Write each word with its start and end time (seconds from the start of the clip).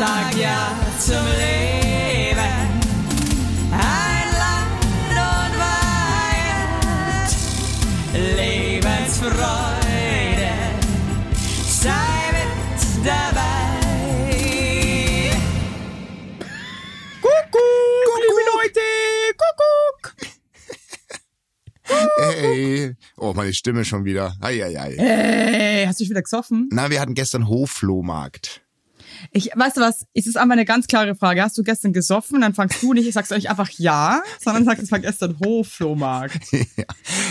sag 0.00 0.32
ja 0.34 0.74
zum 0.98 1.26
Leben. 1.38 2.38
Ein 3.70 4.28
Land 4.42 4.82
und 5.28 5.52
Weihend, 5.60 7.30
Lebensfreude, 8.38 10.52
sei 11.68 12.32
mit 12.32 12.80
dabei. 13.06 13.76
Kuckuck, 17.20 18.08
liebe 18.22 18.42
Leute, 18.54 18.86
Kuckuck. 19.36 20.16
Hey. 22.16 22.96
Oh, 23.18 23.34
meine 23.34 23.52
Stimme 23.52 23.84
schon 23.84 24.06
wieder. 24.06 24.34
Eieiei. 24.40 24.96
Hey, 24.96 25.84
hast 25.86 26.00
du 26.00 26.04
dich 26.04 26.10
wieder 26.10 26.22
gesoffen? 26.22 26.70
Na, 26.72 26.88
wir 26.88 27.02
hatten 27.02 27.12
gestern 27.12 27.48
Hofflohmarkt. 27.48 28.62
Ich, 29.32 29.50
weißt 29.54 29.76
du 29.76 29.80
was? 29.80 30.06
Es 30.14 30.26
ist 30.26 30.36
einfach 30.36 30.52
eine 30.52 30.64
ganz 30.64 30.86
klare 30.86 31.14
Frage. 31.14 31.42
Hast 31.42 31.56
du 31.58 31.62
gestern 31.62 31.92
gesoffen? 31.92 32.40
Dann 32.40 32.54
fangst 32.54 32.82
du 32.82 32.92
nicht, 32.92 33.06
ich 33.06 33.14
sag's 33.14 33.32
euch 33.32 33.50
einfach 33.50 33.70
ja, 33.78 34.22
sondern 34.42 34.64
sagst, 34.64 34.82
es 34.82 34.92
war 34.92 35.00
gestern 35.00 35.38
Hofflohmarkt. 35.44 36.40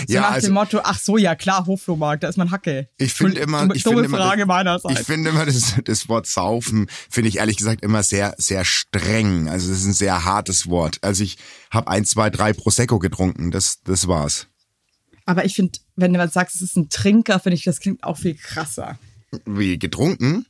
So 0.07 0.15
ja, 0.15 0.21
nach 0.21 0.31
also 0.31 0.47
dem 0.47 0.53
Motto, 0.53 0.79
ach 0.83 0.97
so, 0.97 1.17
ja 1.17 1.35
klar, 1.35 1.65
Hofflohmarkt, 1.67 2.23
da 2.23 2.29
ist 2.29 2.37
man 2.37 2.51
Hacke. 2.51 2.89
ich 2.97 3.13
finde 3.13 3.41
immer, 3.41 3.69
ich 3.75 3.83
finde 3.83 4.05
immer, 4.05 4.17
Frage 4.17 4.41
das, 4.41 4.47
meinerseits. 4.47 4.99
ich 4.99 5.05
finde 5.05 5.29
immer 5.29 5.45
das, 5.45 5.75
das 5.83 6.09
Wort 6.09 6.25
saufen 6.25 6.87
finde 7.09 7.29
ich 7.29 7.37
ehrlich 7.37 7.57
gesagt 7.57 7.83
immer 7.83 8.03
sehr, 8.03 8.35
sehr 8.37 8.65
streng. 8.65 9.49
Also 9.49 9.69
das 9.69 9.79
ist 9.79 9.85
ein 9.85 9.93
sehr 9.93 10.25
hartes 10.25 10.69
Wort. 10.69 10.99
Also 11.01 11.23
ich 11.23 11.37
habe 11.71 11.87
ein, 11.89 12.05
zwei, 12.05 12.29
drei 12.29 12.53
Prosecco 12.53 12.99
getrunken. 12.99 13.51
Das, 13.51 13.81
das 13.83 14.07
war's. 14.07 14.47
Aber 15.25 15.45
ich 15.45 15.55
finde, 15.55 15.79
wenn 15.95 16.13
du 16.13 16.27
sagst, 16.27 16.55
es 16.55 16.61
ist 16.61 16.77
ein 16.77 16.89
Trinker, 16.89 17.39
finde 17.39 17.55
ich, 17.55 17.63
das 17.63 17.79
klingt 17.79 18.03
auch 18.03 18.17
viel 18.17 18.35
krasser. 18.35 18.97
Wie 19.45 19.77
getrunken? 19.77 20.45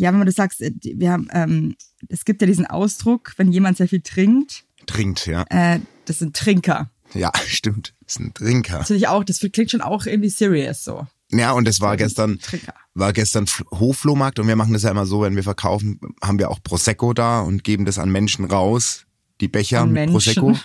Ja, 0.00 0.14
wenn 0.14 0.24
du 0.24 0.32
sagst, 0.32 0.62
äh, 0.62 0.72
wir 0.82 1.12
haben, 1.12 1.28
ähm, 1.32 1.76
es 2.08 2.24
gibt 2.24 2.40
ja 2.40 2.46
diesen 2.46 2.64
Ausdruck, 2.64 3.34
wenn 3.36 3.52
jemand 3.52 3.76
sehr 3.76 3.86
viel 3.86 4.00
trinkt, 4.00 4.64
Trinkt, 4.86 5.26
ja. 5.26 5.44
äh, 5.50 5.78
das 6.06 6.20
sind 6.20 6.34
Trinker. 6.34 6.90
Ja, 7.12 7.30
stimmt. 7.46 7.94
Das 8.06 8.18
ein 8.18 8.32
Trinker. 8.32 8.78
Das 8.78 8.86
finde 8.86 8.98
ich 8.98 9.08
auch, 9.08 9.22
das 9.24 9.40
klingt 9.52 9.70
schon 9.70 9.82
auch 9.82 10.06
irgendwie 10.06 10.30
serious 10.30 10.84
so. 10.84 11.06
Ja, 11.30 11.52
und 11.52 11.68
es 11.68 11.82
war 11.82 11.98
gestern, 11.98 12.38
Trinker. 12.38 12.72
war 12.94 13.12
gestern 13.12 13.44
Hofflohmarkt 13.72 14.38
und 14.38 14.48
wir 14.48 14.56
machen 14.56 14.72
das 14.72 14.84
ja 14.84 14.90
immer 14.90 15.04
so, 15.04 15.20
wenn 15.20 15.36
wir 15.36 15.42
verkaufen, 15.42 16.00
haben 16.22 16.38
wir 16.38 16.50
auch 16.50 16.62
Prosecco 16.62 17.12
da 17.12 17.42
und 17.42 17.62
geben 17.62 17.84
das 17.84 17.98
an 17.98 18.10
Menschen 18.10 18.46
raus, 18.46 19.04
die 19.42 19.48
Becher 19.48 19.82
An 19.82 19.92
mit 19.92 20.10
Menschen. 20.10 20.12
Prosecco. 20.12 20.58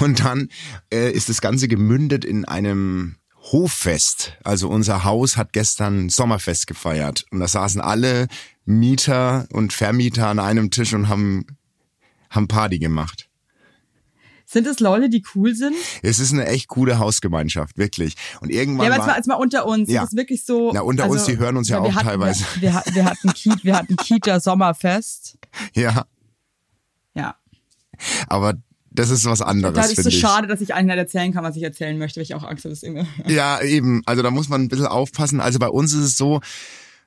Und 0.00 0.20
dann 0.20 0.50
äh, 0.92 1.10
ist 1.10 1.30
das 1.30 1.40
Ganze 1.40 1.68
gemündet 1.68 2.26
in 2.26 2.44
einem 2.44 3.16
Hoffest. 3.50 4.36
Also 4.44 4.68
unser 4.68 5.04
Haus 5.04 5.36
hat 5.36 5.52
gestern 5.52 6.10
Sommerfest 6.10 6.66
gefeiert 6.66 7.24
und 7.30 7.40
da 7.40 7.48
saßen 7.48 7.80
alle 7.80 8.28
Mieter 8.64 9.46
und 9.52 9.72
Vermieter 9.72 10.28
an 10.28 10.38
einem 10.38 10.70
Tisch 10.70 10.94
und 10.94 11.08
haben, 11.08 11.46
haben 12.30 12.48
Party 12.48 12.78
gemacht. 12.78 13.28
Sind 14.46 14.66
es 14.66 14.78
Leute, 14.78 15.08
die 15.08 15.24
cool 15.34 15.54
sind? 15.54 15.74
Es 16.02 16.18
ist 16.18 16.32
eine 16.32 16.46
echt 16.46 16.68
coole 16.68 16.98
Hausgemeinschaft, 16.98 17.76
wirklich. 17.78 18.14
Und 18.40 18.50
irgendwann 18.50 18.86
Ja, 18.86 18.92
aber 18.92 18.96
jetzt 18.96 19.00
war, 19.00 19.06
mal, 19.08 19.16
jetzt 19.16 19.26
mal 19.26 19.34
unter 19.34 19.66
uns. 19.66 19.88
Ja. 19.90 20.02
Das 20.02 20.12
ist 20.12 20.16
wirklich 20.18 20.44
so. 20.44 20.70
Na, 20.72 20.82
unter 20.82 21.08
uns, 21.08 21.24
die 21.24 21.38
hören 21.38 21.56
uns 21.56 21.68
ja 21.68 21.82
wir 21.82 21.88
auch 21.88 21.94
hatten, 21.94 22.06
teilweise. 22.08 22.44
Wir, 22.60 22.72
wir, 22.74 22.94
wir 22.94 23.04
hatten 23.06 23.32
Kita, 23.32 23.58
wir 23.62 23.76
hatten 23.76 23.96
Kita 23.96 24.40
Sommerfest. 24.40 25.38
ja, 25.74 26.04
Ja. 27.14 27.36
aber 28.28 28.54
das 28.90 29.10
ist 29.10 29.24
was 29.24 29.40
anderes, 29.42 29.74
Da 29.74 29.82
ist 29.84 29.98
es 29.98 30.04
so 30.04 30.08
ich. 30.08 30.20
schade, 30.20 30.46
dass 30.46 30.60
ich 30.60 30.72
eigentlich 30.72 30.86
nicht 30.94 30.98
erzählen 30.98 31.32
kann, 31.32 31.42
was 31.42 31.56
ich 31.56 31.62
erzählen 31.64 31.98
möchte, 31.98 32.18
weil 32.20 32.22
ich 32.22 32.34
auch 32.34 32.44
Angst 32.44 32.64
habe, 32.64 32.74
dass 32.74 32.82
irgendwie. 32.84 33.06
Ja, 33.26 33.60
eben. 33.60 34.02
Also 34.06 34.22
da 34.22 34.30
muss 34.30 34.48
man 34.48 34.60
ein 34.62 34.68
bisschen 34.68 34.86
aufpassen. 34.86 35.40
Also 35.40 35.58
bei 35.58 35.68
uns 35.68 35.92
ist 35.94 36.04
es 36.04 36.16
so, 36.16 36.40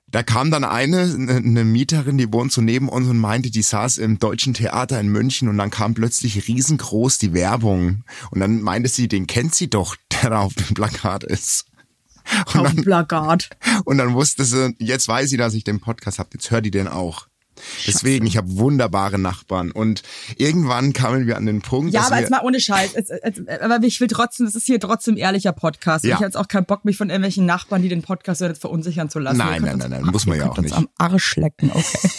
da 0.09 0.23
kam 0.23 0.52
dann 0.52 0.63
eine, 0.63 1.02
eine 1.02 1.66
Mieterin, 1.66 2.17
die 2.17 2.31
wohnt 2.31 2.53
so 2.53 2.61
neben 2.61 2.88
uns 2.88 3.08
und 3.09 3.17
meinte, 3.17 3.52
die 3.52 3.61
saß 3.61 3.97
im 3.97 4.19
Deutschen 4.19 4.53
Theater 4.53 4.99
in 4.99 5.09
München 5.09 5.49
und 5.49 5.58
dann 5.58 5.69
kam 5.69 5.94
plötzlich 5.95 6.48
riesengroß 6.48 7.17
die 7.17 7.33
Werbung. 7.33 8.04
Und 8.31 8.39
dann 8.39 8.61
meinte 8.61 8.89
sie, 8.89 9.09
den 9.09 9.27
kennt 9.27 9.54
sie 9.54 9.70
doch, 9.70 9.95
der 10.21 10.30
da 10.30 10.39
auf 10.39 10.54
dem 10.54 10.73
Plakat 10.73 11.23
ist. 11.23 11.65
Und 12.54 12.59
Auf 12.59 12.73
dem 12.73 12.83
Plakat. 12.83 13.49
und 13.86 13.98
dann 13.98 14.14
wusste 14.14 14.45
sie, 14.45 14.76
jetzt 14.80 15.08
weiß 15.08 15.30
sie, 15.30 15.37
dass 15.37 15.54
ich 15.54 15.64
den 15.64 15.80
Podcast 15.80 16.20
habe, 16.20 16.30
jetzt 16.33 16.52
hört 16.52 16.65
die 16.65 16.71
den 16.71 16.87
auch. 16.87 17.27
Deswegen, 17.85 18.25
ich 18.25 18.37
habe 18.37 18.57
wunderbare 18.57 19.17
Nachbarn. 19.17 19.71
Und 19.71 20.03
irgendwann 20.37 20.93
kamen 20.93 21.27
wir 21.27 21.37
an 21.37 21.45
den 21.45 21.61
Punkt, 21.61 21.93
Ja, 21.93 22.07
aber 22.07 22.19
jetzt 22.19 22.31
mal 22.31 22.41
ohne 22.43 22.59
Scheiß. 22.59 22.93
Jetzt, 22.93 23.11
jetzt, 23.23 23.49
aber 23.49 23.83
ich 23.83 23.99
will 23.99 24.07
trotzdem, 24.07 24.45
das 24.45 24.55
ist 24.55 24.65
hier 24.65 24.79
trotzdem 24.79 25.17
ehrlicher 25.17 25.53
Podcast. 25.53 26.03
Ja. 26.03 26.09
Ich 26.09 26.15
habe 26.15 26.25
jetzt 26.25 26.37
auch 26.37 26.47
keinen 26.47 26.65
Bock, 26.65 26.85
mich 26.85 26.97
von 26.97 27.09
irgendwelchen 27.09 27.45
Nachbarn, 27.45 27.81
die 27.81 27.89
den 27.89 28.01
Podcast 28.01 28.41
hören, 28.41 28.51
jetzt 28.51 28.61
verunsichern 28.61 29.09
zu 29.09 29.19
lassen. 29.19 29.37
Nein, 29.37 29.61
nein, 29.61 29.77
nein, 29.77 29.89
nein, 29.89 30.03
muss 30.03 30.25
man 30.25 30.37
ja 30.37 30.49
auch 30.49 30.57
nicht. 30.57 30.73
am 30.73 30.87
Arsch 30.97 31.35
lecken, 31.35 31.71
okay. 31.73 32.09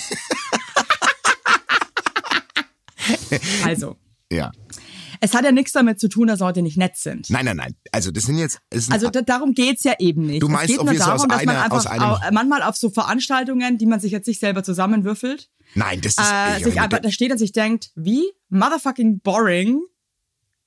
also, 3.64 3.96
ja. 4.30 4.52
Es 5.20 5.34
hat 5.34 5.44
ja 5.44 5.52
nichts 5.52 5.72
damit 5.72 5.98
zu 6.00 6.08
tun, 6.08 6.28
dass 6.28 6.40
Leute 6.40 6.62
nicht 6.62 6.76
nett 6.76 6.96
sind. 6.96 7.28
Nein, 7.30 7.44
nein, 7.44 7.56
nein. 7.56 7.74
Also 7.92 8.10
das 8.10 8.24
sind 8.24 8.38
jetzt, 8.38 8.58
es 8.70 8.90
Also 8.90 9.10
da, 9.10 9.22
darum 9.22 9.52
geht's 9.54 9.84
ja 9.84 9.94
eben 9.98 10.26
nicht. 10.26 10.42
Du 10.42 10.48
meinst, 10.48 10.64
es 10.64 10.70
geht 10.72 10.78
ob 10.80 10.86
nur 10.86 10.94
wir 10.94 10.98
so 11.00 11.04
aus 11.10 11.22
darum, 11.22 11.28
dass 11.28 11.44
man 11.44 11.54
einer- 11.56 11.64
einfach 11.64 11.76
aus 11.78 11.86
einem- 11.86 12.02
au- 12.02 12.18
manchmal 12.32 12.62
auf 12.62 12.76
so 12.76 12.90
Veranstaltungen, 12.90 13.78
die 13.78 13.86
man 13.86 14.00
sich 14.00 14.12
jetzt 14.12 14.26
nicht 14.26 14.40
selber 14.40 14.62
zusammenwürfelt, 14.64 15.50
Nein, 15.74 16.00
das 16.00 16.12
ist 16.12 16.20
äh, 16.20 16.58
ich- 16.58 16.64
sich 16.64 16.80
einfach 16.80 17.00
da 17.00 17.10
steht 17.10 17.30
und 17.32 17.38
sich 17.38 17.52
denkt, 17.52 17.90
wie 17.94 18.24
motherfucking 18.48 19.20
boring 19.20 19.80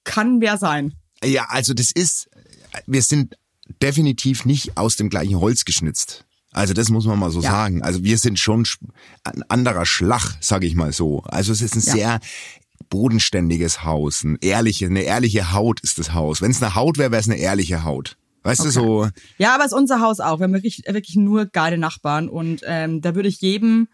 kann 0.03 0.41
wer 0.41 0.57
sein? 0.57 0.93
Ja, 1.23 1.45
also 1.49 1.73
das 1.73 1.91
ist, 1.91 2.29
wir 2.87 3.01
sind 3.01 3.35
definitiv 3.81 4.45
nicht 4.45 4.77
aus 4.77 4.95
dem 4.95 5.09
gleichen 5.09 5.39
Holz 5.39 5.65
geschnitzt. 5.65 6.25
Also 6.53 6.73
das 6.73 6.89
muss 6.89 7.05
man 7.05 7.17
mal 7.17 7.31
so 7.31 7.39
Ja. 7.41 7.49
sagen. 7.51 7.81
Also 7.81 8.03
wir 8.03 8.17
sind 8.17 8.37
schon 8.37 8.65
sch- 8.65 8.77
ein 9.23 9.41
anderer 9.47 9.85
Schlag, 9.85 10.35
sage 10.41 10.67
ich 10.67 10.75
mal 10.75 10.91
so. 10.91 11.21
Also 11.23 11.53
es 11.53 11.61
ist 11.61 11.75
ein 11.75 11.81
Ja. 11.83 11.93
sehr 11.93 12.19
bodenständiges 12.89 13.83
Haus, 13.83 14.23
ein 14.23 14.37
ehrliche, 14.41 14.85
eine 14.85 15.01
ehrliche 15.01 15.51
Haut 15.53 15.79
ist 15.81 15.99
das 15.99 16.13
Haus. 16.13 16.41
Wenn 16.41 16.51
es 16.51 16.61
eine 16.61 16.75
Haut 16.75 16.97
wäre, 16.97 17.11
wäre 17.11 17.19
es 17.19 17.29
eine 17.29 17.37
ehrliche 17.37 17.83
Haut. 17.83 18.17
Weißt 18.43 18.65
du 18.65 18.69
so? 18.69 19.07
Ja, 19.37 19.53
aber 19.53 19.65
es 19.65 19.71
ist 19.71 19.77
unser 19.77 20.01
Haus 20.01 20.19
auch. 20.19 20.39
Wir 20.39 20.45
haben 20.45 20.53
wirklich, 20.53 20.83
wirklich 20.87 21.15
nur 21.15 21.45
geile 21.45 21.77
Nachbarn 21.77 22.27
und 22.27 22.61
ähm, 22.65 23.01
da 23.01 23.13
würde 23.13 23.29
ich 23.29 23.39
jedem 23.41 23.87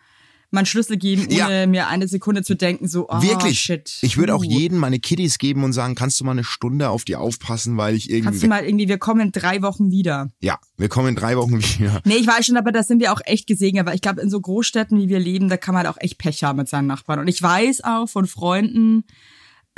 meinen 0.50 0.66
Schlüssel 0.66 0.98
geben, 0.98 1.24
ohne 1.26 1.36
Ja. 1.62 1.68
mir 1.68 1.88
eine 1.88 2.08
Sekunde 2.08 2.42
zu 2.44 2.56
denken, 2.56 2.88
so, 2.88 3.08
oh, 3.10 3.22
Wirklich. 3.22 3.60
shit. 3.60 3.98
Ich 4.02 4.16
würde 4.18 4.34
auch 4.34 4.44
jedem 4.44 4.78
meine 4.78 5.00
Kiddies 5.00 5.38
geben 5.40 5.64
und 5.64 5.74
sagen, 5.74 5.94
kannst 5.96 6.20
du 6.20 6.24
mal 6.24 6.32
eine 6.32 6.44
Stunde 6.46 6.90
auf 6.90 7.04
die 7.04 7.16
aufpassen, 7.18 7.76
weil 7.78 7.96
ich 7.96 8.08
Kannst 8.08 8.22
du 8.24 8.26
irgendwie. 8.28 8.48
mal 8.48 8.64
irgendwie, 8.64 8.88
wir 8.88 8.98
kommen 8.98 9.20
in 9.22 9.32
drei 9.34 9.62
Wochen 9.62 9.92
wieder. 9.92 10.30
Ja, 10.40 10.58
wir 10.78 10.88
kommen 10.90 11.10
in 11.10 11.16
drei 11.16 11.36
Wochen 11.38 11.58
wieder. 11.60 12.02
Nee, 12.06 12.16
ich 12.16 12.28
weiß 12.28 12.46
schon, 12.46 12.58
aber 12.58 12.72
da 12.72 12.82
sind 12.84 13.02
wir 13.02 13.12
auch 13.12 13.22
echt 13.26 13.48
gesegnet, 13.48 13.86
weil 13.86 13.96
ich 13.96 14.02
glaube, 14.02 14.22
in 14.22 14.30
so 14.30 14.40
Großstädten, 14.40 14.98
wie 15.00 15.10
wir 15.10 15.20
leben, 15.20 15.50
da 15.50 15.58
kann 15.58 15.74
man 15.76 15.86
halt 15.86 15.96
auch 15.96 16.02
echt 16.02 16.18
Pech 16.18 16.44
haben 16.44 16.58
mit 16.58 16.70
seinen 16.70 16.88
Nachbarn. 16.88 17.20
Und 17.20 17.28
ich 17.28 17.42
weiß 17.42 17.84
auch 17.84 18.08
von 18.08 18.26
Freunden, 18.26 19.04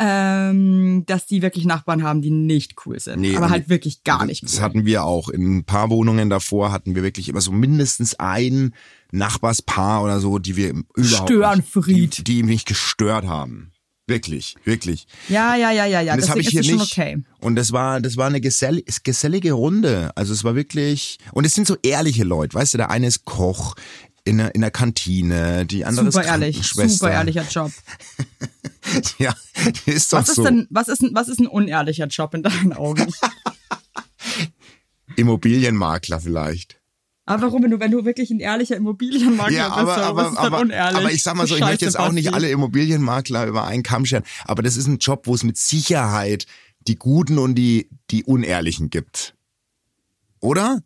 ähm, 0.02 1.04
dass 1.06 1.26
die 1.28 1.42
wirklich 1.42 1.66
Nachbarn 1.66 2.04
haben, 2.04 2.22
die 2.22 2.32
nicht 2.32 2.76
cool 2.86 3.00
sind. 3.00 3.20
Nee, 3.20 3.36
aber 3.36 3.50
halt 3.50 3.68
wirklich 3.68 4.04
gar 4.06 4.26
nicht 4.26 4.44
Das 4.44 4.56
cool. 4.56 4.62
hatten 4.62 4.86
wir 4.86 5.04
auch. 5.04 5.28
In 5.30 5.58
ein 5.58 5.64
paar 5.66 5.90
Wohnungen 5.90 6.30
davor 6.30 6.72
hatten 6.72 6.96
wir 6.96 7.04
wirklich 7.04 7.28
immer 7.28 7.42
so 7.42 7.52
mindestens 7.52 8.16
ein 8.16 8.74
Nachbarspaar 9.12 10.02
oder 10.04 10.20
so, 10.22 10.40
die 10.40 10.56
wir 10.56 10.70
überhaupt 10.96 11.30
Störenfried. 11.30 11.98
nicht, 11.98 12.18
die, 12.20 12.24
die 12.24 12.44
mich 12.44 12.64
gestört 12.66 13.26
haben. 13.26 13.72
Wirklich, 14.08 14.56
wirklich. 14.64 15.06
Ja, 15.28 15.56
ja, 15.56 15.70
ja, 15.72 15.86
ja, 15.86 16.02
ja. 16.02 16.14
Und 16.14 16.22
das 16.22 16.30
habe 16.32 16.40
ich 16.42 16.48
hier 16.50 16.62
nicht. 16.62 16.80
okay. 16.82 17.22
Und 17.42 17.56
das 17.56 17.72
war, 17.74 18.02
das 18.02 18.18
war 18.18 18.26
eine 18.26 18.42
gesell 18.42 18.82
gesellige 19.04 19.52
Runde. 19.52 20.10
Also 20.16 20.34
es 20.34 20.44
war 20.44 20.56
wirklich, 20.56 21.20
und 21.32 21.46
es 21.46 21.54
sind 21.54 21.68
so 21.68 21.76
ehrliche 21.84 22.24
Leute, 22.24 22.56
weißt 22.56 22.74
du, 22.74 22.78
der 22.80 22.90
eine 22.90 23.06
ist 23.06 23.26
Koch 23.26 23.76
in 24.30 24.38
der, 24.38 24.56
in 24.56 24.62
der 24.62 24.72
Kantine, 24.72 25.66
die 25.66 25.84
andere 25.86 26.12
Super 26.12 26.24
ist 26.24 26.30
ehrlich, 26.30 26.64
super 26.68 27.12
ehrlicher 27.12 27.44
Job. 27.50 27.72
Ja, 29.20 29.36
ist 29.86 30.14
doch 30.14 30.20
Was 30.20 30.30
ist 30.30 30.36
so. 30.38 30.44
denn, 30.44 30.66
was 30.72 30.88
ist, 30.88 31.04
ein- 31.04 31.12
was 31.14 31.28
ist 31.28 31.40
ein 31.40 31.46
unehrlicher 31.46 32.08
Job 32.08 32.34
in 32.34 32.42
deinen 32.42 32.74
Augen? 32.74 33.14
Immobilienmakler 35.16 36.20
vielleicht. 36.20 36.80
aber 37.26 37.44
warum, 37.44 37.62
wenn 37.64 37.72
du, 37.72 37.80
wenn 37.80 37.92
du 37.92 38.06
wirklich 38.06 38.32
ein 38.32 38.40
ehrlicher 38.40 38.76
Immobilienmakler 38.78 39.56
Ja, 39.56 39.68
bist, 39.68 39.78
aber, 39.80 39.96
was 39.96 40.00
aber, 40.08 40.30
ist 40.30 40.36
dann 40.38 40.46
aber, 40.46 40.60
unehrlich? 40.62 40.98
aber 40.98 41.12
ich 41.12 41.24
sag 41.24 41.36
mal 41.36 41.46
so, 41.48 41.54
ich 41.56 41.60
Scheiße, 41.60 41.72
möchte 41.72 41.86
jetzt 41.86 42.00
auch 42.00 42.12
nicht 42.12 42.34
alle 42.34 42.50
Immobilienmakler 42.50 43.46
über 43.46 43.66
einen 43.66 43.84
Kamm 43.84 44.06
scheren, 44.06 44.24
aber 44.46 44.64
das 44.64 44.76
ist 44.78 44.88
ein 44.88 44.98
Job, 44.98 45.28
wo 45.28 45.36
es 45.36 45.44
mit 45.44 45.58
Sicherheit 45.58 46.46
die 46.88 46.96
Guten 46.96 47.38
und 47.38 47.56
die, 47.56 47.90
die 48.10 48.24
Unehrlichen 48.24 48.90
gibt. 48.90 49.36
Oder? 50.40 50.82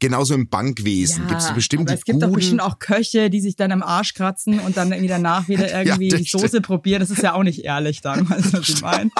Genauso 0.00 0.34
im 0.34 0.48
Bankwesen 0.48 1.28
gibt 1.28 1.40
es 1.42 1.52
bestimmt 1.54 1.88
aber 1.88 1.96
es 1.98 2.04
gibt 2.04 2.22
doch 2.22 2.32
bestimmt 2.32 2.62
auch 2.62 2.78
Köche, 2.78 3.28
die 3.30 3.40
sich 3.40 3.54
dann 3.56 3.70
am 3.70 3.82
Arsch 3.82 4.14
kratzen 4.14 4.58
und 4.60 4.76
dann 4.76 4.90
irgendwie 4.92 5.08
danach 5.08 5.46
wieder 5.48 5.70
irgendwie 5.78 6.08
das 6.08 6.22
die 6.22 6.28
Soße 6.28 6.48
stimmt. 6.48 6.66
probieren. 6.66 7.00
Das 7.00 7.10
ist 7.10 7.22
ja 7.22 7.34
auch 7.34 7.42
nicht 7.42 7.60
ehrlich 7.64 8.00
dann, 8.00 8.28
weißt 8.30 8.54
du, 8.54 8.58
was 8.58 8.68
ich 8.68 8.80
meine? 8.82 9.10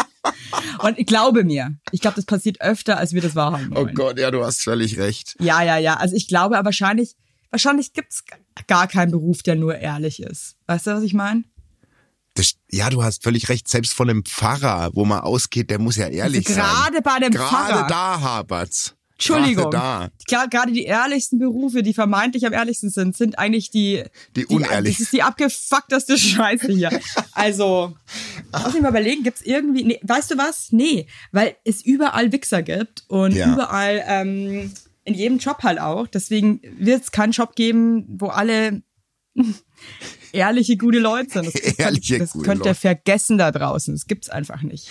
Und 0.80 0.98
ich 0.98 1.06
glaube 1.06 1.44
mir, 1.44 1.76
ich 1.92 2.00
glaube, 2.00 2.16
das 2.16 2.24
passiert 2.24 2.60
öfter, 2.60 2.96
als 2.96 3.12
wir 3.12 3.20
das 3.22 3.36
wahrhaben 3.36 3.70
oh 3.72 3.76
wollen. 3.84 3.94
Gott, 3.94 4.18
ja, 4.18 4.30
du 4.30 4.42
hast 4.44 4.62
völlig 4.62 4.98
recht. 4.98 5.36
Ja, 5.38 5.62
ja, 5.62 5.76
ja. 5.76 5.96
Also 5.96 6.16
ich 6.16 6.26
glaube, 6.28 6.56
aber 6.58 6.66
wahrscheinlich, 6.66 7.14
wahrscheinlich 7.50 7.92
gibt's 7.92 8.24
gar 8.66 8.88
keinen 8.88 9.10
Beruf, 9.12 9.42
der 9.42 9.56
nur 9.56 9.76
ehrlich 9.76 10.20
ist. 10.22 10.56
Weißt 10.66 10.86
du, 10.86 10.92
was 10.92 11.02
ich 11.02 11.14
meine? 11.14 11.44
Das, 12.34 12.54
ja, 12.70 12.88
du 12.90 13.02
hast 13.02 13.22
völlig 13.22 13.48
recht. 13.48 13.68
Selbst 13.68 13.92
von 13.92 14.08
einem 14.08 14.24
Pfarrer, 14.24 14.90
wo 14.94 15.04
man 15.04 15.20
ausgeht, 15.20 15.68
der 15.68 15.78
muss 15.78 15.96
ja 15.96 16.06
ehrlich 16.06 16.46
Also 16.48 16.60
sein. 16.60 16.64
gerade 16.64 17.02
bei 17.02 17.18
dem 17.18 17.32
Gerade 17.32 17.72
Pfarrer. 17.72 17.86
da 17.88 18.20
hapert's. 18.20 18.94
Entschuldigung. 19.20 19.70
da. 19.70 20.08
Klar, 20.26 20.48
gerade 20.48 20.72
die 20.72 20.84
ehrlichsten 20.84 21.38
Berufe, 21.38 21.82
die 21.82 21.92
vermeintlich 21.94 22.46
am 22.46 22.52
ehrlichsten 22.52 22.90
sind, 22.90 23.16
sind 23.16 23.38
eigentlich 23.38 23.70
die, 23.70 24.02
Die 24.36 24.46
unehrlich. 24.46 24.96
Das 24.96 25.00
ist 25.02 25.12
die 25.12 25.22
abgefuckteste 25.22 26.16
Scheiße 26.18 26.72
hier. 26.72 26.90
Also, 27.32 27.94
muss 28.52 28.74
ich 28.74 28.80
mal 28.80 28.88
überlegen, 28.90 29.22
gibt's 29.22 29.42
irgendwie, 29.42 29.84
nee, 29.84 30.00
weißt 30.02 30.30
du 30.32 30.38
was? 30.38 30.72
Nee, 30.72 31.06
weil 31.32 31.56
es 31.64 31.82
überall 31.84 32.32
Wichser 32.32 32.62
gibt 32.62 33.04
und 33.08 33.32
Ja. 33.34 33.52
überall, 33.52 34.02
ähm, 34.06 34.72
in 35.04 35.14
jedem 35.14 35.38
Job 35.38 35.62
halt 35.62 35.80
auch. 35.80 36.06
Deswegen 36.06 36.60
wird 36.78 37.02
es 37.02 37.10
keinen 37.12 37.32
Job 37.32 37.54
geben, 37.56 38.04
wo 38.08 38.26
alle 38.28 38.82
ehrliche, 40.32 40.76
gute 40.76 40.98
Leute 40.98 41.30
sind. 41.30 41.46
Das, 41.46 41.54
Ehrliche, 41.78 42.18
das 42.18 42.32
gute 42.32 42.44
könnt 42.46 42.64
ihr 42.66 42.74
vergessen 42.74 43.38
da 43.38 43.50
draußen. 43.50 43.94
Das 43.94 44.06
gibt's 44.06 44.28
einfach 44.28 44.62
nicht. 44.62 44.88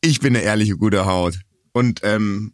Ich 0.00 0.20
bin 0.20 0.34
eine 0.34 0.44
ehrliche, 0.44 0.76
gute 0.76 1.06
Haut. 1.06 1.38
Und 1.72 2.00
ähm, 2.04 2.53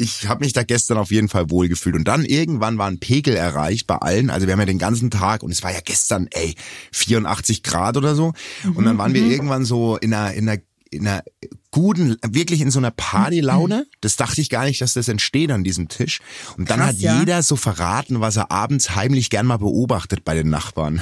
ich 0.00 0.28
habe 0.28 0.44
mich 0.44 0.52
da 0.52 0.62
gestern 0.62 0.98
auf 0.98 1.10
jeden 1.10 1.28
Fall 1.28 1.50
wohlgefühlt. 1.50 1.94
Und 1.94 2.04
dann 2.08 2.24
irgendwann 2.24 2.78
war 2.78 2.88
ein 2.88 2.98
Pegel 2.98 3.36
erreicht 3.36 3.86
bei 3.86 3.96
allen. 3.96 4.30
Also 4.30 4.46
wir 4.46 4.52
haben 4.52 4.60
ja 4.60 4.66
den 4.66 4.78
ganzen 4.78 5.10
Tag, 5.10 5.42
und 5.42 5.50
es 5.50 5.62
war 5.62 5.72
ja 5.72 5.80
gestern, 5.84 6.28
ey, 6.32 6.54
84 6.92 7.62
Grad 7.62 7.96
oder 7.96 8.14
so. 8.14 8.32
Und 8.74 8.84
dann 8.84 8.98
waren 8.98 9.14
wir 9.14 9.22
irgendwann 9.22 9.64
so 9.64 9.96
in 9.96 10.14
einer, 10.14 10.32
in 10.32 10.48
einer, 10.48 10.60
in 10.90 11.06
einer 11.06 11.22
guten, 11.70 12.16
wirklich 12.26 12.60
in 12.62 12.70
so 12.70 12.78
einer 12.80 12.90
Partylaune. 12.90 13.86
Das 14.00 14.16
dachte 14.16 14.40
ich 14.40 14.50
gar 14.50 14.64
nicht, 14.64 14.80
dass 14.80 14.94
das 14.94 15.08
entsteht 15.08 15.50
an 15.50 15.62
diesem 15.62 15.88
Tisch. 15.88 16.20
Und 16.56 16.70
dann 16.70 16.80
Krass, 16.80 16.88
hat 16.88 16.96
ja. 16.98 17.20
jeder 17.20 17.42
so 17.42 17.56
verraten, 17.56 18.20
was 18.20 18.36
er 18.36 18.50
abends 18.50 18.96
heimlich 18.96 19.30
gern 19.30 19.46
mal 19.46 19.58
beobachtet 19.58 20.24
bei 20.24 20.34
den 20.34 20.48
Nachbarn. 20.48 21.00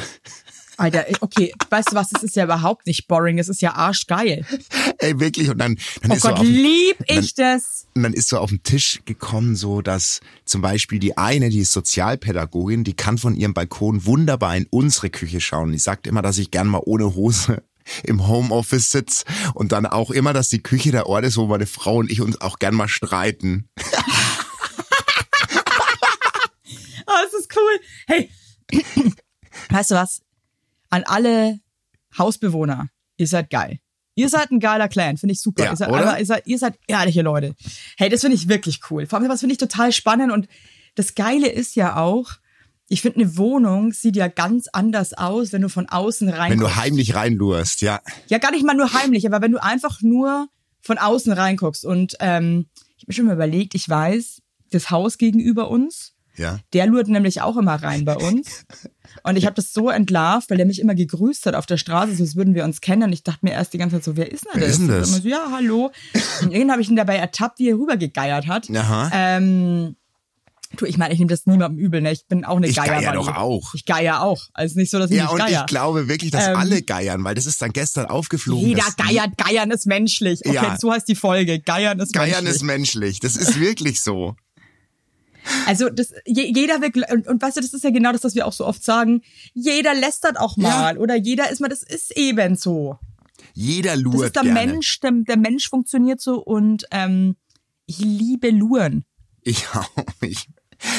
Alter, 0.79 1.05
okay, 1.21 1.53
weißt 1.71 1.91
du 1.91 1.97
was, 1.97 2.09
das 2.11 2.23
ist 2.23 2.37
ja 2.37 2.45
überhaupt 2.45 2.87
nicht 2.87 3.09
boring, 3.09 3.37
das 3.37 3.49
ist 3.49 3.61
ja 3.61 3.75
arschgeil. 3.75 4.47
Ey, 4.99 5.19
wirklich. 5.19 5.51
Und 5.51 5.59
dann, 5.59 5.77
dann 6.03 6.13
Oh 6.13 6.15
ist 6.15 6.23
so 6.23 6.29
Gott, 6.29 6.39
auf 6.39 6.45
dem- 6.45 6.55
lieb 6.55 6.97
dann- 7.09 7.19
ich 7.25 7.35
das. 7.35 7.87
Und 7.97 8.05
dann 8.05 8.13
ist 8.13 8.29
so 8.29 8.39
auf 8.39 8.51
den 8.51 8.63
Tisch 8.63 9.01
gekommen, 9.05 9.57
so 9.57 9.83
dass 9.83 10.21
zum 10.45 10.63
Beispiel 10.63 11.01
die 11.01 11.17
eine, 11.19 11.49
die 11.49 11.59
ist 11.61 11.73
Sozialpädagogin, 11.73 12.85
die 12.85 12.95
kann 12.95 13.19
von 13.19 13.35
ihrem 13.35 13.55
Balkon 13.55 14.07
wunderbar 14.07 14.57
in 14.57 14.67
unsere 14.71 15.11
Küche 15.11 15.41
schauen. 15.41 15.73
Die 15.73 15.79
sagt 15.79 16.07
immer, 16.07 16.23
dass 16.23 16.39
ich 16.39 16.53
gern 16.53 16.69
mal 16.69 16.83
ohne 16.85 17.15
Hose 17.17 17.63
im 18.05 18.29
Homeoffice 18.29 18.91
sitz 18.93 19.25
und 19.55 19.73
dann 19.73 19.85
auch 19.85 20.13
immer, 20.13 20.33
dass 20.33 20.49
die 20.49 20.63
Küche 20.63 20.93
der 20.93 21.07
Ort 21.09 21.25
ist, 21.25 21.37
wo 21.37 21.47
meine 21.49 21.67
Frau 21.67 21.97
und 21.97 22.11
ich 22.11 22.21
uns 22.21 22.41
auch 22.41 22.59
gern 22.61 22.75
mal 22.77 22.89
streiten. 22.89 23.69
Oh, 27.11 27.15
das 27.25 27.41
ist 27.41 27.57
cool. 27.57 27.81
Hey, 28.07 28.31
weißt 29.71 29.93
du 29.93 29.95
was? 29.95 30.21
An 30.91 31.05
alle 31.05 31.61
Hausbewohner, 32.17 32.89
ihr 33.17 33.27
seid 33.27 33.51
geil. 33.51 33.79
Ihr 34.15 34.29
seid 34.29 34.51
ein 34.51 34.59
geiler 34.59 34.89
Clan, 34.89 35.17
finde 35.17 35.35
ich 35.35 35.41
super. 35.41 35.65
Ja, 35.65 35.71
ihr, 35.71 35.77
seid 35.77 35.93
einfach, 35.93 36.19
ihr, 36.19 36.27
seid, 36.27 36.47
ihr 36.47 36.59
seid 36.59 36.79
ehrliche 36.89 37.23
Leute. 37.23 37.55
Hey, 37.97 38.09
das 38.09 38.23
finde 38.23 38.37
ich 38.37 38.49
wirklich 38.49 38.81
cool. 38.91 39.07
Vor 39.07 39.19
allem, 39.19 39.29
was 39.29 39.41
finde 39.41 39.53
ich 39.53 39.59
total 39.59 39.93
spannend 39.93 40.33
und 40.33 40.49
das 40.97 41.15
Geile 41.15 41.49
ist 41.49 41.77
ja 41.77 41.97
auch, 41.97 42.33
ich 42.89 43.03
finde, 43.03 43.21
eine 43.21 43.37
Wohnung 43.37 43.93
sieht 43.93 44.17
ja 44.17 44.29
ganz 44.29 44.67
anders 44.73 45.13
aus, 45.13 45.53
wenn 45.53 45.63
du 45.63 45.69
von 45.69 45.89
außen 45.89 46.29
rein 46.31 46.51
Wenn 46.51 46.59
du 46.59 46.75
heimlich 46.75 47.15
reinlurst, 47.15 47.83
ja. 47.83 48.01
Ja, 48.29 48.39
gar 48.39 48.51
nicht 48.51 48.65
mal 48.65 48.75
nur 48.75 48.93
heimlich, 48.93 49.27
aber 49.27 49.41
wenn 49.43 49.53
du 49.53 49.63
einfach 49.63 50.01
nur 50.01 50.49
von 50.81 50.99
außen 50.99 51.33
reinguckst. 51.33 51.85
Und 51.85 52.17
ähm, 52.21 52.67
ich 52.97 53.03
habe 53.03 53.09
mir 53.09 53.15
schon 53.15 53.27
mal 53.27 53.35
überlegt, 53.35 53.75
ich 53.75 53.89
weiß, 53.89 54.43
das 54.71 54.91
Haus 54.91 55.19
gegenüber 55.19 55.71
uns, 55.71 56.15
Ja. 56.39 56.59
der 56.73 56.87
lurt 56.87 57.09
nämlich 57.09 57.43
auch 57.43 57.57
immer 57.57 57.75
rein 57.83 58.05
bei 58.05 58.17
uns. 58.17 58.65
Und 59.25 59.37
ich 59.37 59.45
habe 59.47 59.55
das 59.57 59.73
so 59.73 59.91
entlarvt, 59.91 60.49
weil 60.51 60.57
der 60.57 60.67
mich 60.67 60.81
immer 60.81 60.95
gegrüßt 60.95 61.47
hat 61.47 61.55
auf 61.55 61.67
der 61.67 61.77
Straße, 61.77 62.15
so 62.15 62.23
als 62.23 62.37
würden 62.37 62.55
wir 62.55 62.65
uns 62.65 62.81
kennen. 62.81 63.03
Und 63.03 63.13
ich 63.13 63.23
dachte 63.25 63.41
mir 63.43 63.53
erst 63.53 63.73
die 63.73 63.79
ganze 63.79 63.97
Zeit 63.97 64.05
so, 64.05 64.17
wer 64.17 64.31
ist 64.31 64.45
denn 64.45 64.53
Wer 64.55 64.63
das? 64.63 64.71
ist 64.71 64.79
denn 64.81 64.89
das? 64.89 65.11
Und 65.15 65.23
so, 65.23 65.29
ja, 65.29 65.49
hallo. 65.53 65.91
Und 66.43 66.53
irgendwann 66.53 66.73
habe 66.73 66.83
ich 66.83 66.89
ihn 66.89 66.97
dabei 66.97 67.17
ertappt, 67.17 67.59
wie 67.59 67.69
er 67.71 67.77
rübergegeiert 67.77 68.47
hat. 68.47 68.69
Aha. 68.75 69.11
Ähm, 69.13 69.97
du, 70.77 70.85
ich 70.85 70.99
meine, 70.99 71.13
ich 71.15 71.19
nehme 71.19 71.31
das 71.31 71.47
niemandem 71.47 71.79
übel, 71.85 72.01
ne? 72.03 72.13
Ich 72.13 72.27
bin 72.27 72.45
auch 72.45 72.59
eine 72.59 72.69
Ich 72.69 72.77
Geier. 72.77 73.01
geier 73.01 73.13
doch 73.15 73.35
auch. 73.35 73.75
Ich 73.75 73.87
geier 73.87 74.23
auch. 74.23 74.45
Also 74.53 74.79
nicht 74.79 74.91
so, 74.91 74.99
dass 74.99 75.11
ich 75.11 75.17
Ja, 75.17 75.25
nicht 75.25 75.33
und 75.33 75.39
geier. 75.39 75.61
ich 75.63 75.67
glaube 75.67 76.07
wirklich, 76.09 76.31
dass 76.31 76.49
Ähm, 76.49 76.57
alle 76.57 76.83
geiern, 76.83 77.25
weil 77.25 77.35
das 77.35 77.47
ist 77.47 77.61
dann 77.63 77.73
gestern 77.73 78.07
aufgeflogen. 78.07 78.65
Jeder 78.69 78.85
geiert, 78.97 79.37
geiern 79.39 79.71
ist 79.71 79.87
menschlich. 79.87 80.41
Okay, 80.45 80.55
Ja. 80.55 80.77
so 80.79 80.93
heißt 80.93 81.09
die 81.09 81.15
Folge. 81.17 81.59
Geiern 81.61 81.99
ist 81.99 82.13
Geiern 82.13 82.45
menschlich. 82.45 82.55
ist 82.57 82.63
menschlich. 82.63 83.21
Das 83.21 83.37
ist 83.37 83.59
wirklich 83.59 84.01
so. 84.03 84.37
Also 85.67 85.89
das, 85.89 86.13
je, 86.27 86.51
jeder 86.55 86.81
will, 86.81 87.05
und, 87.13 87.27
und 87.27 87.43
weißt 87.43 87.57
du, 87.57 87.61
das 87.61 87.73
ist 87.73 87.85
ja 87.85 87.91
genau 87.91 88.13
das, 88.13 88.25
was 88.25 88.35
wir 88.35 88.47
auch 88.47 88.53
so 88.53 88.67
oft 88.67 88.83
sagen. 88.85 89.23
Jeder 89.55 89.95
lästert 89.95 90.39
auch 90.39 90.57
mal 90.57 90.99
oder 90.99 91.17
jeder 91.17 91.51
ist 91.51 91.61
mal, 91.61 91.69
das 91.69 91.83
ist 91.83 92.17
eben 92.17 92.57
so. 92.57 92.99
Jeder 93.55 93.93
Das 93.95 94.01
lurt 94.03 94.27
ist 94.27 94.37
der 94.37 94.43
gerne. 94.45 94.67
Mensch, 94.67 95.01
der, 95.01 95.13
der 95.27 95.37
Mensch 95.37 95.69
funktioniert 95.69 96.21
so 96.21 96.43
und 96.43 96.85
ähm, 96.91 97.37
ich 97.87 97.99
liebe 97.99 98.51
Luren. 98.51 99.05
Ich 99.43 99.67
auch. 99.75 99.89
Ich. 100.21 100.49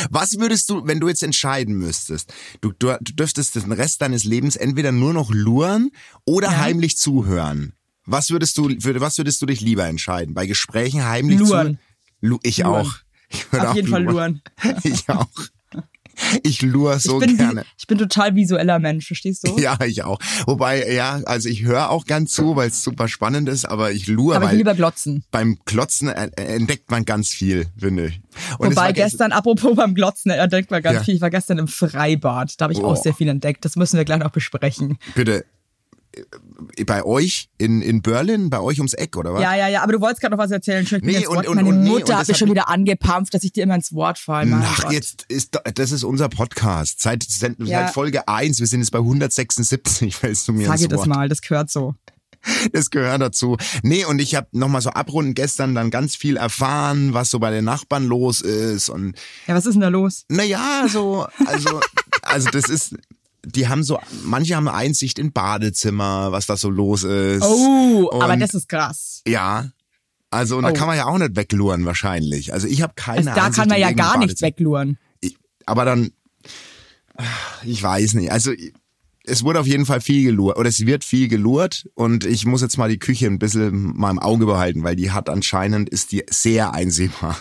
Was 0.09 0.37
würdest 0.39 0.69
du, 0.69 0.85
wenn 0.85 0.99
du 0.99 1.07
jetzt 1.07 1.23
entscheiden 1.23 1.75
müsstest? 1.75 2.33
Du, 2.59 2.73
du, 2.77 2.97
du 2.99 3.13
dürftest 3.13 3.55
den 3.55 3.71
Rest 3.71 4.01
deines 4.01 4.25
Lebens 4.25 4.57
entweder 4.57 4.91
nur 4.91 5.13
noch 5.13 5.31
luren 5.31 5.91
oder 6.25 6.49
Ja. 6.51 6.57
heimlich 6.57 6.97
zuhören. 6.97 7.73
Was 8.05 8.29
würdest 8.31 8.57
du, 8.57 8.69
für 8.79 8.99
was 8.99 9.17
würdest 9.17 9.41
du 9.41 9.45
dich 9.45 9.61
lieber 9.61 9.85
entscheiden? 9.85 10.33
Bei 10.33 10.47
Gesprächen 10.47 11.05
heimlich 11.05 11.39
Luren. 11.39 11.75
zu? 11.75 11.79
Lu 12.27 12.39
ich 12.43 12.57
Luren. 12.57 12.87
auch. 12.87 12.93
Ich 13.29 13.51
würde 13.51 13.65
Auf 13.65 13.71
auch 13.71 13.75
jeden 13.75 13.87
Fall 13.87 14.03
luren. 14.03 14.41
Ich 14.83 15.07
auch. 15.09 15.27
Ich 16.43 16.61
lure 16.61 16.99
so 16.99 17.21
ich, 17.21 17.27
bin 17.27 17.37
gerne. 17.37 17.63
ich 17.77 17.87
bin 17.87 17.97
total 17.97 18.35
visueller 18.35 18.77
Mensch, 18.79 19.07
verstehst 19.07 19.47
du? 19.47 19.55
Ja, 19.59 19.77
ich 19.85 20.03
auch. 20.03 20.19
Wobei, 20.45 20.91
ja, 20.91 21.21
also 21.25 21.47
ich 21.47 21.63
höre 21.63 21.89
auch 21.89 22.05
gern 22.05 22.27
zu, 22.27 22.57
weil 22.57 22.67
es 22.67 22.83
super 22.83 23.07
spannend 23.07 23.47
ist, 23.47 23.63
aber 23.63 23.93
ich 23.93 24.07
lure, 24.07 24.35
Aber 24.35 24.51
ich 24.51 24.57
lieber 24.57 24.75
glotzen. 24.75 25.23
beim 25.31 25.57
Klotzen 25.63 26.09
äh, 26.09 26.29
entdeckt 26.35 26.91
man 26.91 27.05
ganz 27.05 27.29
viel, 27.29 27.67
finde 27.77 28.07
ich. 28.07 28.21
Und 28.57 28.71
Wobei 28.71 28.91
gestern, 28.91 29.31
apropos 29.31 29.75
beim 29.77 29.95
Glotzen, 29.95 30.31
er 30.31 30.47
denkt 30.49 30.71
mal 30.71 30.81
ganz 30.81 30.95
Ja. 30.97 31.03
viel, 31.03 31.15
ich 31.15 31.21
war 31.21 31.29
gestern 31.29 31.57
im 31.57 31.69
Freibad, 31.69 32.53
da 32.59 32.63
habe 32.63 32.73
ich 32.73 32.79
Oh. 32.79 32.87
auch 32.87 33.01
sehr 33.01 33.13
viel 33.13 33.29
entdeckt. 33.29 33.63
Das 33.63 33.77
müssen 33.77 33.95
wir 33.95 34.03
gleich 34.03 34.19
noch 34.19 34.31
besprechen. 34.31 34.97
Bitte, 35.15 35.45
bei 36.85 37.03
euch 37.03 37.50
in, 37.57 37.81
in 37.81 38.01
Berlin, 38.01 38.50
bei 38.50 38.59
euch 38.59 38.79
ums 38.79 38.94
Eck, 38.94 39.15
oder 39.17 39.33
was? 39.33 39.41
Ja, 39.41 39.56
ja, 39.56 39.67
ja, 39.67 39.83
aber 39.83 39.94
du 39.94 40.01
wolltest 40.01 40.21
gerade 40.21 40.35
noch 40.35 40.44
was 40.44 40.51
erzählen. 40.51 40.85
Schön, 40.85 41.01
Nee, 41.03 41.25
und- 41.27 41.35
Wort. 41.38 41.47
und- 41.47 41.56
Meine 41.56 41.69
und 41.69 41.81
nee, 41.81 41.89
und 41.89 42.00
Mutter 42.00 42.13
hat 42.15 42.21
das 42.21 42.27
mich 42.29 42.38
schon 42.38 42.50
wieder 42.50 42.67
angepampft, 42.69 43.33
dass 43.33 43.44
ich 43.44 43.53
dir 43.53 43.63
immer 43.63 43.75
ins 43.75 43.94
Wort 43.94 44.17
falle. 44.17 44.59
Ach, 44.61 44.81
Gott. 44.83 44.91
jetzt 44.91 45.25
ist 45.29 45.57
das 45.75 45.91
ist 45.91 46.03
unser 46.03 46.29
Podcast. 46.29 47.01
Seit, 47.01 47.23
seit, 47.23 47.56
Ja. 47.59 47.88
Folge 47.88 48.27
1, 48.27 48.59
wir 48.59 48.67
sind 48.67 48.81
jetzt 48.81 48.91
bei 48.91 49.00
176, 49.00 50.15
fällst 50.15 50.47
du 50.47 50.53
mir 50.53 50.65
Sag 50.65 50.73
ins 50.75 50.81
ihr 50.83 50.88
das 50.89 51.00
Wort. 51.00 51.07
mal, 51.07 51.29
das 51.29 51.41
gehört 51.41 51.69
so. 51.69 51.95
Das 52.71 52.89
gehört 52.89 53.21
dazu. 53.21 53.57
Nee, 53.83 54.06
und 54.06 54.19
ich 54.19 54.33
habe 54.33 54.47
nochmal 54.53 54.81
so 54.81 54.91
abrunden 54.91 55.33
gestern 55.35 55.75
dann 55.75 55.89
ganz 55.91 56.15
viel 56.15 56.38
erfahren, 56.38 57.13
was 57.13 57.29
so 57.31 57.39
bei 57.39 57.51
den 57.51 57.65
Nachbarn 57.65 58.06
los 58.06 58.39
ist 58.39 58.88
und 58.89 59.15
Ja, 59.45 59.56
was 59.56 59.65
ist 59.65 59.73
denn 59.73 59.81
da 59.81 59.89
los? 59.89 60.23
Naja, 60.29 60.85
so, 60.89 61.27
also, 61.45 61.81
also 62.21 62.50
das 62.50 62.69
ist, 62.69 62.95
die 63.45 63.67
haben 63.67 63.83
so, 63.83 63.99
manche 64.23 64.55
haben 64.55 64.67
Einsicht 64.67 65.17
in 65.19 65.31
Badezimmer, 65.31 66.31
was 66.31 66.45
da 66.45 66.57
so 66.57 66.69
los 66.69 67.03
ist. 67.03 67.43
Oh, 67.43 68.09
aber 68.11 68.33
Und- 68.33 68.39
das 68.39 68.53
ist 68.53 68.67
krass. 68.69 69.21
Ja. 69.27 69.69
Also, 70.31 70.57
und 70.57 70.63
da 70.63 70.69
Oh. 70.69 70.73
kann 70.73 70.87
man 70.87 70.95
ja 70.97 71.05
auch 71.05 71.17
nicht 71.17 71.35
wegluren 71.35 71.85
wahrscheinlich. 71.85 72.53
Also 72.53 72.67
ich 72.67 72.81
habe 72.81 72.93
keine 72.95 73.17
Also 73.19 73.29
da 73.31 73.45
Einsicht 73.45 73.59
kann 73.59 73.69
man 73.69 73.79
ja 73.79 73.91
gar 73.93 74.17
nichts 74.19 74.41
wegluren. 74.43 74.97
Ich, 75.21 75.37
aber 75.65 75.85
dann, 75.85 76.11
ich 77.63 77.81
weiß 77.81 78.13
nicht. 78.15 78.31
Also 78.31 78.51
es 79.23 79.43
wurde 79.43 79.59
auf 79.59 79.67
jeden 79.67 79.85
Fall 79.85 80.01
viel 80.01 80.23
gelurt 80.23 80.57
oder 80.57 80.69
es 80.69 80.85
wird 80.85 81.03
viel 81.03 81.27
gelurt 81.27 81.87
und 81.95 82.25
ich 82.25 82.45
muss 82.45 82.61
jetzt 82.61 82.77
mal 82.77 82.89
die 82.89 82.99
Küche 82.99 83.25
ein 83.27 83.39
bisschen 83.39 83.97
mal 83.97 84.11
im 84.11 84.19
Auge 84.19 84.45
behalten, 84.45 84.83
weil 84.83 84.95
die 84.95 85.11
hat 85.11 85.29
anscheinend, 85.29 85.89
ist 85.89 86.11
die 86.11 86.23
sehr 86.29 86.73
einsehbar. 86.73 87.37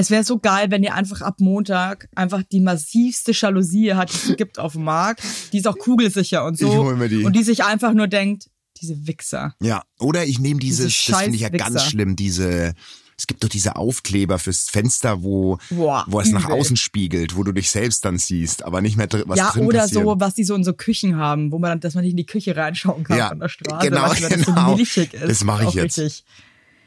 Es 0.00 0.10
wäre 0.10 0.22
so 0.22 0.38
geil, 0.38 0.70
wenn 0.70 0.84
ihr 0.84 0.94
einfach 0.94 1.22
ab 1.22 1.40
Montag 1.40 2.08
einfach 2.14 2.44
die 2.52 2.60
massivste 2.60 3.32
Jalousie 3.32 3.94
hat, 3.94 4.12
die 4.12 4.30
es 4.30 4.36
gibt 4.36 4.60
auf 4.60 4.74
dem 4.74 4.84
Markt. 4.84 5.22
Die 5.52 5.58
ist 5.58 5.66
auch 5.66 5.76
kugelsicher 5.76 6.44
und 6.44 6.56
so. 6.56 6.68
Ich 6.68 6.76
hol 6.78 6.94
mir 6.94 7.08
die. 7.08 7.24
Und 7.24 7.34
die 7.34 7.42
sich 7.42 7.64
einfach 7.64 7.92
nur 7.94 8.06
denkt, 8.06 8.48
diese 8.80 9.08
Wichser. 9.08 9.56
Ja, 9.60 9.82
oder 9.98 10.24
ich 10.24 10.38
nehme 10.38 10.60
dieses, 10.60 10.86
Diese 10.94 11.10
das 11.10 11.20
finde 11.22 11.34
ich 11.34 11.40
ja 11.42 11.48
Scheißwichser. 11.48 11.70
ganz 11.74 11.82
schlimm, 11.90 12.14
diese, 12.14 12.74
es 13.16 13.26
gibt 13.26 13.42
doch 13.42 13.48
diese 13.48 13.74
Aufkleber 13.74 14.38
fürs 14.38 14.70
Fenster, 14.70 15.24
wo, 15.24 15.58
Boah, 15.70 16.04
wo 16.06 16.20
es 16.20 16.30
nach 16.30 16.44
übel. 16.44 16.60
außen 16.60 16.76
spiegelt, 16.76 17.34
wo 17.36 17.42
du 17.42 17.50
dich 17.50 17.68
selbst 17.68 18.04
dann 18.04 18.18
siehst, 18.18 18.62
aber 18.64 18.80
nicht 18.80 18.96
mehr 18.96 19.08
dr- 19.08 19.24
was 19.26 19.36
ja, 19.36 19.50
drin 19.50 19.66
oder 19.66 19.80
passiert. 19.80 20.04
so, 20.04 20.14
was 20.20 20.34
die 20.34 20.44
so 20.44 20.54
in 20.54 20.62
so 20.62 20.74
Küchen 20.74 21.16
haben, 21.16 21.50
wo 21.50 21.58
man 21.58 21.70
dann, 21.70 21.80
dass 21.80 21.94
man 21.94 22.04
nicht 22.04 22.12
in 22.12 22.18
die 22.18 22.26
Küche 22.26 22.54
reinschauen 22.54 23.02
kann 23.02 23.18
Ja, 23.18 23.30
von 23.30 23.40
der 23.40 23.48
Straße, 23.48 23.88
genau, 23.90 24.14
du, 24.14 24.22
wenn 24.22 24.30
das 24.30 24.46
genau. 24.46 24.70
so 24.70 24.76
milchig 24.76 25.12
ist. 25.14 25.28
Das 25.28 25.42
mache 25.42 25.64
ich 25.64 25.74
jetzt. 25.74 25.98
Richtig. 25.98 26.24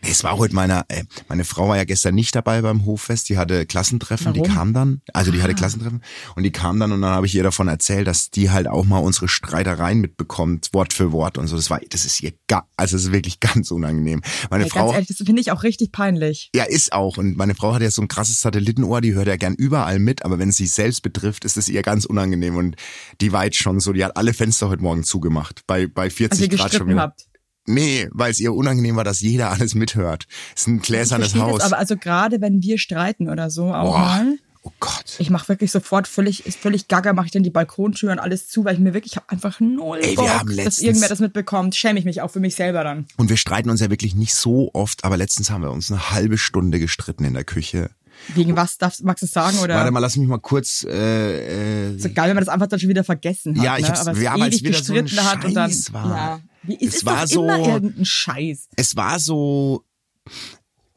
Es 0.03 0.23
war 0.23 0.37
heute 0.37 0.55
meiner, 0.55 0.85
äh, 0.87 1.03
meine 1.29 1.43
Frau 1.45 1.69
war 1.69 1.77
ja 1.77 1.83
gestern 1.83 2.15
nicht 2.15 2.35
dabei 2.35 2.61
beim 2.61 2.85
Hoffest, 2.85 3.29
die 3.29 3.37
hatte 3.37 3.65
Klassentreffen, 3.65 4.33
die 4.33 4.39
Warum? 4.39 4.51
Ah. 4.51 4.55
kam 4.55 4.73
dann, 4.73 5.01
also 5.13 5.31
die 5.31 5.41
hatte 5.41 5.53
Klassentreffen 5.53 6.01
und 6.35 6.43
die 6.43 6.51
kam 6.51 6.79
dann 6.79 6.91
und 6.91 7.01
dann 7.01 7.11
habe 7.11 7.27
ich 7.27 7.35
ihr 7.35 7.43
davon 7.43 7.67
erzählt, 7.67 8.07
dass 8.07 8.31
die 8.31 8.49
halt 8.49 8.67
auch 8.67 8.83
mal 8.83 8.97
unsere 8.97 9.27
Streitereien 9.27 10.01
mitbekommt, 10.01 10.69
Wort 10.73 10.93
für 10.93 11.11
Wort 11.11 11.37
und 11.37 11.47
so. 11.47 11.55
Das 11.55 11.69
war, 11.69 11.79
das 11.89 12.05
ist 12.05 12.21
ihr, 12.21 12.33
ga, 12.47 12.67
also 12.77 12.95
das 12.97 13.05
ist 13.05 13.11
wirklich 13.11 13.39
ganz 13.39 13.69
unangenehm. 13.71 14.21
Meine 14.49 14.63
Ey, 14.63 14.69
Frau, 14.69 14.85
ganz 14.85 14.93
ehrlich, 14.93 15.07
das 15.09 15.17
finde 15.17 15.41
ich 15.41 15.51
auch 15.51 15.63
richtig 15.63 15.91
peinlich. 15.91 16.49
Ja, 16.55 16.63
ist 16.63 16.93
auch. 16.93 17.17
Und 17.17 17.37
meine 17.37 17.53
Frau 17.53 17.73
hat 17.73 17.81
ja 17.81 17.91
so 17.91 18.01
ein 18.01 18.07
krasses 18.07 18.41
Satellitenohr, 18.41 19.01
die 19.01 19.13
hört 19.13 19.27
ja 19.27 19.35
gern 19.35 19.53
überall 19.53 19.99
mit, 19.99 20.25
aber 20.25 20.39
wenn 20.39 20.49
es 20.49 20.57
sich 20.57 20.71
selbst 20.71 21.03
betrifft, 21.03 21.45
ist 21.45 21.57
es 21.57 21.69
ihr 21.69 21.83
ganz 21.83 22.05
unangenehm. 22.05 22.55
Und 22.55 22.75
die 23.21 23.31
war 23.31 23.45
jetzt 23.45 23.57
schon 23.57 23.79
so, 23.79 23.93
die 23.93 24.03
hat 24.03 24.17
alle 24.17 24.33
Fenster 24.33 24.69
heute 24.69 24.81
Morgen 24.81 25.03
zugemacht. 25.03 25.61
Bei, 25.67 25.85
bei 25.87 26.09
40 26.09 26.31
Als 26.31 26.51
ihr 26.51 26.57
Grad 26.57 26.73
schon 26.73 26.89
wieder. 26.89 27.01
habt. 27.01 27.27
Nee, 27.67 28.07
weil 28.11 28.31
es 28.31 28.39
ihr 28.39 28.53
unangenehm 28.53 28.95
war, 28.95 29.03
dass 29.03 29.21
jeder 29.21 29.51
alles 29.51 29.75
mithört. 29.75 30.25
Es 30.55 30.61
ist 30.61 30.67
ein 30.67 30.81
gläsernes 30.81 31.35
Haus. 31.35 31.59
Das, 31.59 31.67
aber 31.71 31.77
also 31.79 31.95
gerade 31.97 32.41
wenn 32.41 32.61
wir 32.63 32.77
streiten 32.79 33.29
oder 33.29 33.49
so 33.51 33.65
auch 33.73 33.91
Boah. 33.93 33.99
mal, 33.99 34.37
oh 34.63 34.71
Gott. 34.79 35.15
ich 35.19 35.29
mache 35.29 35.47
wirklich 35.49 35.71
sofort 35.71 36.07
völlig, 36.07 36.45
ist 36.47 36.57
völlig 36.57 36.87
gaga, 36.87 37.13
mache 37.13 37.27
ich 37.27 37.31
dann 37.31 37.43
die 37.43 37.49
Balkontür 37.51 38.11
und 38.11 38.19
alles 38.19 38.47
zu, 38.47 38.65
weil 38.65 38.73
ich 38.73 38.79
mir 38.79 38.93
wirklich, 38.95 39.13
ich 39.13 39.15
habe 39.17 39.29
einfach 39.29 39.59
null 39.59 39.99
Ey, 40.01 40.09
wir 40.11 40.15
Bock, 40.15 40.29
haben 40.29 40.47
dass 40.47 40.55
letztens- 40.57 40.81
irgendwer 40.81 41.09
das 41.09 41.19
mitbekommt. 41.19 41.75
Schäme 41.75 41.99
ich 41.99 42.05
mich 42.05 42.21
auch 42.21 42.31
für 42.31 42.39
mich 42.39 42.55
selber 42.55 42.83
dann. 42.83 43.05
Und 43.17 43.29
wir 43.29 43.37
streiten 43.37 43.69
uns 43.69 43.79
ja 43.79 43.89
wirklich 43.91 44.15
nicht 44.15 44.33
so 44.33 44.71
oft, 44.73 45.03
aber 45.03 45.17
letztens 45.17 45.51
haben 45.51 45.61
wir 45.61 45.71
uns 45.71 45.91
eine 45.91 46.09
halbe 46.11 46.37
Stunde 46.39 46.79
gestritten 46.79 47.23
in 47.25 47.33
der 47.35 47.43
Küche. 47.43 47.91
Wegen 48.35 48.55
was 48.55 48.77
darfst, 48.77 49.03
magst 49.03 49.21
du 49.23 49.25
es 49.25 49.31
sagen 49.31 49.57
oder? 49.59 49.75
Warte 49.75 49.91
mal, 49.91 49.99
lass 49.99 50.15
mich 50.15 50.27
mal 50.27 50.39
kurz. 50.39 50.83
Äh, 50.87 51.89
äh, 51.93 51.97
so 51.97 52.09
geil, 52.13 52.29
wenn 52.29 52.35
man 52.35 52.43
das 52.45 52.53
einfach 52.53 52.67
dann 52.67 52.79
schon 52.79 52.89
wieder 52.89 53.03
vergessen 53.03 53.57
hat. 53.57 53.63
Ja, 53.63 53.77
ich 53.77 53.87
ne? 53.87 53.89
hab's- 53.93 54.19
ja, 54.21 54.39
weil 54.39 54.49
es 54.49 54.61
ewig 54.61 54.63
wieder 54.69 54.83
so 54.83 54.93
ein 54.93 55.03
gestritten 55.05 55.25
hat 55.29 55.45
und 55.45 55.53
dann, 55.53 55.71
war. 55.91 56.17
ja. 56.17 56.41
Es, 56.79 56.95
Es 56.95 57.05
war 57.05 57.27
so- 57.27 57.43
immer 57.43 57.59
irgendein 57.67 58.05
Scheiß. 58.05 58.67
es 58.75 58.95
war 58.95 59.19
so. 59.19 59.83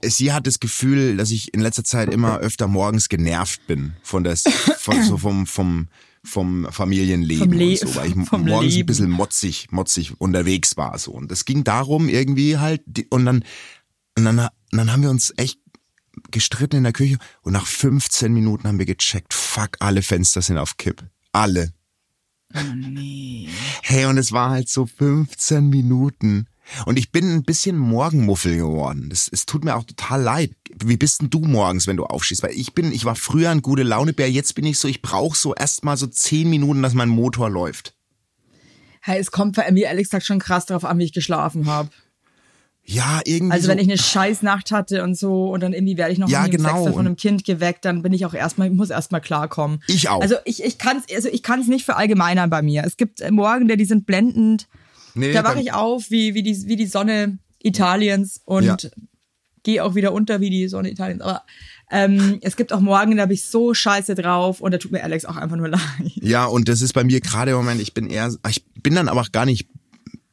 Sie 0.03 0.33
hat 0.33 0.47
das 0.47 0.61
Gefühl, 0.61 1.17
dass 1.17 1.31
ich 1.31 1.55
in 1.55 1.61
letzter 1.61 1.83
Zeit 1.85 2.13
immer 2.13 2.39
öfter 2.39 2.69
morgens 2.69 3.09
genervt 3.09 3.67
bin 3.67 3.95
von 4.03 4.23
das, 4.23 4.43
von, 4.79 5.03
so 5.03 5.17
vom, 5.17 5.47
vom, 5.47 5.89
vom 6.23 6.67
Familienleben 6.71 7.59
und 7.59 7.79
so, 7.79 7.95
weil 7.97 8.09
ich 8.09 8.15
morgens 8.15 8.33
ein 8.53 8.69
Leben. 8.69 8.87
bisschen 8.87 9.11
motzig, 9.11 9.69
motzig 9.71 10.21
unterwegs 10.21 10.77
war 10.77 10.99
so. 10.99 11.13
Und 11.13 11.33
es 11.33 11.47
ging 11.47 11.65
darum 11.65 12.11
irgendwie 12.11 12.59
halt, 12.59 12.83
und 13.09 13.25
dann, 13.25 13.45
und 14.19 14.25
dann, 14.27 14.39
und 14.39 14.49
dann 14.79 14.93
haben 14.93 15.03
wir 15.03 15.09
uns 15.11 15.33
echt 15.39 15.59
gestritten 16.31 16.77
in 16.77 16.85
der 16.85 16.93
Küche 16.93 17.19
und 17.43 17.53
nach 17.53 17.67
15 17.67 18.33
Minuten 18.33 18.69
haben 18.69 18.79
wir 18.79 18.87
gecheckt, 18.87 19.35
fuck, 19.35 19.77
alle 19.81 20.03
Fenster 20.03 20.43
sind 20.43 20.59
auf 20.59 20.77
Kipp. 20.77 21.05
Alle. 21.33 21.73
Hey, 23.83 24.05
und 24.07 24.19
es 24.19 24.33
war 24.33 24.51
halt 24.51 24.69
so 24.69 24.87
15 24.87 25.69
Minuten. 25.69 26.47
Und 26.87 26.99
ich 26.99 27.13
bin 27.13 27.31
ein 27.31 27.43
bisschen 27.43 27.77
Morgenmuffel 27.77 28.57
geworden. 28.57 29.11
Das, 29.11 29.29
es 29.31 29.45
tut 29.45 29.65
mir 29.65 29.77
auch 29.77 29.85
total 29.85 30.23
leid. 30.23 30.53
Wie 30.83 30.97
bist 30.97 31.21
denn 31.21 31.31
du 31.31 31.41
morgens, 31.41 31.87
wenn 31.87 31.97
du 31.97 32.05
aufstehst? 32.05 32.43
Weil 32.43 32.53
ich 32.53 32.73
bin, 32.75 32.93
ich 32.93 33.05
war 33.05 33.17
früher 33.17 33.51
ein 33.51 33.61
gute 33.61 33.83
Launebär, 33.83 34.31
jetzt 34.31 34.55
bin 34.55 34.65
ich 34.65 34.79
so, 34.79 34.89
ich 34.89 35.03
brauche 35.03 35.37
so 35.37 35.55
erstmal 35.55 35.97
so 35.97 36.07
10 36.07 36.49
Minuten, 36.49 36.83
dass 36.83 36.95
mein 36.95 37.09
Motor 37.09 37.51
läuft. 37.51 37.95
Hey, 39.03 39.21
es 39.21 39.31
kommt 39.31 39.57
bei 39.57 39.71
mir 39.71 39.87
ehrlich 39.87 40.05
gesagt 40.05 40.25
schon 40.25 40.39
krass 40.39 40.65
darauf 40.65 40.85
an, 40.85 40.99
wie 40.99 41.05
ich 41.05 41.13
geschlafen 41.13 41.67
habe. 41.67 41.91
Ja, 42.87 43.21
irgendwie. 43.25 43.53
Also 43.53 43.65
so, 43.67 43.71
wenn 43.73 43.79
ich 43.79 43.89
eine 43.89 43.97
scheiß 43.99 44.43
Nacht 44.43 44.71
hatte 44.71 45.03
und 45.03 45.17
so 45.17 45.51
und 45.51 45.61
dann 45.63 45.73
irgendwie 45.73 45.97
werde 45.97 46.13
ich 46.13 46.19
noch 46.19 46.29
Ja, 46.29 46.47
genau. 46.47 46.85
von 46.93 46.99
einem 47.07 47.17
Kind 47.17 47.45
geweckt, 47.45 47.85
dann 47.85 48.03
bin 48.03 48.13
ich 48.13 48.27
auch 48.27 48.35
erstmal, 48.35 48.69
ich 48.69 48.75
muss 48.75 48.91
erstmal 48.91 49.21
klarkommen. 49.23 49.83
Ich 49.87 50.09
auch. 50.11 50.21
Also 50.21 50.37
ich, 50.45 50.63
ich 50.63 50.77
kann 50.79 50.99
es 51.07 51.15
also 51.15 51.29
ich 51.31 51.43
kann's 51.43 51.67
nicht 51.67 51.85
verallgemeinern 51.85 52.51
bei 52.51 52.61
mir. 52.63 52.85
Es 52.85 52.97
gibt 52.99 53.23
Morgen, 53.31 53.69
die 53.69 53.85
sind 53.87 54.05
blendend. 54.07 54.69
nee, 55.15 55.33
da 55.33 55.45
wache 55.45 55.61
ich 55.61 55.73
auf 55.73 56.11
wie, 56.11 56.35
wie, 56.35 56.43
die, 56.43 56.67
wie 56.67 56.77
die 56.77 56.87
Sonne 56.87 57.39
Italiens 57.63 58.43
und 58.45 58.65
Ja. 58.65 58.77
gehe 59.63 59.83
auch 59.83 59.95
wieder 59.95 60.13
unter 60.13 60.41
wie 60.43 60.51
die 60.51 60.69
Sonne 60.69 60.91
Italiens. 60.91 61.23
Aber 61.23 61.43
ähm, 61.91 62.39
es 62.43 62.57
gibt 62.57 62.73
auch 62.73 62.81
Morgen, 62.81 63.17
da 63.17 63.25
bin 63.27 63.35
ich 63.35 63.45
so 63.47 63.73
scheiße 63.73 64.15
drauf 64.15 64.61
und 64.61 64.73
da 64.73 64.79
tut 64.79 64.93
mir 64.93 65.03
Alex 65.03 65.25
auch 65.25 65.37
einfach 65.37 65.57
nur 65.57 65.69
leid. 65.71 65.81
Ja, 66.17 66.45
und 66.45 66.69
das 66.69 66.83
ist 66.83 66.93
bei 66.93 67.05
mir 67.05 67.21
gerade 67.23 67.53
im 67.53 67.57
Moment, 67.57 67.81
ich 67.81 67.95
bin 67.95 68.09
eher, 68.11 68.31
ich 68.51 68.63
bin 68.83 68.95
dann 68.95 69.09
aber 69.09 69.23
auch 69.23 69.33
gar 69.33 69.47
nicht 69.47 69.69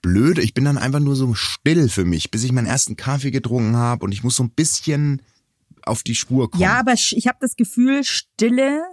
blöd, 0.02 0.38
ich 0.40 0.54
bin 0.54 0.66
dann 0.66 0.78
einfach 0.78 1.00
nur 1.00 1.16
so 1.16 1.34
still 1.34 1.90
für 1.90 2.06
mich, 2.06 2.32
bis 2.32 2.44
ich 2.44 2.52
meinen 2.52 2.68
ersten 2.68 2.96
Kaffee 2.96 3.32
getrunken 3.32 3.76
habe 3.76 4.04
und 4.06 4.12
ich 4.12 4.24
muss 4.24 4.36
so 4.36 4.44
ein 4.44 4.52
bisschen 4.52 5.22
auf 5.84 6.04
die 6.04 6.16
Spur 6.16 6.50
kommen. 6.52 6.62
Ja, 6.62 6.80
aber 6.80 6.94
ich 6.94 7.28
habe 7.28 7.38
das 7.42 7.56
Gefühl, 7.56 8.04
Stille 8.04 8.84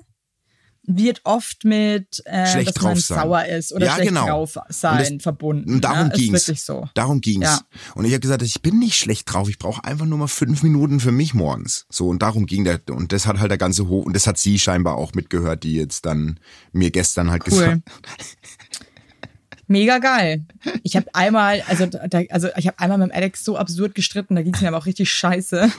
wird 0.91 1.21
oft 1.25 1.65
mit, 1.67 2.23
äh, 2.25 2.47
Schlecht 2.47 2.69
dass 2.69 2.83
man 2.83 2.95
drauf 2.95 3.01
sein. 3.05 3.19
sauer 3.21 3.45
ist 3.45 3.75
oder 3.75 3.85
Ja, 3.85 3.95
schlecht 3.97 4.09
genau. 4.09 4.27
drauf 4.27 4.57
sein 4.71 5.17
das- 5.17 5.23
verbunden. 5.23 5.71
Und 5.75 5.85
darum 5.85 6.09
ne? 6.09 6.15
ging's. 6.15 6.41
Ist 6.43 6.49
wirklich 6.49 6.63
so. 6.65 6.89
Darum 6.95 7.21
ging's. 7.21 7.45
Ja. 7.45 7.61
Und 7.95 8.07
ich 8.07 8.13
habe 8.13 8.21
gesagt, 8.21 8.41
ich 8.41 8.63
bin 8.63 8.79
nicht 8.79 8.95
schlecht 8.97 9.31
drauf. 9.31 9.51
Ich 9.51 9.59
brauche 9.59 9.85
einfach 9.85 10.07
nur 10.07 10.17
mal 10.17 10.29
fünf 10.29 10.63
Minuten 10.63 10.99
für 10.99 11.13
mich 11.13 11.35
morgens. 11.35 11.85
So 11.91 12.09
und 12.09 12.23
darum 12.23 12.47
ging 12.47 12.65
der. 12.65 12.81
Und 12.89 13.13
das 13.13 13.27
hat 13.27 13.39
halt 13.39 13.51
der 13.51 13.59
ganze 13.59 13.89
Hof 13.89 14.07
und 14.07 14.15
das 14.17 14.27
hat 14.27 14.39
sie 14.39 14.59
scheinbar 14.59 14.97
auch 14.97 15.13
mitgehört, 15.13 15.63
die 15.63 15.75
jetzt 15.75 16.07
dann 16.07 16.41
mir 16.73 16.91
gestern 16.91 17.31
halt 17.31 17.43
Cool. 17.47 17.51
gesagt. 17.51 17.83
Mega 19.69 19.99
geil. 19.99 20.45
Ich 20.83 20.97
habe 20.97 21.07
einmal, 21.15 21.63
also, 21.69 21.87
da, 21.87 22.23
also 22.31 22.49
ich 22.57 22.67
habe 22.67 22.79
einmal 22.79 22.99
mit 22.99 23.11
dem 23.11 23.15
Alex 23.15 23.45
so 23.45 23.57
absurd 23.57 23.95
gestritten, 23.95 24.35
da 24.35 24.43
ging's 24.43 24.61
mir 24.61 24.69
aber 24.69 24.79
auch 24.79 24.87
richtig 24.87 25.13
scheiße. 25.13 25.71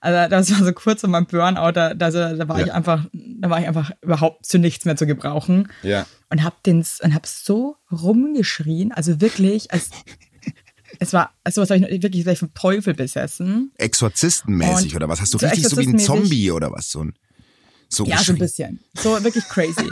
Also 0.00 0.30
das 0.30 0.50
war 0.52 0.64
so 0.64 0.72
kurz 0.72 1.00
vor 1.00 1.10
meinem 1.10 1.26
Burnout, 1.26 1.72
da, 1.72 1.94
da, 1.94 2.10
da 2.10 2.48
war 2.48 2.58
Ja. 2.58 2.66
ich 2.66 2.72
einfach, 2.72 3.06
da 3.12 3.48
war 3.48 3.60
ich 3.60 3.68
einfach 3.68 3.92
überhaupt 4.02 4.44
zu 4.44 4.58
nichts 4.58 4.84
mehr 4.84 4.96
zu 4.96 5.06
gebrauchen. 5.06 5.68
Ja. 5.82 6.06
Und 6.28 6.42
hab 6.42 6.62
den 6.64 6.84
und 7.02 7.14
hab 7.14 7.26
so 7.26 7.76
rumgeschrien, 7.90 8.92
also 8.92 9.20
wirklich, 9.20 9.72
als 9.72 9.90
es 10.98 11.12
war, 11.12 11.30
also 11.44 11.62
was 11.62 11.70
habe 11.70 11.86
ich 11.88 12.02
wirklich 12.02 12.24
gleich 12.24 12.38
vom 12.38 12.52
Teufel 12.54 12.94
besessen. 12.94 13.70
Exorzistenmäßig 13.76 14.96
oder 14.96 15.08
was? 15.08 15.20
Hast 15.20 15.34
du 15.34 15.38
so 15.38 15.46
richtig 15.46 15.68
so 15.68 15.76
wie 15.78 15.86
ein. 15.86 15.98
Zombie 15.98 16.50
oder 16.50 16.72
was? 16.72 16.90
So 16.90 17.04
ein 17.04 17.14
so 17.88 18.04
Ja, 18.04 18.18
so 18.18 18.32
ein 18.32 18.38
bisschen. 18.38 18.80
So 18.94 19.22
wirklich 19.24 19.44
crazy. 19.48 19.90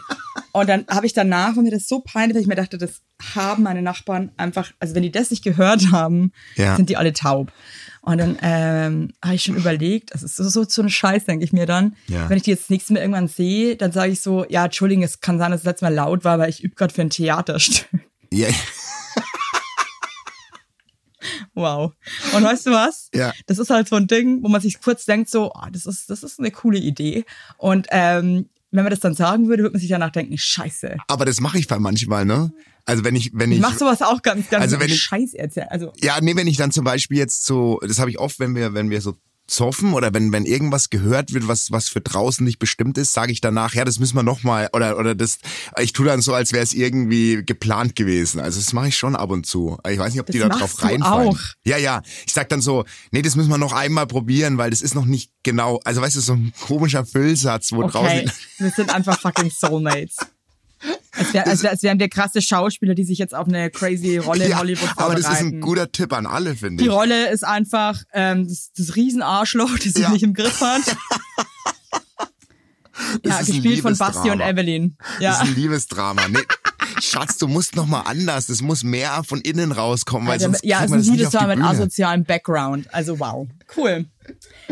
Und 0.52 0.68
dann 0.68 0.84
habe 0.88 1.06
ich 1.06 1.12
danach, 1.12 1.56
war 1.56 1.62
mir 1.62 1.70
das 1.70 1.88
so 1.88 2.00
peinlich, 2.00 2.34
weil 2.36 2.42
ich 2.42 2.46
mir 2.48 2.54
dachte, 2.54 2.78
das 2.78 3.00
haben 3.34 3.62
meine 3.64 3.82
Nachbarn 3.82 4.30
einfach, 4.36 4.72
also 4.80 4.94
wenn 4.94 5.02
die 5.02 5.10
das 5.12 5.30
nicht 5.30 5.42
gehört 5.42 5.90
haben, 5.92 6.32
Ja. 6.56 6.76
sind 6.76 6.90
die 6.90 6.96
alle 6.96 7.12
taub. 7.12 7.52
Und 8.02 8.18
dann 8.18 8.38
ähm, 8.42 9.12
habe 9.24 9.34
ich 9.34 9.42
schon 9.44 9.56
überlegt, 9.56 10.12
das 10.14 10.22
ist 10.22 10.36
so, 10.36 10.44
so, 10.48 10.64
so 10.68 10.82
ein 10.82 10.90
Scheiß, 10.90 11.24
denke 11.24 11.44
ich 11.44 11.52
mir 11.52 11.66
dann. 11.66 11.96
Ja. 12.06 12.28
Wenn 12.28 12.36
ich 12.36 12.42
die 12.42 12.50
jetzt 12.50 12.64
das 12.64 12.70
nächste 12.70 12.92
Mal 12.92 13.00
irgendwann 13.00 13.28
sehe, 13.28 13.76
dann 13.76 13.92
sage 13.92 14.12
ich 14.12 14.20
so, 14.20 14.44
ja, 14.48 14.64
Entschuldigung, 14.66 15.02
es 15.04 15.20
kann 15.20 15.38
sein, 15.38 15.50
dass 15.50 15.60
es 15.60 15.64
letztes 15.66 15.82
Mal 15.82 15.94
laut 15.94 16.24
war, 16.24 16.38
weil 16.38 16.50
ich 16.50 16.62
übe 16.62 16.74
gerade 16.74 16.92
für 16.92 17.00
ein 17.02 17.10
Theaterstück. 17.10 17.88
Ja, 18.32 18.48
Wow. 21.54 21.92
Und 22.34 22.42
weißt 22.44 22.66
du 22.66 22.70
was? 22.72 23.08
Ja. 23.14 23.32
Das 23.46 23.58
ist 23.58 23.70
halt 23.70 23.88
so 23.88 23.96
ein 23.96 24.06
Ding, 24.06 24.42
wo 24.42 24.48
man 24.48 24.60
sich 24.60 24.80
kurz 24.80 25.04
denkt, 25.04 25.30
so, 25.30 25.52
oh, 25.54 25.66
das 25.72 25.86
ist, 25.86 26.10
das 26.10 26.22
ist 26.22 26.38
eine 26.38 26.50
coole 26.50 26.78
Idee. 26.78 27.24
Und 27.58 27.86
ähm, 27.90 28.48
wenn 28.70 28.82
man 28.84 28.90
das 28.90 29.00
dann 29.00 29.14
sagen 29.14 29.46
würde, 29.48 29.62
würde 29.62 29.72
man 29.74 29.80
sich 29.80 29.88
danach 29.90 30.10
denken, 30.10 30.36
scheiße. 30.36 30.96
aber 31.08 31.24
das 31.24 31.40
mache 31.40 31.58
ich 31.58 31.68
bei 31.68 31.78
manchmal, 31.78 32.24
ne? 32.24 32.52
Also 32.86 33.02
wenn 33.04 33.16
ich, 33.16 33.30
wenn 33.32 33.50
ich, 33.50 33.58
Ich 33.58 33.62
mach 33.62 33.78
sowas 33.78 34.02
auch 34.02 34.20
ganz, 34.20 34.50
ganz 34.50 34.62
Also 34.62 34.78
wenn 34.80 34.90
ich- 34.90 35.00
Scheiß 35.00 35.32
erzählen. 35.34 35.68
Also 35.70 35.92
Ja, 36.02 36.18
nee, 36.20 36.36
wenn 36.36 36.46
ich 36.46 36.56
dann 36.58 36.70
zum 36.70 36.84
Beispiel 36.84 37.16
jetzt 37.18 37.46
so, 37.46 37.80
das 37.86 37.98
habe 37.98 38.10
ich 38.10 38.18
oft, 38.18 38.38
wenn 38.40 38.54
wir, 38.54 38.74
wenn 38.74 38.90
wir 38.90 39.00
so 39.00 39.14
zoffen 39.46 39.92
oder 39.92 40.14
wenn, 40.14 40.32
wenn 40.32 40.46
irgendwas 40.46 40.90
gehört 40.90 41.32
wird, 41.34 41.48
was, 41.48 41.70
was 41.70 41.88
für 41.88 42.00
draußen 42.00 42.44
nicht 42.44 42.58
bestimmt 42.58 42.96
ist, 42.98 43.12
sage 43.12 43.32
ich 43.32 43.40
danach, 43.40 43.74
ja, 43.74 43.84
das 43.84 43.98
müssen 43.98 44.16
wir 44.16 44.22
nochmal, 44.22 44.68
oder, 44.72 44.98
oder 44.98 45.14
das, 45.14 45.38
ich 45.78 45.92
tue 45.92 46.06
dann 46.06 46.22
so, 46.22 46.32
als 46.34 46.52
wäre 46.52 46.62
es 46.62 46.72
irgendwie 46.72 47.42
geplant 47.44 47.94
gewesen. 47.96 48.40
Also 48.40 48.58
das 48.58 48.72
mache 48.72 48.88
ich 48.88 48.96
schon 48.96 49.16
ab 49.16 49.30
und 49.30 49.46
zu. 49.46 49.78
Ich 49.88 49.98
weiß 49.98 50.12
nicht, 50.12 50.20
ob 50.20 50.26
die 50.26 50.38
Das 50.38 50.48
da 50.48 50.58
drauf 50.58 50.82
reinfallen. 50.82 51.28
auch. 51.28 51.38
Ja, 51.64 51.76
ja. 51.76 52.02
Ich 52.26 52.32
sag 52.32 52.48
dann 52.48 52.60
so, 52.60 52.84
nee, 53.10 53.22
das 53.22 53.36
müssen 53.36 53.50
wir 53.50 53.58
noch 53.58 53.72
einmal 53.72 54.06
probieren, 54.06 54.58
weil 54.58 54.70
das 54.70 54.82
ist 54.82 54.94
noch 54.94 55.04
nicht 55.06 55.30
genau, 55.42 55.80
also 55.84 56.00
weißt 56.00 56.16
du, 56.16 56.20
so 56.20 56.32
ein 56.34 56.52
komischer 56.60 57.04
Füllsatz, 57.04 57.72
wo 57.72 57.82
okay, 57.82 57.92
draußen. 57.92 58.32
wir 58.58 58.70
sind 58.70 58.94
einfach 58.94 59.20
fucking 59.20 59.50
Soulmates. 59.50 60.16
Als, 61.16 61.32
wär, 61.32 61.46
als, 61.46 61.62
wär, 61.62 61.70
als 61.70 61.82
wären 61.82 61.98
wir 61.98 62.08
krasse 62.08 62.42
Schauspieler, 62.42 62.94
die 62.94 63.04
sich 63.04 63.18
jetzt 63.18 63.34
auf 63.34 63.46
eine 63.48 63.70
crazy 63.70 64.16
Rolle 64.18 64.44
in 64.44 64.50
Ja, 64.50 64.58
Hollywood 64.58 64.88
aber 64.96 65.14
das 65.14 65.20
ist 65.20 65.26
ein 65.28 65.34
vorbereiten. 65.36 65.60
guter 65.60 65.92
Tipp 65.92 66.12
an 66.12 66.26
alle, 66.26 66.56
finde 66.56 66.82
Die 66.82 66.88
ich. 66.88 66.94
Rolle 66.94 67.30
ist 67.30 67.44
einfach 67.44 68.02
ähm, 68.12 68.48
das, 68.48 68.70
das 68.76 68.96
Riesenarschloch, 68.96 69.74
das 69.78 69.92
sich 69.94 70.02
Ja. 70.02 70.10
nicht 70.10 70.22
im 70.24 70.34
Griff 70.34 70.60
hat. 70.60 70.82
ja, 73.24 73.38
gespielt 73.40 73.80
von 73.80 73.96
Basti 73.96 74.30
und. 74.30 74.40
Evelyn. 74.40 74.96
Das 74.98 75.20
Ja. 75.20 75.32
ist 75.34 75.40
ein 75.48 75.54
Liebesdrama. 75.54 76.28
Nee. 76.28 76.38
Schatz, 77.04 77.38
du 77.38 77.48
musst 77.48 77.76
noch 77.76 77.86
mal 77.86 78.00
anders. 78.02 78.46
Das 78.46 78.62
muss 78.62 78.82
mehr 78.82 79.22
von 79.24 79.40
innen 79.40 79.72
rauskommen, 79.72 80.26
weil 80.26 80.34
Also, 80.34 80.46
sonst 80.46 80.64
ja, 80.64 80.84
es 80.84 80.92
auf 80.92 81.02
die 81.02 81.10
Liebesdrama 81.10 81.54
mit 81.54 81.64
asozialem 81.64 82.24
Background. 82.24 82.92
Also 82.92 83.20
wow. 83.20 83.46
Cool. 83.76 84.06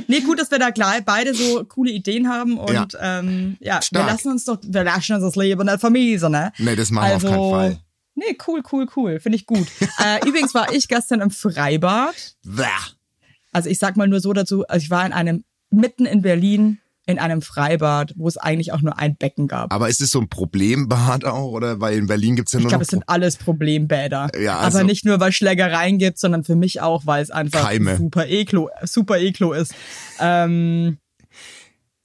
Nee, 0.09 0.21
gut, 0.21 0.41
dass 0.41 0.51
wir 0.51 0.59
da 0.59 0.71
gleich 0.71 1.05
beide 1.05 1.35
so 1.35 1.65
coole 1.65 1.91
Ideen 1.91 2.29
haben 2.29 2.57
und 2.59 2.73
ja, 2.73 2.87
ähm, 3.01 3.57
ja 3.61 3.81
wir 3.91 4.01
lassen 4.01 4.31
uns 4.31 4.45
doch, 4.47 4.59
wir 4.62 4.85
lassen 4.85 5.15
uns 5.15 5.25
das 5.25 5.37
Leben 5.37 5.67
nicht 5.67 5.81
vermiesen, 5.81 6.33
ne? 6.33 6.53
Nee, 6.59 6.75
das 6.75 6.91
machen 6.91 7.09
wir 7.09 7.17
auf 7.17 7.23
keinen 7.23 7.51
Fall. 7.51 7.79
Nee, 8.15 8.37
cool, 8.47 8.62
cool, 8.73 8.87
cool. 8.97 9.21
Finde 9.21 9.37
ich 9.37 9.47
gut. 9.47 9.67
äh, 10.03 10.27
übrigens 10.27 10.55
war 10.55 10.73
ich 10.73 10.89
gestern 10.89 11.21
im 11.21 11.31
Freibad. 11.31 12.15
Bäh. 12.45 12.65
Also 13.53 13.69
ich 13.69 13.79
sag 13.79 13.97
mal 13.97 14.09
nur 14.09 14.21
so 14.21 14.33
dazu, 14.33 14.67
also 14.67 14.83
ich 14.83 14.91
war 14.91 15.05
in 15.05 15.12
einem, 15.12 15.45
mitten 15.71 16.07
in 16.07 16.23
Berlin, 16.23 16.79
in 17.07 17.19
einem 17.19 17.43
Freibad, 17.43 18.13
wo 18.17 18.29
es 18.29 18.37
eigentlich 18.37 18.73
auch 18.73 18.81
nur 18.81 18.99
ein 18.99 19.17
Becken 19.17 19.49
gab. 19.49 19.73
Aber 19.73 19.89
ist 19.89 20.01
es 20.01 20.11
so 20.13 20.21
ein 20.21 20.29
Problembad 20.29 21.25
auch? 21.25 21.51
Oder 21.51 21.81
weil 21.81 21.99
in 21.99 22.07
Berlin 22.07 22.37
gibt's 22.37 22.53
ja 22.53 22.59
Ich 22.61 22.63
nur 22.65 22.69
glaube, 22.71 22.83
noch 22.83 22.87
es 22.87 22.91
sind 22.91 23.05
alles 23.09 23.37
Problembäder. 23.37 24.31
Ja, 24.41 24.59
also- 24.59 24.79
Aber 24.79 24.87
nicht 24.87 25.05
nur, 25.05 25.19
weil 25.19 25.33
Schlägereien 25.33 25.99
gibt, 25.99 26.19
sondern 26.19 26.45
für 26.45 26.55
mich 26.57 26.81
auch, 26.81 27.05
weil 27.07 27.23
es 27.23 27.31
einfach 27.31 27.63
Keime. 27.65 27.97
super 27.97 28.27
eklo, 28.29 28.71
super 28.85 29.19
eklo 29.19 29.53
ist. 29.53 29.75
Ähm, 30.21 30.99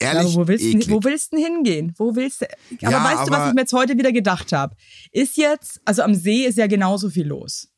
ehrlich 0.00 0.34
aber 0.34 0.34
wo 0.34 0.48
willst, 0.48 0.64
du, 0.88 0.90
wo 0.90 1.04
willst 1.04 1.32
du 1.32 1.36
denn 1.36 1.44
hingehen? 1.44 1.94
Wo 1.96 2.16
willst 2.16 2.40
du? 2.42 2.46
Aber 2.82 2.90
Ja, 2.92 3.04
weißt 3.04 3.28
du, 3.28 3.30
was 3.30 3.38
aber- 3.40 3.48
ich 3.50 3.54
mir 3.54 3.60
jetzt 3.62 3.72
heute 3.72 3.96
wieder 3.98 4.12
gedacht 4.12 4.52
habe? 4.52 4.74
Ist 5.12 5.36
jetzt, 5.36 5.80
also 5.84 6.02
am 6.02 6.14
See 6.14 6.44
ist 6.44 6.58
ja 6.58 6.66
genauso 6.66 7.08
viel 7.10 7.26
los. 7.26 7.68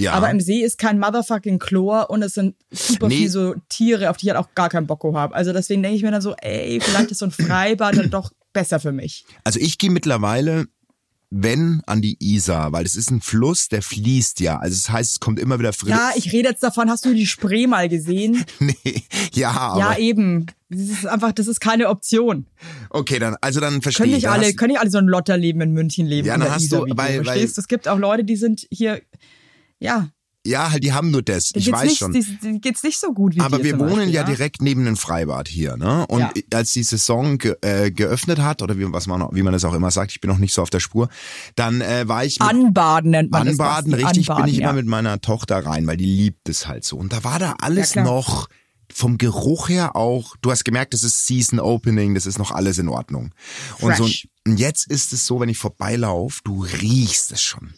Ja. 0.00 0.12
Aber 0.12 0.30
im 0.30 0.40
See 0.40 0.60
ist 0.60 0.78
kein 0.78 0.98
motherfucking 0.98 1.58
Chlor 1.58 2.10
und 2.10 2.22
es 2.22 2.34
sind 2.34 2.56
super 2.70 3.08
Nee. 3.08 3.16
viel 3.18 3.28
so 3.30 3.54
Tiere, 3.68 4.10
auf 4.10 4.16
die 4.16 4.26
ich 4.26 4.32
halt 4.34 4.44
auch 4.44 4.54
gar 4.54 4.68
keinen 4.68 4.86
Bock 4.86 5.02
habe. 5.14 5.34
Also 5.34 5.52
deswegen 5.52 5.82
denke 5.82 5.96
ich 5.96 6.02
mir 6.02 6.10
dann 6.10 6.22
so, 6.22 6.34
ey, 6.40 6.80
vielleicht 6.80 7.10
ist 7.10 7.18
so 7.18 7.26
ein 7.26 7.30
Freibad 7.30 7.96
dann 7.96 8.10
doch 8.10 8.32
besser 8.52 8.80
für 8.80 8.92
mich. 8.92 9.24
also 9.44 9.60
ich 9.60 9.78
gehe 9.78 9.90
mittlerweile 9.90 10.66
wenn 11.32 11.80
an 11.86 12.02
die 12.02 12.16
Isar, 12.18 12.72
weil 12.72 12.84
es 12.84 12.96
ist 12.96 13.12
ein 13.12 13.20
Fluss, 13.20 13.68
der 13.68 13.82
fließt 13.82 14.40
ja. 14.40 14.58
Also 14.58 14.74
das 14.74 14.90
heißt, 14.90 15.10
es 15.12 15.20
kommt 15.20 15.38
immer 15.38 15.60
wieder 15.60 15.72
frisch. 15.72 15.90
Ja, 15.90 16.10
ich 16.16 16.32
rede 16.32 16.48
jetzt 16.48 16.60
davon, 16.64 16.90
hast 16.90 17.04
du 17.04 17.14
die 17.14 17.24
Spree 17.26 17.68
mal 17.68 17.88
gesehen? 17.88 18.44
nee, 18.58 19.04
ja, 19.32 19.52
aber 19.52 19.78
ja, 19.78 19.96
eben. 19.98 20.46
Das 20.70 20.80
ist 20.80 21.06
einfach, 21.06 21.30
das 21.30 21.46
ist 21.46 21.60
keine 21.60 21.88
Option. 21.88 22.46
okay, 22.90 23.20
dann 23.20 23.36
also 23.40 23.60
dann 23.60 23.80
verstehe 23.80 24.06
Können 24.06 24.16
ich. 24.16 24.24
nicht 24.24 24.28
alle, 24.28 24.54
können 24.54 24.72
nicht 24.72 24.80
alle 24.80 24.90
so 24.90 24.98
ein 24.98 25.06
Lotterleben 25.06 25.60
in 25.62 25.72
München 25.72 26.04
leben. 26.06 26.26
Ja, 26.26 26.36
dann 26.36 26.50
hast 26.50 26.64
Isar 26.64 26.80
du- 26.84 26.96
weil- 26.96 27.18
weil- 27.18 27.24
verstehst? 27.24 27.58
Es 27.58 27.68
gibt 27.68 27.86
auch 27.86 27.98
Leute, 27.98 28.24
die 28.24 28.34
sind 28.36 28.66
hier, 28.72 29.00
ja, 29.80 30.08
ja, 30.46 30.70
halt, 30.72 30.82
die 30.82 30.94
haben 30.94 31.10
nur 31.10 31.20
das. 31.22 31.50
Ich 31.54 31.70
weiß 31.70 31.84
nicht, 31.84 31.98
schon. 31.98 32.12
die- 32.12 32.60
geht's 32.62 32.82
nicht 32.82 32.98
so 32.98 33.12
gut 33.12 33.34
wie 33.34 33.40
Aber 33.40 33.62
wir 33.62 33.78
wohnen 33.78 33.90
Beispiel, 33.96 34.14
ja 34.14 34.22
direkt 34.22 34.62
neben 34.62 34.86
einem 34.86 34.96
Freibad 34.96 35.48
hier, 35.48 35.76
ne? 35.76 36.06
Und 36.06 36.20
Ja. 36.20 36.32
als 36.54 36.72
die 36.72 36.82
Saison 36.82 37.36
ge 37.36 37.56
äh, 37.60 37.90
geöffnet 37.90 38.38
hat 38.38 38.62
oder 38.62 38.78
wie 38.78 38.90
was 38.90 39.06
man 39.06 39.28
wie 39.32 39.42
man 39.42 39.52
das 39.52 39.66
auch 39.66 39.74
immer 39.74 39.90
sagt, 39.90 40.12
ich 40.12 40.20
bin 40.22 40.30
noch 40.30 40.38
nicht 40.38 40.54
so 40.54 40.62
auf 40.62 40.70
der 40.70 40.80
Spur, 40.80 41.10
dann 41.56 41.82
äh, 41.82 42.08
war 42.08 42.24
ich 42.24 42.40
Anbaden 42.40 43.10
nennt 43.10 43.30
man 43.30 43.46
Anbaden, 43.48 43.90
das. 43.90 44.00
Richtig, 44.00 44.30
Anbaden, 44.30 44.44
bin 44.46 44.54
ich 44.54 44.60
ja. 44.60 44.70
immer 44.70 44.78
mit 44.78 44.86
meiner 44.86 45.20
Tochter 45.20 45.58
rein, 45.66 45.86
weil 45.86 45.98
die 45.98 46.06
liebt 46.06 46.48
es 46.48 46.66
halt 46.66 46.84
so. 46.86 46.96
Und 46.96 47.12
da 47.12 47.22
war 47.22 47.38
da 47.38 47.56
alles 47.60 47.92
Ja, 47.92 48.02
noch 48.04 48.48
vom 48.90 49.18
Geruch 49.18 49.68
her 49.68 49.94
auch, 49.94 50.36
du 50.40 50.50
hast 50.50 50.64
gemerkt, 50.64 50.94
das 50.94 51.02
ist 51.04 51.26
Season 51.26 51.60
Opening, 51.60 52.14
das 52.14 52.24
ist 52.24 52.38
noch 52.38 52.50
alles 52.50 52.78
in 52.78 52.88
Ordnung. 52.88 53.34
Und 53.80 53.94
so 53.94 54.04
Fresh. 54.04 54.26
und 54.46 54.58
jetzt 54.58 54.90
ist 54.90 55.12
es 55.12 55.26
so, 55.26 55.38
wenn 55.38 55.50
ich 55.50 55.58
vorbeilaufe, 55.58 56.40
du 56.44 56.62
riechst 56.64 57.30
es 57.30 57.42
schon. 57.42 57.74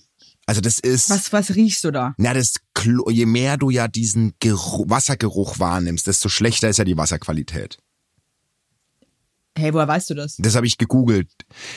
Also 0.52 0.60
das 0.60 0.78
ist 0.78 1.08
Was, 1.08 1.32
was 1.32 1.54
riechst 1.54 1.82
du 1.82 1.90
da? 1.90 2.12
na, 2.18 2.34
das 2.34 2.56
Klo, 2.74 3.08
je 3.08 3.24
mehr 3.24 3.56
du 3.56 3.70
ja 3.70 3.88
diesen 3.88 4.34
Geruch, 4.38 4.84
Wassergeruch 4.86 5.58
wahrnimmst, 5.58 6.06
desto 6.06 6.28
schlechter 6.28 6.68
ist 6.68 6.76
ja 6.76 6.84
die 6.84 6.98
Wasserqualität. 6.98 7.78
Hey, 9.56 9.72
woher 9.72 9.88
weißt 9.88 10.10
du 10.10 10.14
das? 10.14 10.36
Das 10.36 10.54
habe 10.54 10.66
ich 10.66 10.76
gegoogelt. 10.76 11.30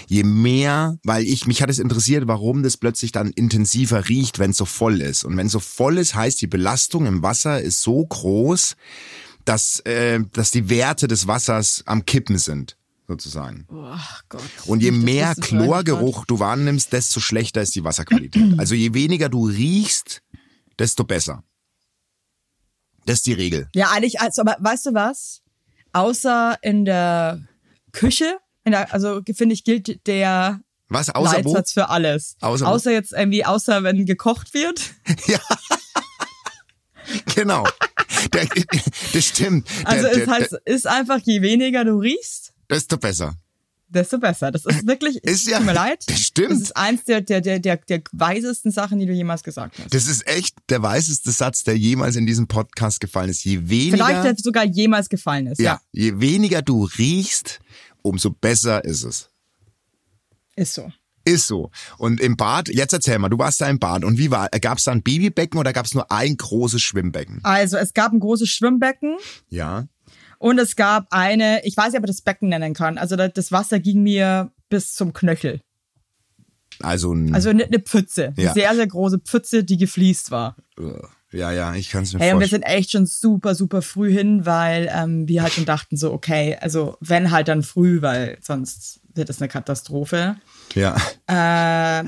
Je 0.08 0.24
mehr, 0.24 0.98
weil 1.06 1.24
ich 1.24 1.48
mich 1.48 1.62
hat 1.62 1.70
es 1.70 1.80
interessiert, 1.80 2.28
warum 2.28 2.64
das 2.64 2.76
plötzlich 2.76 3.14
dann 3.14 3.32
intensiver 3.32 4.10
riecht, 4.10 4.40
wenn 4.40 4.52
es 4.52 4.58
so 4.58 4.66
voll 4.66 5.00
ist. 5.00 5.24
Und 5.24 5.38
wenn 5.38 5.48
es 5.48 5.54
so 5.54 5.62
voll 5.62 5.98
ist, 5.98 6.14
heißt 6.14 6.42
die 6.42 6.48
Belastung 6.48 7.06
im 7.06 7.24
Wasser 7.24 7.62
ist 7.62 7.82
so 7.82 8.06
groß, 8.06 8.76
dass 9.46 9.80
äh, 9.86 10.20
dass 10.34 10.52
die 10.52 10.70
Werte 10.70 11.08
des 11.08 11.28
Wassers 11.28 11.82
am 11.86 12.04
Kippen 12.06 12.38
sind, 12.40 12.75
sozusagen. 13.08 13.68
Ach 13.72 14.24
Gott. 14.30 14.42
Und 14.66 14.82
je 14.82 14.92
mehr. 14.92 15.36
Chlorgeruch 15.36 16.26
du 16.26 16.40
wahrnimmst, 16.40 16.94
desto 16.94 17.20
schlechter 17.20 17.62
ist 17.62 17.76
die 17.76 17.84
Wasserqualität. 17.84 18.60
Also 18.60 18.76
je 18.76 18.94
weniger 18.94 19.30
du 19.30 19.48
riechst, 19.48 20.22
desto 20.80 21.04
besser. 21.04 21.44
Das 23.06 23.18
ist 23.18 23.28
die 23.28 23.34
Regel. 23.34 23.70
Ja, 23.76 23.92
eigentlich, 23.92 24.20
also, 24.20 24.42
aber 24.42 24.58
weißt 24.60 24.88
du 24.88 24.94
was? 24.94 25.42
Außer 25.94 26.58
in 26.62 26.86
der 26.86 27.48
Küche, 27.92 28.40
in 28.64 28.72
der, 28.72 28.92
also 28.94 29.22
finde 29.34 29.54
ich, 29.54 29.64
gilt 29.64 30.06
der 30.08 30.62
Was 30.90 31.10
außer 31.10 31.46
wo? 31.46 31.54
Leitsatz 31.54 31.72
für 31.74 31.90
alles. 31.90 32.36
Außer 32.42 32.66
wo? 32.66 32.70
außer 32.70 32.92
jetzt 32.92 33.14
irgendwie, 33.14 33.46
außer 33.46 33.84
wenn 33.84 34.06
gekocht 34.06 34.54
wird. 34.54 34.94
Genau. 37.36 37.68
Der, 38.34 38.48
das 39.14 39.26
stimmt. 39.26 39.68
Der, 39.70 39.88
Also 39.88 40.08
der, 40.08 40.24
es 40.24 40.28
heißt, 40.28 40.58
ist 40.66 40.88
einfach, 40.88 41.20
je 41.24 41.42
weniger 41.42 41.86
du 41.86 42.00
riechst, 42.00 42.55
desto 42.70 42.98
besser. 42.98 43.36
desto 43.88 44.18
besser. 44.20 44.52
Das 44.52 44.66
ist 44.66 44.86
wirklich, 44.88 45.18
Ist 45.24 45.48
ja- 45.48 45.58
tut 45.58 45.68
mir 45.68 45.74
leid. 45.74 46.04
das 46.08 46.20
stimmt. 46.22 46.52
Das 46.52 46.60
ist 46.62 46.76
eins 46.78 47.04
der, 47.06 47.22
der, 47.22 47.42
der, 47.42 47.60
der, 47.60 47.78
der 47.78 48.02
weisesten 48.12 48.72
Sachen, 48.72 49.00
die 49.00 49.06
du 49.06 49.14
jemals 49.14 49.44
gesagt 49.44 49.78
hast. 49.80 49.94
Das 49.94 50.08
ist 50.08 50.28
echt 50.28 50.56
der 50.70 50.82
weiseste 50.82 51.32
Satz, 51.32 51.64
der 51.64 51.78
jemals 51.78 52.16
in 52.16 52.26
diesem 52.26 52.48
Podcast 52.48 53.00
gefallen 53.00 53.30
ist. 53.30 53.44
Je 53.46 53.70
weniger, 53.70 53.98
Vielleicht 53.98 54.24
der 54.24 54.36
sogar 54.38 54.66
jemals 54.66 55.08
gefallen 55.10 55.48
ist. 55.48 55.60
ja, 55.60 55.74
Ja, 55.74 55.82
je 55.92 56.20
weniger 56.20 56.62
du 56.62 56.84
riechst, 56.98 57.60
umso 58.02 58.32
besser 58.32 58.84
ist 58.84 59.04
es. 59.04 59.30
ist 60.56 60.74
so. 60.74 60.92
Ist 61.28 61.48
so. 61.48 61.72
Und 61.98 62.22
im 62.22 62.38
Bad, 62.38 62.70
jetzt 62.70 62.94
erzähl 62.94 63.18
mal, 63.18 63.30
du 63.30 63.40
warst 63.40 63.60
da 63.60 63.68
im 63.68 63.80
Bad 63.80 64.04
und 64.06 64.20
wie 64.20 64.30
war, 64.30 64.48
gab 64.50 64.78
es 64.78 64.84
da 64.84 64.92
ein 64.92 65.02
Babybecken 65.02 65.60
oder 65.60 65.74
gab 65.74 65.88
es 65.88 65.96
nur 65.96 66.12
ein 66.12 66.38
großes 66.38 66.82
Schwimmbecken? 66.84 67.40
Also 67.42 67.78
es 67.78 67.94
gab 67.96 68.12
ein 68.14 68.20
großes 68.20 68.48
Schwimmbecken 68.50 69.18
Ja. 69.50 69.88
Und 70.46 70.60
es 70.60 70.76
gab 70.76 71.08
eine, 71.10 71.66
ich 71.66 71.76
weiß 71.76 71.88
nicht, 71.88 71.96
ob 71.98 72.04
man 72.04 72.08
das 72.08 72.22
Becken 72.22 72.50
nennen 72.50 72.74
kann. 72.76 72.98
Also 73.00 73.16
da- 73.16 73.28
das 73.30 73.52
Wasser 73.52 73.80
ging 73.80 74.04
mir 74.04 74.52
bis 74.70 74.94
zum 74.94 75.12
Knöchel. 75.12 75.62
Also 76.82 77.14
ein, 77.14 77.34
Also 77.34 77.50
eine, 77.50 77.64
eine 77.66 77.80
Pfütze. 77.80 78.34
Ja. 78.38 78.52
Eine 78.52 78.54
sehr, 78.54 78.76
sehr 78.76 78.88
große 78.88 79.20
Pfütze, 79.20 79.64
die 79.64 79.78
gefliest 79.78 80.30
war. 80.30 80.56
ja, 81.32 81.52
ja, 81.52 81.74
ich 81.74 81.90
kann 81.90 82.04
es 82.04 82.14
mir 82.14 82.20
Hey, 82.20 82.34
und 82.34 82.40
wir 82.40 82.48
vorstellen. 82.48 82.64
sind 82.68 82.78
echt 82.78 82.92
schon 82.92 83.06
super, 83.06 83.56
super 83.56 83.82
früh 83.82 84.12
hin, 84.12 84.46
weil 84.46 84.90
ähm, 84.94 85.28
wir 85.28 85.42
halt 85.42 85.54
schon 85.54 85.66
dachten 85.66 85.98
so, 85.98 86.12
okay, 86.14 86.58
also 86.62 86.98
wenn 87.00 87.32
halt 87.32 87.48
dann 87.48 87.64
früh, 87.64 88.02
weil 88.02 88.38
sonst 88.42 89.00
wird 89.14 89.30
es 89.30 89.42
eine 89.42 89.48
Katastrophe. 89.48 90.36
Ja. 90.76 90.96
Äh, 91.28 91.34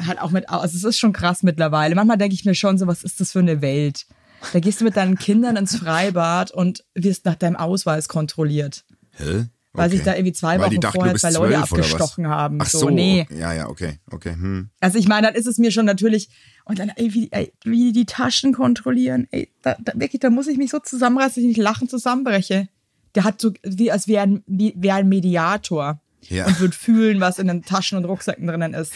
halt 0.03 0.19
auch 0.19 0.31
mit, 0.31 0.49
also 0.49 0.75
es 0.77 0.83
ist 0.83 0.99
schon 0.99 1.13
krass 1.13 1.41
mittlerweile. 1.43 1.95
Manchmal 1.95 2.17
denke 2.17 2.35
ich 2.35 2.45
mir 2.45 2.53
schon 2.55 2.77
so, 2.77 2.85
was 2.87 3.03
ist 3.03 3.19
das 3.21 3.31
für 3.31 3.39
eine 3.39 3.61
Welt? 3.61 4.05
Da 4.53 4.59
gehst 4.59 4.81
du 4.81 4.85
mit 4.85 4.95
deinen 4.97 5.17
Kindern 5.17 5.55
ins 5.55 5.75
Freibad 5.77 6.51
und 6.51 6.83
wirst 6.93 7.25
nach 7.25 7.35
deinem 7.35 7.55
Ausweis 7.55 8.07
kontrolliert. 8.07 8.85
Hä? 9.17 9.45
Weil 9.73 9.89
sich 9.91 9.99
Okay. 10.01 10.09
da 10.09 10.15
irgendwie 10.15 10.33
zwei 10.33 10.59
Weil 10.59 10.67
Wochen 10.71 10.79
dachten, 10.81 10.95
vorher 10.97 11.15
zwei 11.15 11.31
Leute 11.31 11.57
abgestochen 11.59 12.27
haben. 12.27 12.57
Ach 12.61 12.65
so, 12.67 12.79
so, 12.79 12.89
nee. 12.89 13.27
ja, 13.29 13.53
ja, 13.53 13.67
okay, 13.69 13.99
okay. 14.11 14.31
Hm. 14.31 14.69
Also 14.79 14.97
ich 14.97 15.07
meine, 15.07 15.27
dann 15.27 15.35
ist 15.35 15.45
es 15.45 15.57
mir 15.59 15.71
schon 15.71 15.85
natürlich 15.85 16.29
und 16.65 16.79
dann 16.79 16.89
ey, 16.89 17.13
wie, 17.13 17.31
ey, 17.31 17.53
wie 17.63 17.91
die 17.91 17.99
die 17.99 18.05
Taschen 18.05 18.53
kontrollieren, 18.53 19.27
ey, 19.31 19.51
da, 19.61 19.75
da, 19.79 19.93
wirklich, 19.95 20.19
da 20.19 20.29
muss 20.31 20.47
ich 20.47 20.57
mich 20.57 20.71
so 20.71 20.79
zusammenreißen, 20.79 21.35
dass 21.35 21.37
ich 21.49 21.57
nicht 21.57 21.63
lachen 21.63 21.87
zusammenbreche. 21.89 22.67
Der 23.13 23.23
hat 23.23 23.39
so 23.39 23.51
wie 23.63 23.91
als 23.91 24.07
wäre 24.07 24.23
ein, 24.23 24.43
wie, 24.47 24.73
wär 24.77 24.95
ein 24.95 25.09
Mediator 25.09 25.99
Ja. 26.27 26.45
und 26.47 26.59
wird 26.59 26.73
fühlen, 26.73 27.19
was 27.19 27.37
in 27.37 27.47
den 27.47 27.63
Taschen 27.63 27.97
und 27.99 28.05
Rucksäcken 28.05 28.47
drinnen 28.47 28.73
ist. 28.73 28.93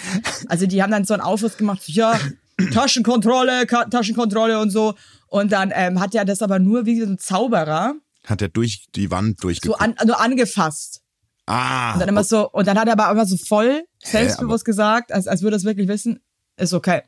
Also 0.48 0.66
die 0.66 0.82
haben 0.82 0.92
dann 0.92 1.06
so 1.06 1.14
einen 1.14 1.22
Aufriss 1.22 1.58
gemacht, 1.58 1.84
so, 1.84 1.92
ja 1.92 2.20
Taschenkontrolle, 2.74 3.66
Ka 3.68 3.86
Taschenkontrolle 3.86 4.60
und 4.60 4.70
so. 4.72 4.96
Und 5.32 5.54
dann 5.54 5.72
ähm, 5.74 6.02
hat 6.02 6.14
er 6.14 6.26
das 6.26 6.42
aber 6.42 6.60
nur 6.60 6.86
wie 6.86 7.00
so 7.00 7.06
ein 7.08 7.18
Zauberer 7.18 7.94
Hat 8.26 8.42
er 8.42 8.50
durch 8.50 8.88
die 8.96 9.10
Wand 9.12 9.38
so 9.40 9.44
durchgeguckt. 9.48 9.80
an, 9.82 9.96
nur 10.06 10.20
angefasst. 10.20 11.02
ah, 11.48 11.94
Und 11.94 12.02
dann 12.02 12.10
immer 12.10 12.26
so, 12.26 12.50
und 12.52 12.68
dann 12.68 12.78
hat 12.78 12.88
er 12.88 13.00
aber 13.00 13.10
immer 13.10 13.26
so 13.26 13.38
voll 13.38 13.84
selbstbewusst 14.04 14.66
gesagt, 14.66 15.14
als, 15.14 15.28
als 15.28 15.42
würde 15.42 15.56
er 15.56 15.60
es 15.60 15.64
wirklich 15.64 15.88
wissen, 15.88 16.20
ist 16.58 16.74
okay. 16.74 17.04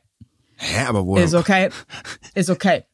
hä, 0.56 0.86
aber 0.86 1.04
wo? 1.04 1.16
Ist 1.18 1.34
okay. 1.34 1.68
Ist 2.34 2.48
okay. 2.48 2.84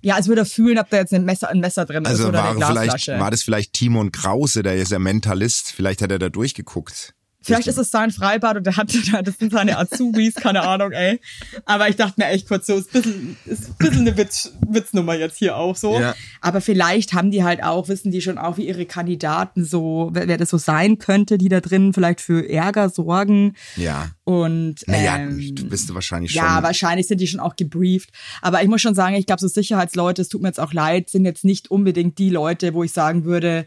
Ja, 0.00 0.14
als 0.16 0.28
würde 0.28 0.40
er 0.40 0.46
fühlen, 0.46 0.78
ob 0.78 0.88
da 0.88 0.96
jetzt 0.96 1.12
ein 1.12 1.24
Messer, 1.26 1.50
ein 1.50 1.60
Messer 1.60 1.84
drin 1.84 2.02
ist 2.04 2.08
Also 2.10 2.28
oder 2.28 2.38
war, 2.38 2.50
eine 2.50 2.58
vielleicht, 2.64 2.72
Glasflasche. 2.90 3.20
war 3.20 3.30
das 3.30 3.42
vielleicht 3.42 3.74
Timon 3.74 4.10
Krause, 4.12 4.62
der 4.62 4.76
ist 4.76 4.92
ja 4.92 4.98
Mentalist, 4.98 5.72
vielleicht 5.72 6.00
hat 6.00 6.10
er 6.10 6.18
da 6.18 6.30
durchgeguckt. 6.30 7.14
Vielleicht 7.42 7.68
ist 7.68 7.78
es 7.78 7.90
sein 7.90 8.10
Freibad 8.10 8.58
und 8.58 8.66
der 8.66 8.76
hat, 8.76 8.92
das 9.24 9.38
sind 9.38 9.52
seine 9.52 9.78
Azubis, 9.78 10.34
keine 10.34 10.62
Ahnung, 10.62 10.92
ey. 10.92 11.20
Aber 11.64 11.88
ich 11.88 11.96
dachte 11.96 12.14
mir 12.18 12.28
echt 12.28 12.46
kurz 12.46 12.66
so, 12.66 12.76
ist 12.76 12.94
ein 12.94 13.02
bisschen, 13.02 13.36
ist 13.46 13.68
ein 13.68 13.74
bisschen 13.78 14.00
eine 14.00 14.16
Witz, 14.16 14.52
Witznummer 14.68 15.14
jetzt 15.14 15.38
hier 15.38 15.56
auch 15.56 15.74
so. 15.74 15.98
Ja. 15.98 16.14
Aber 16.42 16.60
vielleicht 16.60 17.14
haben 17.14 17.30
die 17.30 17.42
halt 17.42 17.62
auch, 17.62 17.88
wissen 17.88 18.10
die 18.10 18.20
schon 18.20 18.36
auch, 18.36 18.58
wie 18.58 18.68
ihre 18.68 18.84
Kandidaten 18.84 19.64
so, 19.64 20.10
wer, 20.12 20.28
wer 20.28 20.36
das 20.36 20.50
so 20.50 20.58
sein 20.58 20.98
könnte, 20.98 21.38
die 21.38 21.48
da 21.48 21.60
drin 21.60 21.94
vielleicht 21.94 22.20
für 22.20 22.48
Ärger 22.48 22.90
sorgen. 22.90 23.54
Ja. 23.76 24.10
Und 24.24 24.86
Naja, 24.86 25.16
ähm, 25.16 25.54
du 25.54 25.68
bist 25.68 25.88
du 25.88 25.94
wahrscheinlich 25.94 26.32
schon. 26.32 26.42
Ja, 26.42 26.62
wahrscheinlich 26.62 27.06
sind 27.06 27.20
die 27.20 27.26
schon 27.26 27.40
auch 27.40 27.56
gebrieft. 27.56 28.10
Aber 28.42 28.62
ich 28.62 28.68
muss 28.68 28.82
schon 28.82 28.94
sagen, 28.94 29.14
ich 29.16 29.26
glaube, 29.26 29.40
so 29.40 29.48
Sicherheitsleute, 29.48 30.20
es 30.20 30.28
tut 30.28 30.42
mir 30.42 30.48
jetzt 30.48 30.60
auch 30.60 30.74
leid, 30.74 31.08
sind 31.08 31.24
jetzt 31.24 31.44
nicht 31.44 31.70
unbedingt 31.70 32.18
die 32.18 32.30
Leute, 32.30 32.74
wo 32.74 32.84
ich 32.84 32.92
sagen 32.92 33.24
würde, 33.24 33.66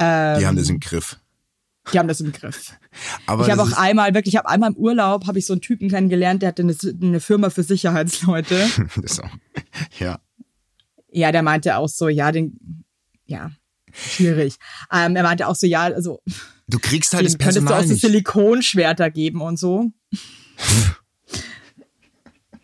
die 0.00 0.04
haben 0.04 0.56
das 0.56 0.68
im 0.68 0.78
Griff. 0.78 1.18
Die 1.92 1.98
haben 1.98 2.08
das 2.08 2.20
im 2.20 2.32
Griff. 2.32 2.72
Aber 3.26 3.44
ich 3.44 3.50
habe 3.50 3.62
auch 3.62 3.72
einmal, 3.72 4.14
wirklich, 4.14 4.34
ich 4.34 4.38
habe 4.38 4.48
einmal 4.48 4.70
im 4.70 4.76
Urlaub, 4.76 5.26
habe 5.26 5.38
ich 5.38 5.46
so 5.46 5.54
einen 5.54 5.60
Typen 5.60 5.88
kennengelernt, 5.88 6.42
der 6.42 6.48
hatte 6.48 6.62
eine, 6.62 6.76
eine 7.02 7.20
Firma 7.20 7.50
für 7.50 7.62
Sicherheitsleute. 7.62 8.66
das 8.96 9.20
auch, 9.20 9.30
ja. 9.98 10.20
ja, 11.10 11.32
der 11.32 11.42
meinte 11.42 11.76
auch 11.76 11.88
so, 11.88 12.08
ja, 12.08 12.32
den, 12.32 12.84
ja, 13.26 13.50
schwierig. 13.92 14.56
Ähm, 14.92 15.16
er 15.16 15.22
meinte 15.22 15.46
auch 15.46 15.56
so, 15.56 15.66
ja, 15.66 15.84
also, 15.84 16.20
Du 16.68 16.78
kriegst 16.78 17.14
halt 17.14 17.24
das 17.24 17.32
dem 17.32 17.38
könntest 17.38 17.56
du 17.56 17.60
Personal 17.62 17.84
auch 17.84 17.88
so. 17.88 17.94
Silikonschwerter 17.94 19.10
geben 19.10 19.40
und 19.40 19.58
so. 19.58 19.90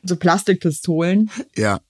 so 0.02 0.16
Plastikpistolen. 0.16 1.30
Ja. 1.56 1.80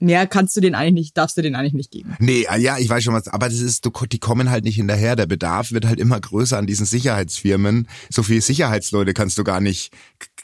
Mehr 0.00 0.26
kannst 0.26 0.56
du 0.56 0.60
den 0.60 0.74
eigentlich 0.74 0.94
nicht, 1.06 1.16
darfst 1.16 1.36
du 1.36 1.42
den 1.42 1.54
eigentlich 1.54 1.72
nicht 1.74 1.90
geben. 1.90 2.14
Nee, 2.20 2.46
ah, 2.48 2.56
ja, 2.56 2.78
ich 2.78 2.88
weiß 2.88 3.02
schon 3.02 3.14
was, 3.14 3.28
aber 3.28 3.48
das 3.48 3.58
ist, 3.58 3.84
du, 3.84 3.90
die 4.06 4.18
kommen 4.18 4.50
halt 4.50 4.64
nicht 4.64 4.76
hinterher. 4.76 5.16
Der 5.16 5.26
Bedarf 5.26 5.72
wird 5.72 5.86
halt 5.86 5.98
immer 5.98 6.20
größer 6.20 6.56
an 6.56 6.66
diesen 6.66 6.86
Sicherheitsfirmen. 6.86 7.88
So 8.10 8.22
viele 8.22 8.40
Sicherheitsleute 8.40 9.12
kannst 9.14 9.38
du 9.38 9.44
gar 9.44 9.60
nicht, 9.60 9.92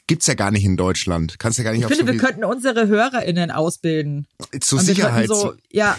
gibt's 0.07 0.27
ja 0.27 0.33
gar 0.33 0.51
nicht 0.51 0.65
in 0.65 0.77
Deutschland. 0.77 1.39
Kannst 1.39 1.57
ja 1.57 1.63
gar 1.63 1.71
nicht 1.71 1.79
Ich 1.79 1.85
auf 1.85 1.91
finde, 1.91 2.11
so 2.11 2.13
wir 2.13 2.19
könnten 2.19 2.43
unsere 2.43 2.87
HörerInnen 2.87 3.51
ausbilden. 3.51 4.27
zu 4.59 4.77
Sicherheit. 4.77 5.27
so, 5.27 5.53
ja, 5.71 5.97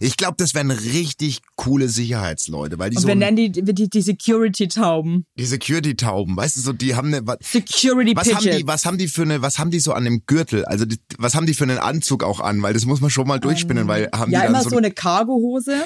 ich 0.00 0.16
glaube, 0.16 0.34
das 0.38 0.54
wären 0.54 0.70
richtig 0.70 1.40
coole 1.56 1.88
Sicherheitsleute, 1.88 2.78
weil 2.78 2.90
die 2.90 2.96
und 2.96 3.02
so 3.02 3.08
wir 3.08 3.14
nennen 3.14 3.36
die, 3.36 3.50
die, 3.50 3.88
die 3.88 4.00
Security-Tauben. 4.00 5.24
die 5.38 5.44
Security-Tauben, 5.44 6.36
weißt 6.36 6.56
du, 6.56 6.60
so 6.60 6.72
die 6.72 6.94
haben 6.94 7.08
eine, 7.08 7.26
was, 7.26 7.38
Security 7.42 8.16
was 8.16 8.34
haben 8.34 8.44
die, 8.44 8.66
was 8.66 8.86
haben 8.86 8.98
die 8.98 9.08
für 9.08 9.22
eine, 9.22 9.42
was 9.42 9.58
haben 9.58 9.70
die 9.70 9.80
so 9.80 9.92
an 9.92 10.04
dem 10.04 10.24
Gürtel? 10.26 10.64
Also 10.64 10.84
die, 10.84 10.98
was 11.18 11.34
haben 11.34 11.46
die 11.46 11.54
für 11.54 11.64
einen 11.64 11.78
Anzug 11.78 12.24
auch 12.24 12.40
an? 12.40 12.62
Weil 12.62 12.74
das 12.74 12.84
muss 12.86 13.00
man 13.00 13.10
schon 13.10 13.26
mal 13.26 13.40
durchspinnen, 13.40 13.88
weil 13.88 14.08
haben 14.14 14.30
ja, 14.30 14.40
die 14.40 14.46
dann 14.46 14.54
immer 14.54 14.62
so, 14.62 14.70
so 14.70 14.76
eine 14.76 14.90
Cargohose. 14.90 15.84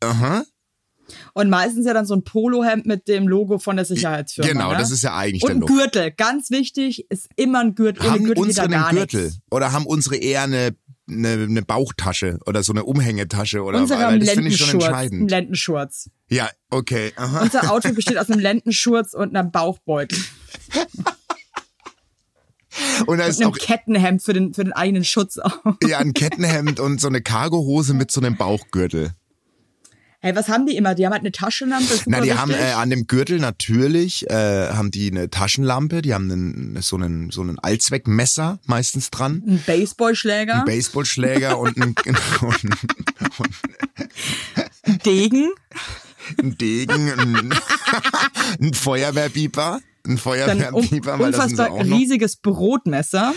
aha, 0.00 0.44
Und 1.34 1.50
meistens 1.50 1.86
ja 1.86 1.94
dann 1.94 2.06
so 2.06 2.14
ein 2.14 2.24
Polohemd 2.24 2.86
mit 2.86 3.08
dem 3.08 3.28
Logo 3.28 3.58
von 3.58 3.76
der 3.76 3.84
Sicherheitsfirma. 3.84 4.50
Genau, 4.50 4.72
ne? 4.72 4.78
das 4.78 4.90
ist 4.90 5.02
ja 5.02 5.16
eigentlich 5.16 5.42
Und 5.42 5.48
der 5.48 5.56
ein 5.56 5.60
Look. 5.60 5.68
Gürtel, 5.68 6.10
ganz 6.12 6.50
wichtig, 6.50 7.06
ist 7.10 7.28
immer 7.36 7.60
ein 7.60 7.74
Gürtel. 7.74 8.10
Haben 8.10 8.24
Gürtel 8.24 8.42
unsere 8.42 8.70
einen 8.70 8.96
Gürtel? 8.96 9.24
nichts. 9.24 9.40
Oder 9.50 9.72
haben 9.72 9.86
unsere 9.86 10.16
eher 10.16 10.42
eine, 10.42 10.74
eine, 11.08 11.32
eine 11.32 11.62
Bauchtasche 11.62 12.38
oder 12.46 12.62
so 12.62 12.72
eine 12.72 12.84
Umhängetasche? 12.84 13.62
Oder 13.62 13.80
Unsere 13.80 14.00
weil 14.00 14.06
haben 14.06 14.20
das 14.20 14.30
finde 14.30 14.50
ich 14.50 14.56
schon 14.56 14.80
entscheidend. 14.80 15.30
Lendenschurz. 15.30 16.10
Ja, 16.28 16.48
okay. 16.70 17.12
Aha. 17.16 17.42
Unser 17.42 17.70
Outfit 17.70 17.94
besteht 17.94 18.18
aus 18.18 18.30
einem 18.30 18.40
Lendenschurz 18.40 19.14
und 19.14 19.36
einem 19.36 19.50
Bauchbeutel. 19.50 20.18
Und 23.06 23.18
da 23.18 23.24
Und 23.24 23.30
ist 23.30 23.40
einem 23.40 23.52
auch 23.52 23.56
Kettenhemd 23.56 24.22
für 24.22 24.32
den, 24.32 24.52
für 24.52 24.64
den 24.64 24.72
eigenen 24.72 25.04
Schutz 25.04 25.38
auch. 25.38 25.58
ja, 25.86 25.98
ein 25.98 26.12
Kettenhemd 26.12 26.80
und 26.80 27.00
so 27.00 27.06
eine 27.06 27.22
Cargohose 27.22 27.94
mit 27.94 28.10
so 28.10 28.20
einem 28.20 28.36
Bauchgürtel. 28.36 29.12
Hey, 30.24 30.34
was 30.34 30.48
haben 30.48 30.64
die 30.64 30.74
immer? 30.74 30.94
Die 30.94 31.04
haben 31.04 31.12
halt 31.12 31.20
eine 31.20 31.32
Taschenlampe. 31.32 32.00
Na, 32.06 32.22
die 32.22 32.32
haben 32.32 32.48
wichtig. 32.48 32.64
äh, 32.64 32.72
an 32.72 32.88
dem 32.88 33.06
Gürtel 33.06 33.38
natürlich 33.40 34.26
äh, 34.30 34.70
haben 34.70 34.90
die 34.90 35.10
eine 35.10 35.28
Taschenlampe, 35.28 36.00
die 36.00 36.14
haben 36.14 36.32
einen, 36.32 36.80
so 36.80 36.96
einen 36.96 37.30
so 37.30 37.42
einen 37.42 37.58
Allzweckmesser 37.58 38.58
meistens 38.64 39.10
dran, 39.10 39.42
einen 39.46 39.62
Baseballschläger, 39.66 40.54
einen 40.54 40.64
Baseballschläger 40.64 41.58
und 41.58 41.76
einen, 41.76 41.94
und, 42.40 42.64
und 44.86 45.04
Degen, 45.04 45.50
einen 46.38 46.56
Degen, 46.56 47.12
einen, 47.12 47.54
einen 48.58 48.72
Feuerwehrpieper, 48.72 49.82
ein 50.06 50.16
dann 50.16 50.60
ein 50.60 50.74
um, 50.74 50.82
Feuerwehrpieper, 50.82 51.18
weil 51.18 51.32
das 51.32 51.44
unfassbar 51.44 51.70
noch. 51.70 51.84
riesiges 51.84 52.36
Brotmesser. 52.36 53.34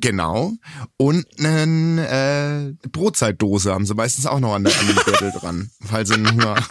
Genau. 0.00 0.52
Und 0.96 1.26
eine 1.38 2.74
äh, 2.82 2.88
Brotzeitdose 2.88 3.72
haben 3.72 3.86
sie 3.86 3.94
meistens 3.94 4.26
auch 4.26 4.40
noch 4.40 4.54
an, 4.54 4.64
der, 4.64 4.72
an 4.78 4.86
dem 4.86 4.96
Gürtel 4.96 5.32
dran, 5.32 5.70
falls 5.84 6.08
sie 6.08 6.14
einen 6.14 6.30
Hunger 6.30 6.56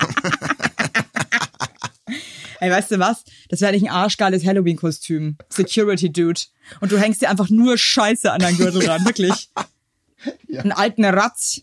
Ey, 2.59 2.71
weißt 2.71 2.89
du 2.89 2.97
was? 2.97 3.23
Das 3.49 3.61
wäre 3.61 3.71
nicht 3.71 3.83
ein 3.83 3.91
arschgeiles 3.91 4.43
Halloween-Kostüm. 4.43 5.37
Security 5.49 6.11
Dude. 6.11 6.41
Und 6.81 6.91
du 6.91 6.97
hängst 6.97 7.21
dir 7.21 7.29
einfach 7.29 7.49
nur 7.49 7.77
Scheiße 7.77 8.31
an 8.31 8.39
deinen 8.39 8.57
Gürtel 8.57 8.89
ran, 8.89 9.05
wirklich. 9.05 9.51
Einen 10.57 10.71
alten 10.71 11.05
Ratz. 11.05 11.61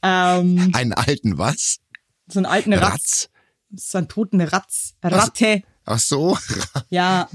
Ähm, 0.00 0.70
Einen 0.72 0.92
alten 0.92 1.38
was? 1.38 1.80
so 2.28 2.38
einen 2.38 2.46
alten 2.46 2.72
Ratz. 2.72 2.92
Ratz. 2.92 3.30
So 3.74 3.98
einen 3.98 4.08
toten 4.08 4.40
Ratz. 4.40 4.94
Ratte. 5.02 5.62
Ach 5.88 5.98
so. 5.98 6.36
Ja. 6.90 7.28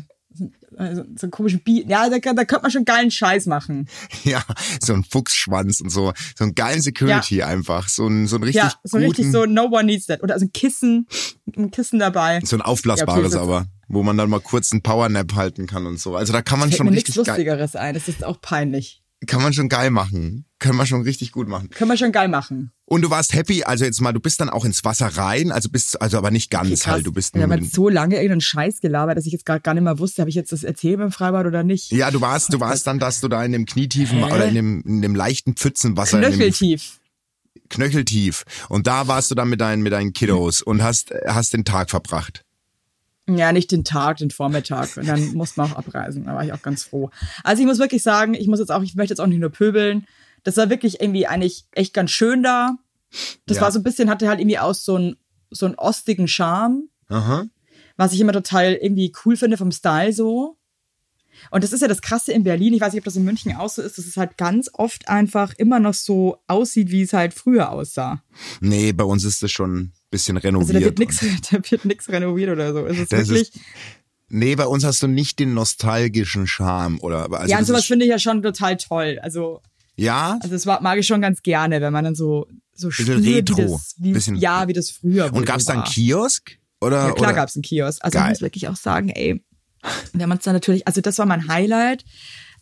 Also, 0.76 1.04
so 1.16 1.26
einen 1.28 1.32
komischen 1.32 1.64
Bi 1.64 1.86
Ja, 1.88 2.10
da, 2.10 2.18
da 2.18 2.46
könnte 2.46 2.64
man 2.64 2.72
schon 2.72 2.86
geilen 2.86 3.12
Scheiß 3.12 3.46
machen. 3.46 3.88
Ja, 4.24 4.44
so 4.82 4.94
ein 4.94 5.04
Fuchsschwanz 5.04 5.80
und 5.82 5.90
so. 5.92 6.12
So 6.36 6.44
einen 6.44 6.56
geilen 6.56 6.82
Security 6.82 7.44
einfach. 7.44 7.88
So 7.88 8.08
ein, 8.08 8.26
so 8.26 8.38
ein 8.38 8.44
richtig 8.44 8.64
Ja, 8.64 8.74
so 8.84 8.98
richtig 8.98 9.32
so, 9.32 9.46
no 9.46 9.66
one 9.66 9.84
needs 9.84 10.08
that. 10.08 10.24
Oder 10.24 10.34
also 10.34 10.46
ein 10.48 10.52
Kissen, 10.52 11.08
ein 11.56 11.70
Kissen 11.70 12.00
dabei. 12.00 12.42
so 12.44 12.56
ein 12.56 12.64
aufblasbares 12.64 13.34
Ja, 13.34 13.42
okay, 13.42 13.52
aber, 13.52 13.66
wo 13.88 14.02
man 14.02 14.18
dann 14.18 14.30
mal 14.32 14.40
kurz 14.40 14.72
einen 14.72 14.82
Powernap 14.82 15.36
halten 15.36 15.68
kann 15.68 15.86
und 15.86 16.00
so. 16.00 16.16
Also 16.16 16.34
da 16.34 16.42
kann 16.42 16.58
man 16.58 16.70
Fällt 16.70 16.78
schon 16.78 16.86
mir 16.88 16.94
nichts 16.94 17.10
richtig 17.10 17.26
geil, 17.26 17.36
Lustigeres 17.36 17.76
ein. 17.76 17.94
Das 17.94 18.08
ist 18.08 18.24
auch 18.24 18.42
peinlich. 18.42 19.04
kann 19.28 19.44
man 19.44 19.54
schon 19.54 19.70
geil 19.70 19.92
machen. 19.92 20.46
Kann 20.64 20.78
man 20.78 20.88
schon 20.88 21.02
richtig 21.02 21.34
gut 21.34 21.50
machen. 21.50 21.70
Können 21.72 21.92
wir 21.92 21.98
schon 21.98 22.14
geil 22.14 22.30
machen. 22.30 22.72
Und 22.86 23.02
du 23.02 23.10
warst 23.10 23.34
happy, 23.34 23.66
also 23.66 23.84
jetzt 23.84 24.00
mal, 24.00 24.14
du 24.14 24.22
bist 24.22 24.40
dann 24.40 24.50
auch 24.50 24.64
ins 24.64 24.86
Wasser 24.86 25.08
rein, 25.08 25.52
also 25.52 25.68
bist, 25.68 26.02
also 26.02 26.18
aber 26.18 26.32
nicht 26.32 26.50
ganz 26.50 26.84
Okay, 26.84 26.92
halt, 26.92 27.06
du 27.06 27.12
bist 27.12 27.36
Wir 27.36 27.44
haben 27.44 27.52
jetzt 27.52 27.76
so 27.76 27.90
lange 27.90 28.16
irgendeinen 28.16 28.40
Scheiß 28.40 28.80
gelabert, 28.80 29.18
dass 29.18 29.26
ich 29.26 29.34
jetzt 29.34 29.46
gar, 29.46 29.60
gar 29.60 29.74
nicht 29.74 29.84
mehr 29.84 30.00
wusste, 30.00 30.22
habe 30.22 30.30
ich 30.30 30.36
jetzt 30.36 30.54
das 30.54 30.64
erzählt 30.64 31.00
beim 31.00 31.12
Freibad 31.12 31.46
oder 31.48 31.64
nicht? 31.64 31.92
ja, 31.92 32.12
du 32.12 32.22
warst, 32.22 32.54
du 32.54 32.62
warst 32.62 32.88
dann, 32.88 32.98
dass 32.98 33.20
du 33.20 33.28
da 33.28 33.44
in 33.44 33.52
dem 33.52 33.66
knietiefen 33.66 34.24
oder 34.24 34.46
in 34.48 34.56
dem, 34.56 34.82
in 34.84 35.02
dem 35.02 35.16
leichten 35.16 35.56
Pfützenwasser, 35.56 36.20
Knöcheltief. 36.20 37.02
knöcheltief. 37.70 38.46
Und 38.70 38.88
da 38.88 39.10
warst 39.10 39.32
du 39.32 39.36
dann 39.36 39.50
mit 39.50 39.60
deinen, 39.60 39.84
mit 39.84 39.92
deinen 39.92 40.14
Kiddos 40.14 40.62
und 40.62 40.82
hast, 40.82 41.14
hast 41.28 41.52
den 41.52 41.66
Tag 41.66 41.90
verbracht. 41.90 42.46
Ja, 43.28 43.52
nicht 43.52 43.70
den 43.72 43.84
Tag, 43.84 44.18
den 44.18 44.32
Vormittag. 44.32 44.96
Und 44.96 45.08
dann 45.08 45.34
musste 45.34 45.60
man 45.60 45.72
auch 45.74 45.78
abreisen. 45.78 46.24
Da 46.24 46.36
war 46.36 46.46
ich 46.46 46.54
auch 46.54 46.62
ganz 46.62 46.84
froh. 46.84 47.10
Also 47.44 47.62
ich 47.62 47.68
muss 47.68 47.80
wirklich 47.80 48.04
sagen, 48.04 48.34
ich 48.34 48.48
muss 48.48 48.60
jetzt 48.60 48.72
auch, 48.72 48.82
ich 48.82 48.96
möchte 48.96 49.12
jetzt 49.12 49.20
auch 49.20 49.28
nicht 49.28 49.40
nur 49.40 49.50
pöbeln. 49.50 50.06
Das 50.44 50.58
war 50.58 50.70
wirklich 50.70 51.02
irgendwie 51.02 51.28
eigentlich 51.28 51.66
echt 51.72 51.94
ganz 51.94 52.12
schön 52.12 52.44
da. 52.44 52.76
Das 53.46 53.58
Ja. 53.58 53.64
war 53.64 53.72
so 53.72 53.80
ein 53.80 53.84
bisschen, 53.84 54.10
hatte 54.10 54.28
halt 54.28 54.40
irgendwie 54.40 54.60
aus 54.60 54.84
so 54.84 54.96
einen, 54.96 55.16
so 55.52 55.66
einen 55.66 55.76
ostigen 55.76 56.28
Charme, 56.28 56.90
Aha. 57.10 57.46
was 57.98 58.14
ich 58.14 58.20
immer 58.20 58.34
total 58.34 58.74
irgendwie 58.74 59.14
cool 59.26 59.38
finde 59.38 59.58
vom 59.58 59.72
Style 59.72 60.12
so. 60.14 60.58
Und 61.52 61.64
das 61.64 61.74
ist 61.74 61.82
ja 61.82 61.88
das 61.88 62.02
Krasse 62.02 62.32
in 62.32 62.44
Berlin. 62.44 62.74
Ich 62.74 62.82
weiß 62.82 62.94
nicht, 62.94 63.02
ob 63.02 63.06
das 63.06 63.16
in 63.16 63.24
München 63.24 63.56
auch 63.56 63.70
so 63.70 63.82
ist, 63.82 63.98
dass 63.98 64.06
es 64.06 64.18
halt 64.18 64.38
ganz 64.38 64.70
oft 64.74 65.08
einfach 65.10 65.54
immer 65.58 65.80
noch 65.80 65.94
so 65.96 66.38
aussieht, 66.48 66.92
wie 66.92 67.02
es 67.02 67.14
halt 67.14 67.34
früher 67.34 67.72
aussah. 67.72 68.24
Nee, 68.62 68.92
bei 68.94 69.04
uns 69.04 69.24
ist 69.24 69.42
das 69.44 69.52
schon 69.52 69.76
ein 69.78 69.94
bisschen 70.12 70.38
Also 70.38 70.48
renoviert. 70.48 70.82
da 70.82 70.86
wird 70.86 71.00
nichts, 71.00 71.20
da 71.52 71.58
wird 71.72 71.86
nix 71.86 72.10
renoviert 72.10 72.50
oder 72.52 72.72
so. 72.74 72.86
Es 72.86 72.98
ist 73.00 73.12
Das 73.12 73.28
wirklich. 73.30 73.56
ist- 73.56 73.60
Nee, 74.30 74.56
bei 74.56 74.66
uns 74.66 74.84
hast 74.84 75.04
du 75.04 75.08
nicht 75.08 75.38
den 75.38 75.54
nostalgischen 75.54 76.48
Charme 76.48 77.00
oder 77.02 77.32
also 77.32 77.52
ja, 77.52 77.60
und 77.60 77.66
sowas 77.66 77.86
finde 77.86 78.06
ich 78.06 78.10
ja 78.12 78.18
schon 78.18 78.42
total 78.42 78.78
toll. 78.78 79.20
Also 79.22 79.62
ja, 79.96 80.38
Also 80.42 80.50
das 80.56 80.66
war, 80.66 80.82
mag 80.82 80.98
ich 81.00 81.06
schon 81.08 81.22
ganz 81.22 81.42
gerne, 81.44 81.82
wenn 81.82 81.94
man 81.94 82.04
dann 82.04 82.16
so 82.16 82.48
so 82.76 82.88
Bisschen 82.88 83.22
spürt, 83.24 83.50
retro. 83.52 83.58
wie 83.58 83.62
das, 83.72 83.96
wie, 84.00 84.12
Bisschen- 84.14 84.36
ja, 84.36 84.68
wie 84.68 84.74
das 84.74 84.90
früher 84.90 85.26
und 85.26 85.36
wohl 85.36 85.46
gab's 85.46 85.66
so 85.66 85.74
da 85.74 85.74
einen 85.80 85.84
war. 85.86 85.92
Kiosk 85.92 86.58
oder 86.82 87.08
Ja, 87.08 87.12
klar 87.14 87.30
oder? 87.30 87.34
gab's 87.34 87.56
einen 87.56 87.62
Kiosk. 87.62 88.04
Also 88.04 88.18
Geil. 88.18 88.24
ich 88.28 88.30
muss 88.32 88.42
wirklich 88.42 88.68
auch 88.68 88.76
sagen, 88.76 89.10
ey, 89.10 89.44
wenn 90.14 90.28
man 90.30 90.40
es 90.40 90.44
dann 90.44 90.54
natürlich, 90.56 90.88
also 90.88 91.00
das 91.02 91.18
war 91.20 91.26
mein 91.28 91.48
Highlight. 91.48 92.04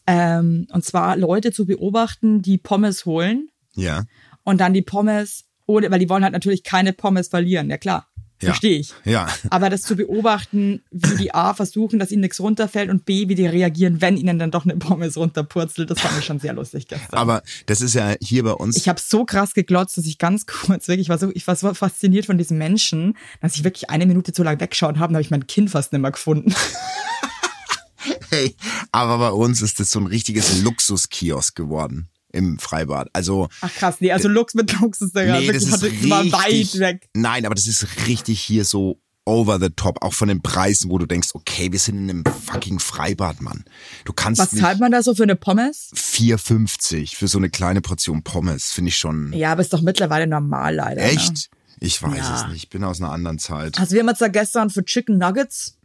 Ähm, 0.08 0.68
und 0.74 0.84
zwar 0.84 1.16
Leute 1.16 1.52
zu 1.52 1.66
beobachten, 1.66 2.42
die 2.42 2.58
Pommes 2.58 3.06
holen 3.06 3.50
Ja. 3.76 4.04
und 4.44 4.60
dann 4.60 4.74
die 4.74 4.82
Pommes, 4.82 5.46
ohne, 5.68 5.92
weil 5.92 6.00
die 6.00 6.10
wollen 6.10 6.24
halt 6.24 6.34
natürlich 6.34 6.64
keine 6.64 6.92
Pommes 6.92 7.28
verlieren, 7.30 7.70
ja 7.70 7.78
klar. 7.78 8.08
Ja. 8.42 8.50
Verstehe 8.50 8.80
ich. 8.80 8.94
Ja. 9.06 9.28
Aber 9.50 9.70
das 9.70 9.84
zu 9.84 9.96
beobachten, 9.96 10.82
wie 10.90 11.16
die 11.16 11.34
A 11.34 11.54
versuchen, 11.54 12.00
dass 12.00 12.12
ihnen 12.12 12.22
nichts 12.22 12.40
runterfällt 12.40 12.90
und 12.90 13.06
B, 13.06 13.28
wie 13.28 13.36
die 13.36 13.46
reagieren, 13.46 14.02
wenn 14.02 14.18
ihnen 14.18 14.40
dann 14.40 14.52
doch 14.52 14.66
eine 14.66 14.76
Pommes 14.78 15.16
runterpurzelt, 15.16 15.90
das 15.90 16.00
fand 16.00 16.18
ich 16.18 16.26
schon 16.26 16.40
sehr 16.40 16.54
lustig 16.54 16.88
gestern. 16.88 17.18
Aber 17.18 17.44
das 17.68 17.82
ist 17.82 17.94
ja 17.94 18.16
hier 18.22 18.44
bei 18.44 18.54
uns 18.54 18.76
Ich 18.76 18.90
habe 18.90 19.00
so 19.00 19.26
krass 19.26 19.54
geglotzt, 19.54 19.98
dass 19.98 20.06
ich 20.06 20.18
ganz 20.18 20.46
kurz 20.48 20.88
wirklich 20.88 21.02
ich 21.02 21.10
war 21.10 21.18
so, 21.18 21.32
ich 21.34 21.48
war 21.48 21.56
so 21.56 21.74
fasziniert 21.74 22.26
von 22.26 22.38
diesen 22.38 22.58
Menschen, 22.58 23.18
dass 23.42 23.56
ich 23.56 23.64
wirklich 23.64 23.90
eine 23.90 24.06
Minute 24.06 24.34
zu 24.34 24.44
lang 24.44 24.60
weggeschaut 24.60 24.98
habe, 24.98 25.14
habe 25.14 25.22
ich 25.22 25.32
mein 25.32 25.48
Kind 25.48 25.70
fast 25.70 25.92
nicht 25.92 26.02
mehr 26.02 26.12
gefunden. 26.12 26.54
Hey, 28.30 28.56
aber 28.92 29.18
bei 29.18 29.32
uns 29.32 29.62
ist 29.62 29.80
das 29.80 29.92
so 29.92 30.00
ein 30.00 30.08
richtiges 30.08 30.62
Luxuskiosk 30.62 31.56
geworden 31.56 32.10
im 32.34 32.60
Freibad. 32.60 33.10
Also 33.14 33.50
Ach 33.62 33.74
krass, 33.74 33.98
nee, 34.00 34.12
also 34.12 34.28
Lux 34.28 34.54
mit 34.54 34.80
Lux 34.80 35.02
ist 35.02 35.16
da 35.16 35.22
nee, 35.24 35.28
das 35.28 35.42
wirklich 35.42 35.64
ist 35.64 35.72
hatte, 35.72 35.86
richtig, 35.86 36.10
war 36.10 36.26
weit 36.32 36.80
weg. 36.80 37.10
Nein, 37.14 37.46
aber 37.46 37.56
das 37.56 37.68
ist 37.68 37.86
richtig 38.08 38.42
hier 38.42 38.66
so 38.66 39.00
over 39.24 39.60
the 39.60 39.70
top, 39.70 40.02
auch 40.04 40.14
von 40.14 40.30
den 40.30 40.42
Preisen, 40.42 40.90
wo 40.90 40.98
du 40.98 41.06
denkst, 41.06 41.30
okay, 41.34 41.72
wir 41.72 41.78
sind 41.78 41.98
in 41.98 42.10
einem 42.10 42.24
fucking 42.26 42.80
Freibad, 42.80 43.40
Mann. 43.40 43.64
Du 44.04 44.14
kannst 44.14 44.42
Was 44.42 44.50
zahlt 44.50 44.80
man 44.80 44.92
da 44.92 45.04
so 45.04 45.14
für 45.14 45.24
eine 45.24 45.36
Pommes? 45.36 45.92
4,50 45.96 47.16
für 47.16 47.28
so 47.28 47.38
eine 47.38 47.50
kleine 47.50 47.82
Portion 47.82 48.24
Pommes, 48.24 48.72
finde 48.72 48.90
ich 48.90 48.98
schon 48.98 49.32
Ja, 49.34 49.52
aber 49.52 49.62
ist 49.62 49.74
doch 49.74 49.82
mittlerweile 49.82 50.26
normal 50.28 50.76
leider. 50.76 51.02
Ne? 51.02 51.08
echt. 51.10 51.50
Ich 51.80 52.02
weiß 52.02 52.18
Ja. 52.18 52.36
es 52.36 52.48
nicht, 52.48 52.64
ich 52.64 52.70
bin 52.70 52.84
aus 52.84 53.02
einer 53.02 53.12
anderen 53.12 53.40
Zeit. 53.40 53.80
Also 53.80 53.94
wir 53.94 54.02
haben 54.02 54.10
jetzt 54.10 54.22
da 54.22 54.28
gestern 54.28 54.70
für 54.70 54.84
Chicken 54.86 55.18
Nuggets 55.18 55.78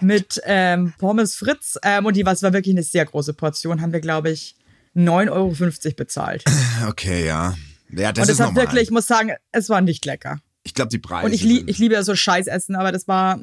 mit 0.00 0.40
ähm, 0.44 0.92
Pommes 0.98 1.34
Fritz 1.34 1.76
ähm, 1.82 2.06
und 2.06 2.16
die 2.16 2.24
was 2.26 2.42
war 2.42 2.52
wirklich 2.52 2.74
eine 2.74 2.82
sehr 2.82 3.04
große 3.04 3.34
Portion, 3.34 3.80
haben 3.82 3.92
wir 3.92 4.00
glaube 4.00 4.30
ich 4.30 4.56
9,50 4.96 5.30
Euro 5.30 5.94
bezahlt. 5.96 6.44
Okay, 6.88 7.26
ja. 7.26 7.56
Ja, 7.90 8.12
das 8.12 8.24
und 8.26 8.30
ist 8.30 8.38
das 8.40 8.46
hat 8.46 8.54
normal. 8.54 8.66
wirklich, 8.66 8.82
ich 8.84 8.90
muss 8.90 9.06
sagen, 9.06 9.32
es 9.52 9.68
war 9.68 9.80
nicht 9.80 10.04
lecker. 10.04 10.38
ich 10.62 10.74
glaube, 10.74 10.90
die 10.90 10.98
Preise 10.98 11.26
Und 11.26 11.32
ich, 11.32 11.42
sind- 11.42 11.68
ich 11.68 11.78
liebe 11.78 11.94
ja 11.94 12.02
so 12.02 12.14
Scheißessen, 12.14 12.76
aber 12.76 12.92
das 12.92 13.08
war 13.08 13.40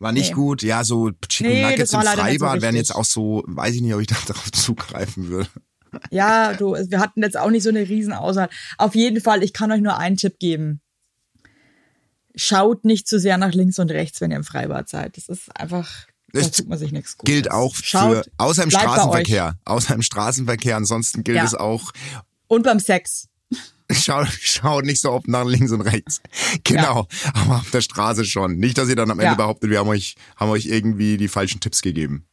war 0.00 0.12
nicht 0.12 0.28
nee. 0.28 0.34
gut. 0.34 0.62
Ja, 0.62 0.84
so 0.84 1.10
Chicken 1.28 1.52
Nee, 1.52 1.62
Nuggets 1.62 1.92
im 1.92 1.98
nicht 2.00 2.08
so 2.10 2.16
Freibad 2.16 2.62
wären 2.62 2.76
jetzt 2.76 2.94
auch 2.94 3.04
so, 3.04 3.42
weiß 3.46 3.74
ich 3.74 3.80
nicht, 3.80 3.94
ob 3.94 4.00
ich 4.00 4.06
da 4.08 4.14
drauf 4.26 4.52
zugreifen 4.52 5.28
würde. 5.28 5.48
Ja, 6.10 6.52
du, 6.58 6.74
wir 6.74 7.00
hatten 7.00 7.22
jetzt 7.22 7.36
auch 7.36 7.50
nicht 7.50 7.62
so 7.64 7.70
eine 7.70 7.80
riesen 7.88 8.12
Auswahl. 8.12 8.48
Auf 8.76 8.94
jeden 8.94 9.20
Fall, 9.20 9.42
ich 9.42 9.52
kann 9.52 9.72
euch 9.72 9.80
nur 9.80 9.98
einen 9.98 10.16
Tipp 10.16 10.38
geben. 10.38 10.80
Schaut 12.36 12.84
nicht 12.84 13.08
zu 13.08 13.18
sehr 13.18 13.36
nach 13.38 13.52
links 13.52 13.78
und 13.80 13.90
rechts, 13.90 14.20
wenn 14.20 14.30
ihr 14.30 14.36
im 14.36 14.44
Freibad 14.44 14.88
seid. 14.88 15.16
Das 15.16 15.28
ist 15.28 15.48
einfach, 15.58 16.06
Das 16.32 16.50
tut 16.50 16.68
man 16.68 16.78
sich 16.78 16.92
nichts 16.92 17.16
Gutes. 17.16 17.32
Gilt 17.32 17.50
auch 17.50 17.74
für, 17.74 17.82
Schaut, 17.84 18.30
außer 18.36 18.62
im 18.62 18.70
Straßenverkehr. 18.70 19.56
Außer 19.64 19.94
im 19.94 20.02
Straßenverkehr. 20.02 20.76
Ansonsten 20.76 21.24
gilt 21.24 21.36
Ja. 21.38 21.44
es 21.44 21.54
auch, 21.54 21.92
Und 22.48 22.64
beim 22.64 22.80
Sex. 22.80 23.28
schau, 23.90 24.24
schau 24.40 24.80
nicht 24.82 25.00
so 25.00 25.10
oft 25.10 25.26
nach 25.28 25.44
links 25.46 25.72
und 25.72 25.80
rechts. 25.80 26.20
Genau. 26.64 27.06
Aber 27.32 27.56
auf 27.56 27.70
der 27.70 27.80
Straße 27.80 28.24
schon. 28.26 28.58
Nicht, 28.58 28.76
dass 28.76 28.88
ihr 28.90 28.96
dann 28.96 29.10
am 29.10 29.18
Ende 29.18 29.32
Ja. 29.32 29.34
behauptet, 29.36 29.70
wir 29.70 29.78
haben 29.78 29.88
euch, 29.88 30.16
haben 30.36 30.50
euch 30.50 30.66
irgendwie 30.66 31.16
die 31.16 31.28
falschen 31.28 31.60
Tipps 31.60 31.80
gegeben. 31.82 32.26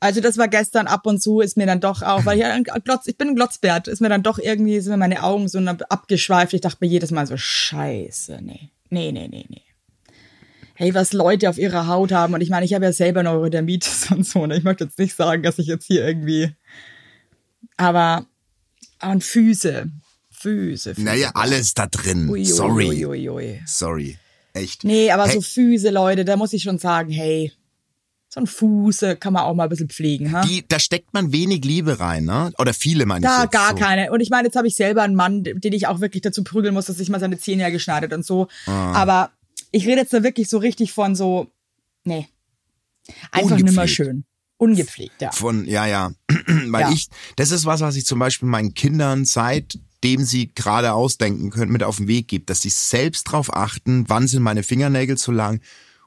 Also 0.00 0.20
das 0.20 0.36
war 0.36 0.48
gestern 0.48 0.88
ab 0.88 1.06
und 1.06 1.22
zu, 1.22 1.40
ist 1.40 1.56
mir 1.56 1.66
dann 1.66 1.80
doch 1.80 2.02
auch, 2.02 2.26
weil 2.26 2.38
ich, 2.38 2.44
ein 2.44 2.64
Glotz, 2.84 3.06
ich 3.06 3.16
bin 3.16 3.28
ein 3.28 3.34
Glotzbert, 3.34 3.88
ist 3.88 4.00
mir 4.00 4.10
dann 4.10 4.22
doch 4.22 4.38
irgendwie, 4.38 4.78
sind 4.80 4.90
mir 4.92 4.98
meine 4.98 5.22
Augen 5.22 5.48
so 5.48 5.58
abgeschweift. 5.58 6.52
Ich 6.52 6.60
dachte 6.60 6.78
mir 6.80 6.86
jedes 6.88 7.12
Mal 7.12 7.26
so, 7.26 7.36
scheiße, 7.36 8.40
nee, 8.42 8.70
nee, 8.90 9.10
nee, 9.12 9.26
nee, 9.28 9.46
nee. 9.48 9.62
Hey, 10.76 10.94
was 10.94 11.12
Leute 11.12 11.48
auf 11.50 11.58
ihrer 11.58 11.86
Haut 11.86 12.12
haben. 12.12 12.34
Und 12.34 12.40
ich 12.42 12.50
meine, 12.50 12.64
ich 12.66 12.74
habe 12.74 12.84
ja 12.84 12.92
selber 12.92 13.22
Neurodermitis 13.22 14.10
und 14.10 14.26
so. 14.26 14.46
Ne? 14.46 14.56
Ich 14.58 14.64
möchte 14.64 14.84
jetzt 14.84 14.98
nicht 14.98 15.16
sagen, 15.16 15.42
dass 15.42 15.58
ich 15.58 15.66
jetzt 15.66 15.86
hier 15.86 16.06
irgendwie. 16.06 16.52
Aber 17.76 18.26
und 19.02 19.24
Füße. 19.24 19.90
Füße. 20.30 20.94
Füße. 20.94 21.04
Naja, 21.04 21.30
alles 21.34 21.74
da 21.74 21.86
drin. 21.86 22.28
Ui, 22.28 22.40
ui, 22.40 22.44
Sorry. 22.44 23.06
Ui. 23.06 23.60
Sorry. 23.66 24.18
Echt. 24.52 24.84
Nee, 24.84 25.10
aber 25.10 25.26
Hey. 25.26 25.34
so 25.34 25.40
Füße, 25.40 25.90
Leute, 25.90 26.24
da 26.24 26.36
muss 26.36 26.52
ich 26.52 26.62
schon 26.62 26.78
sagen, 26.78 27.10
hey, 27.10 27.52
so 28.28 28.40
ein 28.40 28.46
Fuß 28.46 29.02
äh, 29.02 29.16
kann 29.16 29.32
man 29.32 29.44
auch 29.44 29.54
mal 29.54 29.64
ein 29.64 29.68
bisschen 29.70 29.88
pflegen, 29.88 30.32
ha? 30.32 30.42
Die, 30.42 30.66
da 30.66 30.78
steckt 30.78 31.14
man 31.14 31.32
wenig 31.32 31.64
Liebe 31.64 32.00
rein, 32.00 32.24
ne? 32.24 32.52
Oder 32.58 32.74
viele, 32.74 33.06
meine 33.06 33.24
ich 33.26 33.30
Da 33.32 33.46
gar 33.46 33.70
so. 33.70 33.76
keine. 33.76 34.10
Und 34.12 34.20
ich 34.20 34.30
meine, 34.30 34.48
jetzt 34.48 34.56
habe 34.56 34.66
ich 34.66 34.76
selber 34.76 35.02
einen 35.02 35.14
Mann, 35.14 35.42
den 35.44 35.72
ich 35.72 35.86
auch 35.86 36.00
wirklich 36.00 36.22
dazu 36.22 36.42
prügeln 36.44 36.74
muss, 36.74 36.86
dass 36.86 36.96
sich 36.96 37.08
mal 37.08 37.20
seine 37.20 37.38
Zähne 37.38 37.62
ja 37.62 37.70
geschneidet 37.70 38.12
und 38.12 38.24
so. 38.26 38.48
Ah. 38.66 38.92
Aber 38.92 39.30
ich 39.76 39.86
rede 39.86 40.00
jetzt 40.00 40.12
da 40.12 40.22
wirklich 40.22 40.48
so 40.48 40.58
richtig 40.58 40.92
von 40.92 41.14
so, 41.14 41.48
nee, 42.04 42.28
einfach 43.30 43.58
nimmer 43.58 43.86
schön. 43.86 44.24
Ungepflegt, 44.58 45.20
ja. 45.20 45.30
Von, 45.32 45.66
ja, 45.66 45.86
ja. 45.86 46.12
Weil 46.46 46.80
Ja. 46.80 46.90
ich, 46.90 47.08
das 47.36 47.50
ist 47.50 47.66
was, 47.66 47.82
was 47.82 47.94
ich 47.96 48.06
zum 48.06 48.18
Beispiel 48.18 48.48
meinen 48.48 48.72
Kindern 48.72 49.26
seitdem 49.26 50.24
sie 50.24 50.50
gerade 50.54 50.94
ausdenken 50.94 51.50
können, 51.50 51.70
mit 51.72 51.82
auf 51.82 51.98
den 51.98 52.08
Weg 52.08 52.28
gebe, 52.28 52.46
dass 52.46 52.62
sie 52.62 52.70
selbst 52.70 53.24
drauf 53.24 53.52
achten, 53.54 54.08
wann 54.08 54.26
sind 54.26 54.42
meine 54.42 54.62
Fingernägel 54.62 55.18
zu 55.18 55.30
lang 55.30 55.60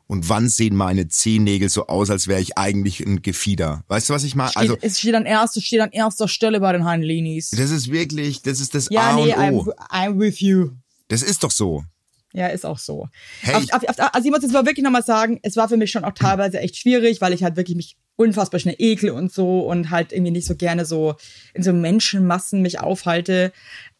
und 0.07 0.29
wann 0.29 0.49
sehen 0.49 0.75
meine 0.75 1.07
Zehennägel 1.07 1.69
so 1.69 1.85
aus, 1.85 2.09
als 2.09 2.27
wäre 2.27 2.41
ich 2.41 2.57
eigentlich 2.57 3.01
ein 3.01 3.21
Gefieder. 3.21 3.83
Weißt 3.87 4.09
du, 4.09 4.13
was 4.15 4.23
ich 4.23 4.33
meine? 4.35 4.55
Also, 4.55 4.75
es 4.81 4.97
steht 4.99 5.13
an 5.13 5.27
erster, 5.27 5.61
steht 5.61 5.81
an 5.81 5.91
erster 5.91 6.27
Stelle 6.27 6.59
bei 6.59 6.73
den 6.73 6.87
Herrn 6.87 7.03
Lenis. 7.03 7.51
das 7.51 7.69
ist 7.69 7.91
wirklich, 7.91 8.41
das 8.41 8.59
ist 8.61 8.73
das 8.73 8.87
Ja, 8.89 9.11
A 9.11 9.15
nee, 9.15 9.35
und 9.35 9.53
O. 9.53 9.71
I'm, 9.91 10.15
I'm 10.15 10.19
with 10.19 10.39
you. 10.39 10.71
Das 11.07 11.21
ist 11.21 11.43
doch 11.43 11.51
so. 11.51 11.83
Ja, 12.33 12.47
ist 12.47 12.65
auch 12.65 12.77
so. 12.77 13.07
Hey, 13.41 13.55
auf, 13.55 13.73
auf, 13.73 13.89
auf, 13.89 14.13
also 14.13 14.25
ich 14.25 14.31
muss 14.31 14.43
jetzt 14.43 14.51
mal 14.51 14.65
wirklich 14.65 14.83
nochmal 14.83 15.03
sagen, 15.03 15.39
es 15.41 15.55
war 15.55 15.67
für 15.67 15.77
mich 15.77 15.89
schon 15.89 16.03
auch 16.03 16.13
teilweise 16.13 16.59
echt 16.59 16.77
schwierig, 16.77 17.21
weil 17.21 17.33
ich 17.33 17.43
halt 17.43 17.55
wirklich 17.55 17.75
mich 17.75 17.97
unfassbar 18.15 18.59
schnell 18.59 18.75
ekel 18.77 19.09
und 19.09 19.31
so 19.31 19.61
und 19.61 19.89
halt 19.89 20.11
irgendwie 20.11 20.31
nicht 20.31 20.45
so 20.45 20.55
gerne 20.55 20.85
so 20.85 21.15
in 21.53 21.63
so 21.63 21.73
Menschenmassen 21.73 22.61
mich 22.61 22.79
aufhalte. 22.79 23.51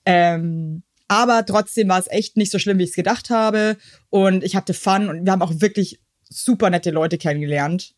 Ähm, 0.05 0.83
aber 1.07 1.43
trotzdem 1.45 1.89
war 1.89 1.99
es 1.99 2.07
echt 2.07 2.37
nicht 2.37 2.51
so 2.51 2.59
schlimm, 2.59 2.77
wie 2.77 2.83
ich 2.83 2.91
es 2.91 2.95
gedacht 2.95 3.31
habe. 3.31 3.77
Und 4.09 4.43
ich 4.43 4.55
hatte 4.55 4.75
Fun 4.75 5.09
und 5.09 5.25
wir 5.25 5.31
haben 5.31 5.41
auch 5.41 5.53
wirklich 5.55 5.99
super 6.29 6.69
nette 6.69 6.91
Leute 6.91 7.17
kennengelernt. 7.17 7.95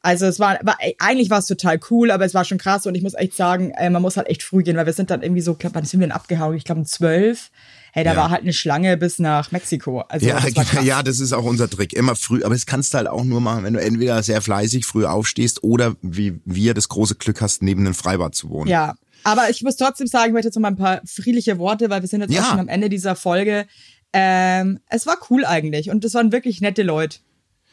Also 0.00 0.26
es 0.26 0.38
war, 0.38 0.58
war 0.62 0.78
eigentlich 0.98 1.30
war 1.30 1.38
es 1.38 1.46
total 1.46 1.80
cool, 1.90 2.10
aber 2.10 2.24
es 2.24 2.34
war 2.34 2.44
schon 2.44 2.58
krass 2.58 2.86
und 2.86 2.94
ich 2.94 3.02
muss 3.02 3.14
echt 3.14 3.34
sagen, 3.34 3.70
äh, 3.70 3.88
man 3.88 4.02
muss 4.02 4.16
halt 4.16 4.28
echt 4.28 4.42
früh 4.42 4.62
gehen, 4.62 4.76
weil 4.76 4.86
wir 4.86 4.92
sind 4.92 5.10
dann 5.10 5.22
irgendwie 5.22 5.40
so, 5.40 5.54
glaub, 5.54 5.74
wann 5.74 5.84
sind 5.84 6.00
wir 6.00 6.06
denn 6.06 6.16
abgehauen? 6.16 6.56
Ich 6.56 6.64
glaube 6.64 6.80
um 6.80 6.86
zwölf. 6.86 7.50
Hey, 7.96 8.02
da 8.02 8.10
Ja. 8.10 8.16
war 8.16 8.30
halt 8.30 8.42
eine 8.42 8.52
Schlange 8.52 8.96
bis 8.96 9.20
nach 9.20 9.52
Mexiko. 9.52 10.00
Also 10.00 10.26
Ja, 10.26 10.40
das 10.40 10.52
krass. 10.68 10.84
ja, 10.84 11.00
das 11.04 11.20
ist 11.20 11.32
auch 11.32 11.44
unser 11.44 11.70
Trick. 11.70 11.92
Immer 11.92 12.16
früh. 12.16 12.42
Aber 12.42 12.52
das 12.54 12.66
kannst 12.66 12.92
du 12.92 12.98
halt 12.98 13.06
auch 13.06 13.22
nur 13.22 13.40
machen, 13.40 13.62
wenn 13.62 13.74
du 13.74 13.80
entweder 13.80 14.20
sehr 14.24 14.42
fleißig 14.42 14.84
früh 14.84 15.04
aufstehst 15.06 15.62
oder 15.62 15.94
wie 16.02 16.40
wir 16.44 16.74
das 16.74 16.88
große 16.88 17.14
Glück 17.14 17.40
hast, 17.40 17.62
neben 17.62 17.82
einem 17.82 17.94
Freibad 17.94 18.34
zu 18.34 18.50
wohnen. 18.50 18.68
Ja, 18.68 18.94
aber 19.22 19.48
ich 19.48 19.62
muss 19.62 19.76
trotzdem 19.76 20.08
sagen, 20.08 20.26
ich 20.26 20.32
möchte 20.32 20.48
jetzt 20.48 20.56
noch 20.56 20.62
mal 20.62 20.68
ein 20.72 20.76
paar 20.76 21.02
friedliche 21.06 21.56
Worte, 21.58 21.88
weil 21.88 22.00
wir 22.02 22.08
sind 22.08 22.20
jetzt 22.22 22.32
Ja. 22.34 22.42
auch 22.42 22.50
schon 22.50 22.58
am 22.58 22.68
Ende 22.68 22.88
dieser 22.88 23.14
Folge. 23.14 23.66
Ähm, 24.12 24.80
es 24.88 25.06
war 25.06 25.16
cool 25.30 25.44
eigentlich 25.44 25.88
und 25.90 26.02
das 26.02 26.14
waren 26.14 26.32
wirklich 26.32 26.60
nette 26.60 26.82
Leute. 26.82 27.18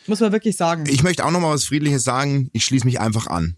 Muss 0.06 0.20
man 0.20 0.32
wirklich 0.32 0.56
sagen. 0.56 0.84
Ich 0.88 1.02
möchte 1.04 1.26
auch 1.26 1.32
noch 1.32 1.40
mal 1.40 1.54
was 1.54 1.66
Friedliches 1.66 2.04
sagen. 2.04 2.50
Ich 2.54 2.64
schließe 2.66 2.86
mich 2.86 3.00
einfach 3.00 3.26
an. 3.28 3.56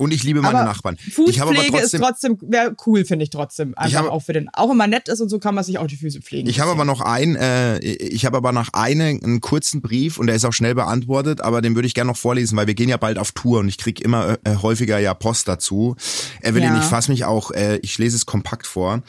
Und 0.00 0.14
ich 0.14 0.22
liebe 0.24 0.40
meine 0.40 0.60
aber 0.60 0.64
Nachbarn. 0.66 0.96
Ich 1.06 1.40
habe 1.40 1.50
aber 1.50 1.60
Fußpflege 1.60 1.70
trotzdem, 1.76 2.00
ist 2.00 2.06
trotzdem, 2.08 2.38
wäre 2.40 2.74
cool, 2.86 3.04
finde 3.04 3.22
ich 3.24 3.28
trotzdem. 3.28 3.74
Einfach 3.76 3.98
habe- 3.98 4.10
auch 4.12 4.22
für 4.22 4.32
den, 4.32 4.48
auch 4.54 4.70
wenn 4.70 4.78
man 4.78 4.88
nett 4.88 5.08
ist 5.08 5.20
und 5.20 5.28
so 5.28 5.38
kann 5.38 5.54
man 5.54 5.62
sich 5.62 5.76
auch 5.78 5.86
die 5.86 5.96
Füße 5.96 6.22
pflegen. 6.22 6.48
ich 6.48 6.58
habe 6.58 6.70
aber 6.70 6.86
noch 6.86 7.02
ein, 7.02 7.36
äh, 7.36 7.78
ich 7.80 8.24
habe 8.24 8.38
aber 8.38 8.52
noch 8.52 8.70
einen, 8.72 9.22
einen 9.22 9.40
kurzen 9.42 9.82
Brief 9.82 10.16
und 10.16 10.26
der 10.26 10.36
ist 10.36 10.46
auch 10.46 10.54
schnell 10.54 10.74
beantwortet, 10.74 11.42
aber 11.42 11.60
den 11.60 11.74
würde 11.74 11.86
ich 11.86 11.92
gerne 11.92 12.10
noch 12.12 12.16
vorlesen, 12.16 12.56
weil 12.56 12.66
wir 12.66 12.72
gehen 12.74 12.88
ja 12.88 12.96
bald 12.96 13.18
auf 13.18 13.32
Tour 13.32 13.58
und 13.60 13.68
ich 13.68 13.76
krieg 13.76 14.00
immer 14.00 14.38
äh, 14.44 14.56
häufiger 14.56 14.98
ja 14.98 15.12
Post 15.12 15.48
dazu. 15.48 15.96
Evelyn, 16.40 16.68
Ja. 16.74 16.78
ich 16.78 16.84
fasse 16.86 17.10
mich 17.10 17.26
auch, 17.26 17.50
äh, 17.50 17.76
ich 17.82 17.98
lese 17.98 18.16
es 18.16 18.24
kompakt 18.24 18.66
vor. 18.66 19.02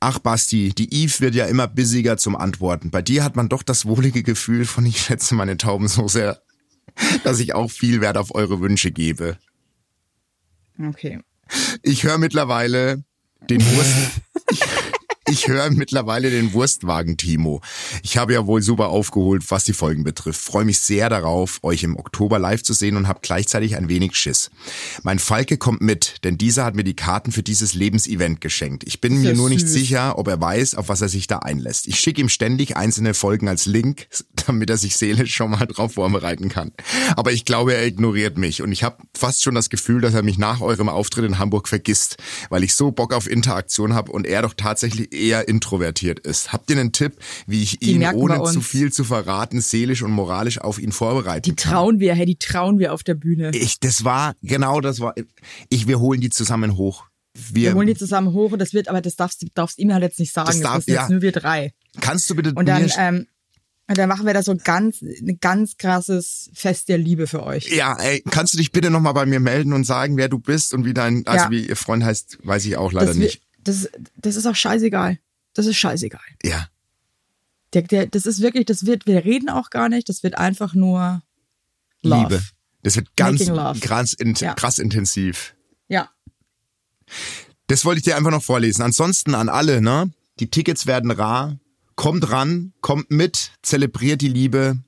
Ach 0.00 0.18
Basti, 0.18 0.70
die 0.74 0.92
Eve 0.94 1.20
wird 1.20 1.34
ja 1.34 1.44
immer 1.44 1.68
busiger 1.68 2.16
zum 2.16 2.36
Antworten. 2.36 2.90
Bei 2.90 3.02
dir 3.02 3.22
hat 3.22 3.36
man 3.36 3.50
doch 3.50 3.62
das 3.62 3.84
wohlige 3.84 4.22
Gefühl 4.22 4.64
von 4.64 4.86
ich 4.86 5.02
schätze 5.02 5.34
meine 5.34 5.58
Tauben 5.58 5.88
so 5.88 6.08
sehr, 6.08 6.40
dass 7.24 7.38
ich 7.38 7.54
auch 7.54 7.70
viel 7.70 8.00
Wert 8.00 8.16
auf 8.16 8.34
eure 8.34 8.60
Wünsche 8.60 8.90
gebe. 8.90 9.36
Okay. 10.78 11.20
Ich 11.82 12.04
höre 12.04 12.18
mittlerweile 12.18 13.04
den 13.48 13.60
Wurst. 13.60 14.20
ich 15.28 15.46
höre 15.46 15.70
mittlerweile 15.70 16.30
den 16.30 16.52
Wurstwagen, 16.52 17.16
Timo. 17.16 17.60
Ich 18.02 18.16
habe 18.16 18.32
ja 18.32 18.46
wohl 18.46 18.60
super 18.60 18.88
aufgeholt, 18.88 19.44
was 19.50 19.64
die 19.64 19.72
Folgen 19.72 20.02
betrifft. 20.02 20.40
Freue 20.40 20.64
mich 20.64 20.80
sehr 20.80 21.08
darauf, 21.08 21.60
euch 21.62 21.84
im 21.84 21.96
Oktober 21.96 22.40
live 22.40 22.62
zu 22.62 22.72
sehen 22.72 22.96
und 22.96 23.06
habe 23.06 23.20
gleichzeitig 23.22 23.76
ein 23.76 23.88
wenig 23.88 24.16
Schiss. 24.16 24.50
Mein 25.04 25.20
Falke 25.20 25.58
kommt 25.58 25.80
mit, 25.80 26.24
denn 26.24 26.38
dieser 26.38 26.64
hat 26.64 26.74
mir 26.74 26.82
die 26.82 26.96
Karten 26.96 27.30
für 27.30 27.44
dieses 27.44 27.74
Lebensevent 27.74 28.40
geschenkt. 28.40 28.82
Ich 28.84 29.00
bin 29.00 29.20
mir 29.20 29.30
ja 29.30 29.36
nur 29.36 29.48
nicht 29.48 29.66
süß. 29.66 29.72
sicher, 29.72 30.18
ob 30.18 30.26
er 30.26 30.40
weiß, 30.40 30.74
auf 30.74 30.88
was 30.88 31.00
er 31.00 31.08
sich 31.08 31.28
da 31.28 31.38
einlässt. 31.38 31.86
Ich 31.86 32.00
schicke 32.00 32.20
ihm 32.20 32.28
ständig 32.28 32.76
einzelne 32.76 33.14
Folgen 33.14 33.46
als 33.46 33.66
Link, 33.66 34.08
damit 34.46 34.70
er 34.70 34.76
sich 34.76 34.96
seelisch 34.96 35.34
schon 35.34 35.52
mal 35.52 35.66
drauf 35.66 35.94
vorbereiten 35.94 36.48
kann. 36.48 36.72
Aber 37.14 37.30
ich 37.30 37.44
glaube, 37.44 37.74
er 37.74 37.86
ignoriert 37.86 38.38
mich 38.38 38.60
und 38.60 38.72
ich 38.72 38.82
habe 38.82 38.96
fast 39.16 39.42
schon 39.42 39.54
das 39.54 39.70
Gefühl, 39.70 40.00
dass 40.00 40.14
er 40.14 40.22
mich 40.22 40.38
nach 40.38 40.60
eurem 40.60 40.88
Auftritt 40.88 41.24
in 41.24 41.38
Hamburg 41.38 41.68
vergisst, 41.68 42.16
weil 42.50 42.64
ich 42.64 42.74
so 42.74 42.90
Bock 42.90 43.14
auf 43.14 43.30
Interaktion 43.30 43.94
habe 43.94 44.10
und 44.10 44.26
er 44.26 44.42
doch 44.42 44.54
tatsächlich 44.54 45.11
eher 45.12 45.48
introvertiert 45.48 46.20
ist. 46.20 46.52
Habt 46.52 46.70
ihr 46.70 46.78
einen 46.78 46.92
Tipp, 46.92 47.14
wie 47.46 47.62
ich 47.62 47.78
Die 47.78 47.92
ihn, 47.92 48.04
ohne 48.14 48.42
zu 48.44 48.60
viel 48.60 48.92
zu 48.92 49.04
verraten, 49.04 49.60
seelisch 49.60 50.02
und 50.02 50.10
moralisch 50.12 50.58
auf 50.60 50.78
ihn 50.78 50.92
vorbereiten 50.92 51.42
Die 51.50 51.54
kann? 51.56 51.72
trauen 51.72 52.00
wir, 52.00 52.14
hey, 52.14 52.26
die 52.26 52.36
trauen 52.36 52.78
wir 52.78 52.92
auf 52.92 53.02
der 53.02 53.14
Bühne. 53.14 53.50
Ich, 53.54 53.78
das 53.80 54.04
war, 54.04 54.34
genau 54.42 54.80
das 54.80 55.00
war, 55.00 55.14
ich, 55.68 55.86
wir 55.86 56.00
holen 56.00 56.20
die 56.20 56.30
zusammen 56.30 56.76
hoch. 56.76 57.04
Wir 57.34 57.74
holen 57.74 57.86
die 57.86 57.94
zusammen 57.96 58.32
hoch 58.34 58.52
und 58.52 58.58
das 58.58 58.74
wird, 58.74 58.88
aber 58.88 59.00
das 59.00 59.16
darfst 59.16 59.40
du 59.42 59.46
darfst 59.54 59.78
ihm 59.78 59.92
halt 59.92 60.02
jetzt 60.02 60.18
nicht 60.18 60.32
sagen. 60.34 60.48
Das 60.48 60.60
Das, 60.60 60.70
darf- 60.70 60.86
jetzt 60.86 60.94
ja. 60.96 61.08
nur 61.08 61.22
wir 61.22 61.32
drei. 61.32 61.72
kannst 62.00 62.28
du 62.28 62.34
bitte 62.34 62.52
Und 62.54 62.66
dann, 62.66 62.90
ähm, 62.98 63.26
und 63.88 63.98
dann 63.98 64.08
machen 64.08 64.26
wir 64.26 64.34
da 64.34 64.42
so 64.42 64.54
ganz, 64.62 65.02
ein 65.02 65.38
ganz 65.40 65.76
krasses 65.78 66.50
Fest 66.54 66.88
der 66.88 66.98
Liebe 66.98 67.26
für 67.26 67.42
euch. 67.42 67.74
Ja, 67.74 67.96
ey, 67.98 68.22
kannst 68.30 68.52
du 68.54 68.58
dich 68.58 68.70
bitte 68.70 68.90
nochmal 68.90 69.14
bei 69.14 69.24
mir 69.26 69.40
melden 69.40 69.72
und 69.72 69.84
sagen, 69.84 70.16
wer 70.18 70.28
du 70.28 70.38
bist 70.38 70.72
und 70.74 70.84
wie 70.84 70.94
dein, 70.94 71.26
also 71.26 71.44
Ja. 71.46 71.50
wie 71.50 71.66
ihr 71.66 71.76
Freund 71.76 72.04
heißt, 72.04 72.38
weiß 72.44 72.64
ich 72.66 72.76
auch 72.76 72.92
leider 72.92 73.06
Das, 73.08 73.16
wir- 73.16 73.24
nicht. 73.24 73.42
Das, 73.64 73.88
das 74.16 74.36
ist 74.36 74.46
auch 74.46 74.54
scheißegal. 74.56 75.18
Das 75.54 75.66
ist 75.66 75.76
scheißegal. 75.76 76.20
Ja. 76.42 76.68
Der, 77.74 77.82
der, 77.82 78.06
das 78.06 78.26
ist 78.26 78.40
wirklich, 78.40 78.66
das 78.66 78.86
wird, 78.86 79.06
wir 79.06 79.24
reden 79.24 79.48
auch 79.48 79.70
gar 79.70 79.88
nicht, 79.88 80.08
das 80.08 80.22
wird 80.22 80.36
einfach 80.36 80.74
nur 80.74 81.22
Love. 82.02 82.22
Liebe. 82.22 82.42
Das 82.82 82.96
wird 82.96 83.16
ganz 83.16 83.44
krass, 83.80 84.12
in, 84.12 84.34
Ja. 84.34 84.54
krass 84.54 84.78
intensiv. 84.78 85.54
Ja. 85.88 86.10
Das 87.68 87.84
wollte 87.84 87.98
ich 87.98 88.04
dir 88.04 88.16
einfach 88.16 88.30
noch 88.30 88.42
vorlesen. 88.42 88.82
Ansonsten 88.82 89.34
an 89.34 89.48
alle, 89.48 89.80
ne? 89.80 90.10
Die 90.40 90.50
Tickets 90.50 90.86
werden 90.86 91.10
rar. 91.10 91.58
Kommt 91.94 92.30
ran, 92.30 92.72
kommt 92.80 93.10
mit, 93.10 93.52
zelebriert 93.62 94.20
die 94.20 94.28
Liebe. 94.28 94.78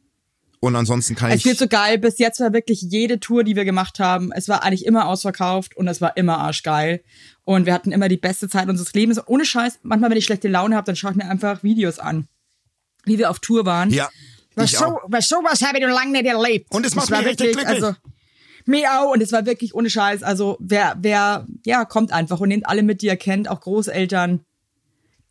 Und 0.64 0.76
ansonsten 0.76 1.14
kann 1.14 1.30
Es 1.30 1.40
ich. 1.40 1.44
wird 1.44 1.58
so 1.58 1.68
geil. 1.68 1.98
Bis 1.98 2.18
jetzt 2.18 2.40
war 2.40 2.54
wirklich 2.54 2.80
jede 2.80 3.20
Tour, 3.20 3.44
die 3.44 3.54
wir 3.54 3.66
gemacht 3.66 3.98
haben, 3.98 4.32
es 4.32 4.48
war 4.48 4.62
eigentlich 4.62 4.86
immer 4.86 5.06
ausverkauft 5.08 5.76
und 5.76 5.86
es 5.88 6.00
war 6.00 6.16
immer 6.16 6.38
arschgeil. 6.38 7.02
Und 7.44 7.66
wir 7.66 7.74
hatten 7.74 7.92
immer 7.92 8.08
die 8.08 8.16
beste 8.16 8.48
Zeit 8.48 8.66
unseres 8.70 8.94
Lebens. 8.94 9.20
Ohne 9.26 9.44
Scheiß, 9.44 9.80
manchmal, 9.82 10.08
wenn 10.08 10.16
ich 10.16 10.24
schlechte 10.24 10.48
Laune 10.48 10.74
habe, 10.74 10.86
dann 10.86 10.96
schaue 10.96 11.10
ich 11.10 11.18
mir 11.18 11.28
einfach 11.28 11.62
Videos 11.62 11.98
an, 11.98 12.28
wie 13.04 13.18
wir 13.18 13.28
auf 13.28 13.40
Tour 13.40 13.66
waren. 13.66 13.90
ja. 13.90 14.08
Was 14.54 14.70
so, 14.70 15.00
was 15.08 15.28
sowas 15.28 15.60
habe 15.62 15.78
ich 15.78 15.84
noch 15.84 15.92
lange 15.92 16.12
nicht 16.12 16.26
erlebt. 16.26 16.72
Und 16.72 16.86
es 16.86 16.94
macht 16.94 17.10
mich 17.10 17.26
richtig 17.26 17.52
glücklich. 17.52 17.66
also 17.66 17.94
mir 18.64 18.88
auch 18.92 19.12
und 19.12 19.20
es 19.20 19.32
war 19.32 19.44
wirklich 19.44 19.74
ohne 19.74 19.90
Scheiß. 19.90 20.22
Also 20.22 20.56
wer, 20.60 20.96
wer, 20.98 21.46
ja, 21.66 21.84
kommt 21.84 22.10
einfach 22.12 22.40
und 22.40 22.48
nehmt 22.48 22.66
alle 22.66 22.82
mit, 22.82 23.02
die 23.02 23.06
ihr 23.06 23.16
kennt, 23.16 23.50
auch 23.50 23.60
Großeltern. 23.60 24.40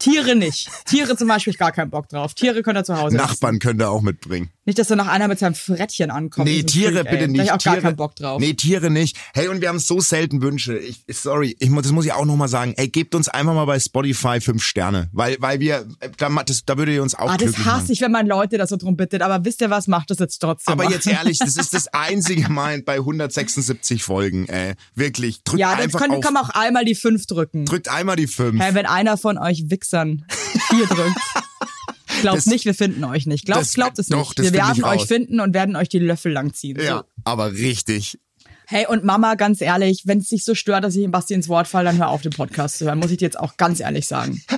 Tiere 0.03 0.35
nicht. 0.35 0.69
Tiere 0.85 1.15
zum 1.15 1.29
Beispiel 1.29 1.53
gar 1.53 1.71
keinen 1.71 1.89
Bock 1.89 2.09
drauf. 2.09 2.33
Tiere 2.33 2.61
könnt 2.61 2.77
ihr 2.77 2.83
zu 2.83 2.97
Hause. 2.97 3.15
Nachbarn 3.15 3.59
könnt 3.59 3.81
ihr 3.81 3.89
auch 3.89 4.01
mitbringen. 4.01 4.49
Nicht, 4.65 4.77
dass 4.77 4.87
da 4.87 4.95
noch 4.97 5.07
einer 5.07 5.29
mit 5.29 5.39
seinem 5.39 5.55
Frettchen 5.55 6.11
ankommt. 6.11 6.47
Nee, 6.47 6.63
Tiere 6.63 6.99
Freak, 6.99 7.09
bitte 7.09 7.23
ey. 7.23 7.27
nicht. 7.29 7.39
Da 7.39 7.43
hab 7.43 7.45
ich 7.45 7.51
auch 7.53 7.57
Tiere, 7.57 7.75
gar 7.75 7.81
keinen 7.83 7.95
Bock 7.95 8.15
drauf. 8.15 8.39
Nee, 8.39 8.53
Tiere 8.53 8.89
nicht. 8.89 9.17
Hey, 9.33 9.47
und 9.47 9.61
wir 9.61 9.69
haben 9.69 9.79
so 9.79 10.01
selten 10.01 10.41
Wünsche. 10.41 10.77
Ich, 10.77 11.03
sorry, 11.09 11.55
ich, 11.57 11.73
das 11.73 11.91
muss 11.91 12.05
ich 12.05 12.11
auch 12.11 12.25
nochmal 12.25 12.49
sagen. 12.49 12.73
Ey, 12.75 12.89
gebt 12.89 13.15
uns 13.15 13.29
einfach 13.29 13.53
mal 13.53 13.65
bei 13.65 13.79
Spotify 13.79 14.41
fünf 14.41 14.63
Sterne. 14.63 15.09
Weil, 15.13 15.37
weil 15.39 15.61
wir, 15.61 15.85
da, 16.17 16.29
das, 16.45 16.65
da 16.65 16.77
würdet 16.77 16.95
ihr 16.95 17.03
uns 17.03 17.15
auch 17.15 17.29
Ah, 17.29 17.37
das 17.37 17.57
hasse 17.59 17.93
ich, 17.93 18.01
wenn 18.01 18.11
man 18.11 18.27
Leute 18.27 18.57
das 18.57 18.69
so 18.69 18.77
drum 18.77 18.97
bittet. 18.97 19.21
Aber 19.21 19.45
wisst 19.45 19.61
ihr 19.61 19.69
was, 19.69 19.87
macht 19.87 20.09
das 20.11 20.19
jetzt 20.19 20.39
trotzdem. 20.39 20.71
Aber 20.73 20.85
mal. 20.85 20.93
jetzt 20.93 21.07
ehrlich, 21.07 21.39
das 21.39 21.55
ist 21.55 21.73
das 21.73 21.87
einzige 21.93 22.49
Mal 22.49 22.81
bei 22.81 22.95
176 22.95 24.03
Folgen, 24.03 24.47
äh, 24.47 24.75
wirklich. 24.95 25.43
Drückt 25.43 25.59
Ja, 25.59 25.71
dann 25.71 25.81
einfach 25.81 25.99
können, 25.99 26.15
auf, 26.15 26.21
kann 26.21 26.33
man 26.33 26.43
auch 26.43 26.49
einmal 26.49 26.83
die 26.83 26.95
fünf 26.95 27.25
drücken. 27.25 27.65
drückt 27.65 27.89
einmal 27.89 28.17
die 28.17 28.27
fünf. 28.27 28.61
Hey, 28.61 28.73
wenn 28.73 28.85
einer 28.85 29.17
von 29.17 29.37
euch 29.37 29.69
Wichsern 29.93 30.25
vier 30.69 30.85
drückt. 30.87 31.17
Glaubt 32.21 32.37
Das- 32.37 32.45
nicht, 32.45 32.65
wir 32.65 32.73
finden 32.73 33.03
euch 33.03 33.25
nicht. 33.25 33.45
Glaubt, 33.45 33.61
das- 33.61 33.73
glaubt 33.73 33.99
es 33.99 34.07
doch, 34.07 34.29
nicht. 34.29 34.37
Wir 34.39 34.45
ich 34.45 34.53
werden 34.53 34.83
euch 34.83 35.05
finden 35.05 35.39
und 35.39 35.53
werden 35.53 35.75
euch 35.75 35.89
die 35.89 35.99
Löffel 35.99 36.31
langziehen. 36.31 36.79
ja, 36.79 36.99
So. 36.99 37.03
aber 37.25 37.51
richtig. 37.53 38.19
Hey, 38.65 38.85
und 38.87 39.03
Mama, 39.03 39.35
ganz 39.35 39.61
ehrlich, 39.61 40.03
wenn 40.05 40.19
es 40.19 40.29
dich 40.29 40.45
so 40.45 40.55
stört, 40.55 40.83
dass 40.83 40.95
ich 40.95 41.01
dem 41.01 41.11
Basti 41.11 41.33
ins 41.33 41.49
Wort 41.49 41.67
falle, 41.67 41.85
dann 41.89 41.97
hör 41.97 42.07
auf, 42.09 42.21
den 42.21 42.31
Podcast 42.31 42.77
zu 42.77 42.85
hören. 42.85 42.99
Muss 42.99 43.11
ich 43.11 43.17
dir 43.17 43.25
jetzt 43.25 43.39
auch 43.39 43.57
ganz 43.57 43.79
ehrlich 43.79 44.07
sagen. 44.07 44.41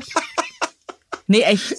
Nee, 1.28 1.42
echt. 1.42 1.72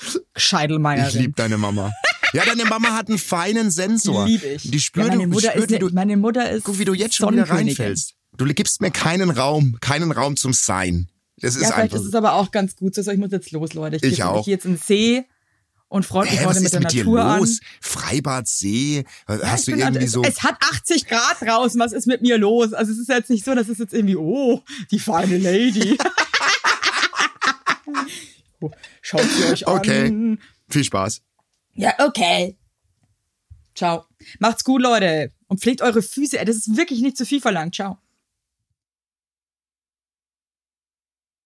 Ich 0.00 0.20
Scheidelmeierin. 0.36 1.20
lieb 1.22 1.34
deine 1.34 1.58
Mama. 1.58 1.90
Ja, 2.32 2.44
deine 2.44 2.66
Mama 2.66 2.90
hat 2.92 3.08
einen 3.08 3.18
feinen 3.18 3.72
Sensor. 3.72 4.26
Die 4.26 4.32
lieb 4.34 4.44
ich. 4.44 4.70
Die 4.70 4.78
spürt, 4.78 5.08
ja, 5.08 5.16
meine 5.16 5.26
Mutter 5.26 5.50
spürt 5.50 5.56
ist, 5.64 5.70
wie 5.70 5.72
ne, 5.72 5.78
du, 5.80 5.88
meine 5.92 6.16
Mutter 6.16 6.48
ist 6.48 6.62
guck, 6.62 6.78
wie 6.78 6.84
du 6.84 6.94
jetzt 6.94 7.16
schon 7.16 7.32
wieder 7.34 7.50
reinfällst. 7.50 8.14
Du 8.36 8.44
gibst 8.44 8.80
mir 8.80 8.92
keinen 8.92 9.30
Raum, 9.30 9.76
keinen 9.80 10.12
Raum 10.12 10.36
zum 10.36 10.52
Sein. 10.52 11.08
Das 11.38 11.54
ist 11.56 11.62
Ja, 11.62 11.68
vielleicht 11.68 11.92
einfach. 11.92 11.98
ist 11.98 12.06
es 12.06 12.14
aber 12.14 12.34
auch 12.34 12.50
ganz 12.50 12.76
gut 12.76 12.94
so. 12.94 13.10
Ich 13.10 13.18
muss 13.18 13.30
jetzt 13.32 13.50
los, 13.50 13.74
Leute. 13.74 13.96
Ich, 13.96 14.02
Ich 14.04 14.16
gehe 14.18 14.42
jetzt- 14.46 14.64
in 14.64 14.72
den 14.74 14.78
See 14.78 15.24
und 15.88 16.06
freue 16.06 16.24
mich 16.30 16.44
heute 16.44 16.58
mit 16.60 16.64
ist 16.66 16.72
der 16.74 16.80
mit 16.80 16.92
dir 16.92 17.04
Natur 17.04 17.36
los? 17.38 17.60
an. 17.60 17.66
Freibad, 17.80 18.48
See? 18.48 19.04
Hast 19.26 19.66
du 19.66 19.72
Ich 19.72 19.76
bin- 19.76 19.86
irgendwie 19.86 20.04
es, 20.06 20.12
so. 20.12 20.22
Es 20.22 20.42
hat 20.42 20.56
80 20.60 21.06
Grad 21.06 21.40
draußen. 21.42 21.78
Was 21.78 21.92
ist 21.92 22.06
mit 22.06 22.22
mir 22.22 22.38
los? 22.38 22.72
Also 22.72 22.90
es 22.92 22.98
ist 22.98 23.08
jetzt 23.08 23.28
nicht 23.30 23.44
so, 23.44 23.54
dass 23.54 23.68
es 23.68 23.78
jetzt 23.78 23.92
irgendwie, 23.92 24.16
oh, 24.16 24.62
die 24.90 24.98
feine 24.98 25.38
Lady. 25.38 25.98
Oh, 28.60 28.70
Schaut 29.02 29.20
sie 29.22 29.44
euch 29.44 29.68
an. 29.68 29.76
Okay. 29.76 30.38
Viel 30.68 30.84
Spaß. 30.84 31.22
Ja, 31.74 31.92
okay. 31.98 32.56
Ciao. 33.74 34.04
Macht's 34.38 34.64
gut, 34.64 34.80
Leute. 34.82 35.30
Und 35.46 35.60
pflegt 35.60 35.82
eure 35.82 36.00
Füße. 36.02 36.42
Das 36.44 36.56
ist 36.56 36.76
wirklich 36.76 37.00
nicht 37.02 37.16
zu 37.18 37.26
viel 37.26 37.40
verlangt. 37.40 37.74
Ciao. 37.74 37.98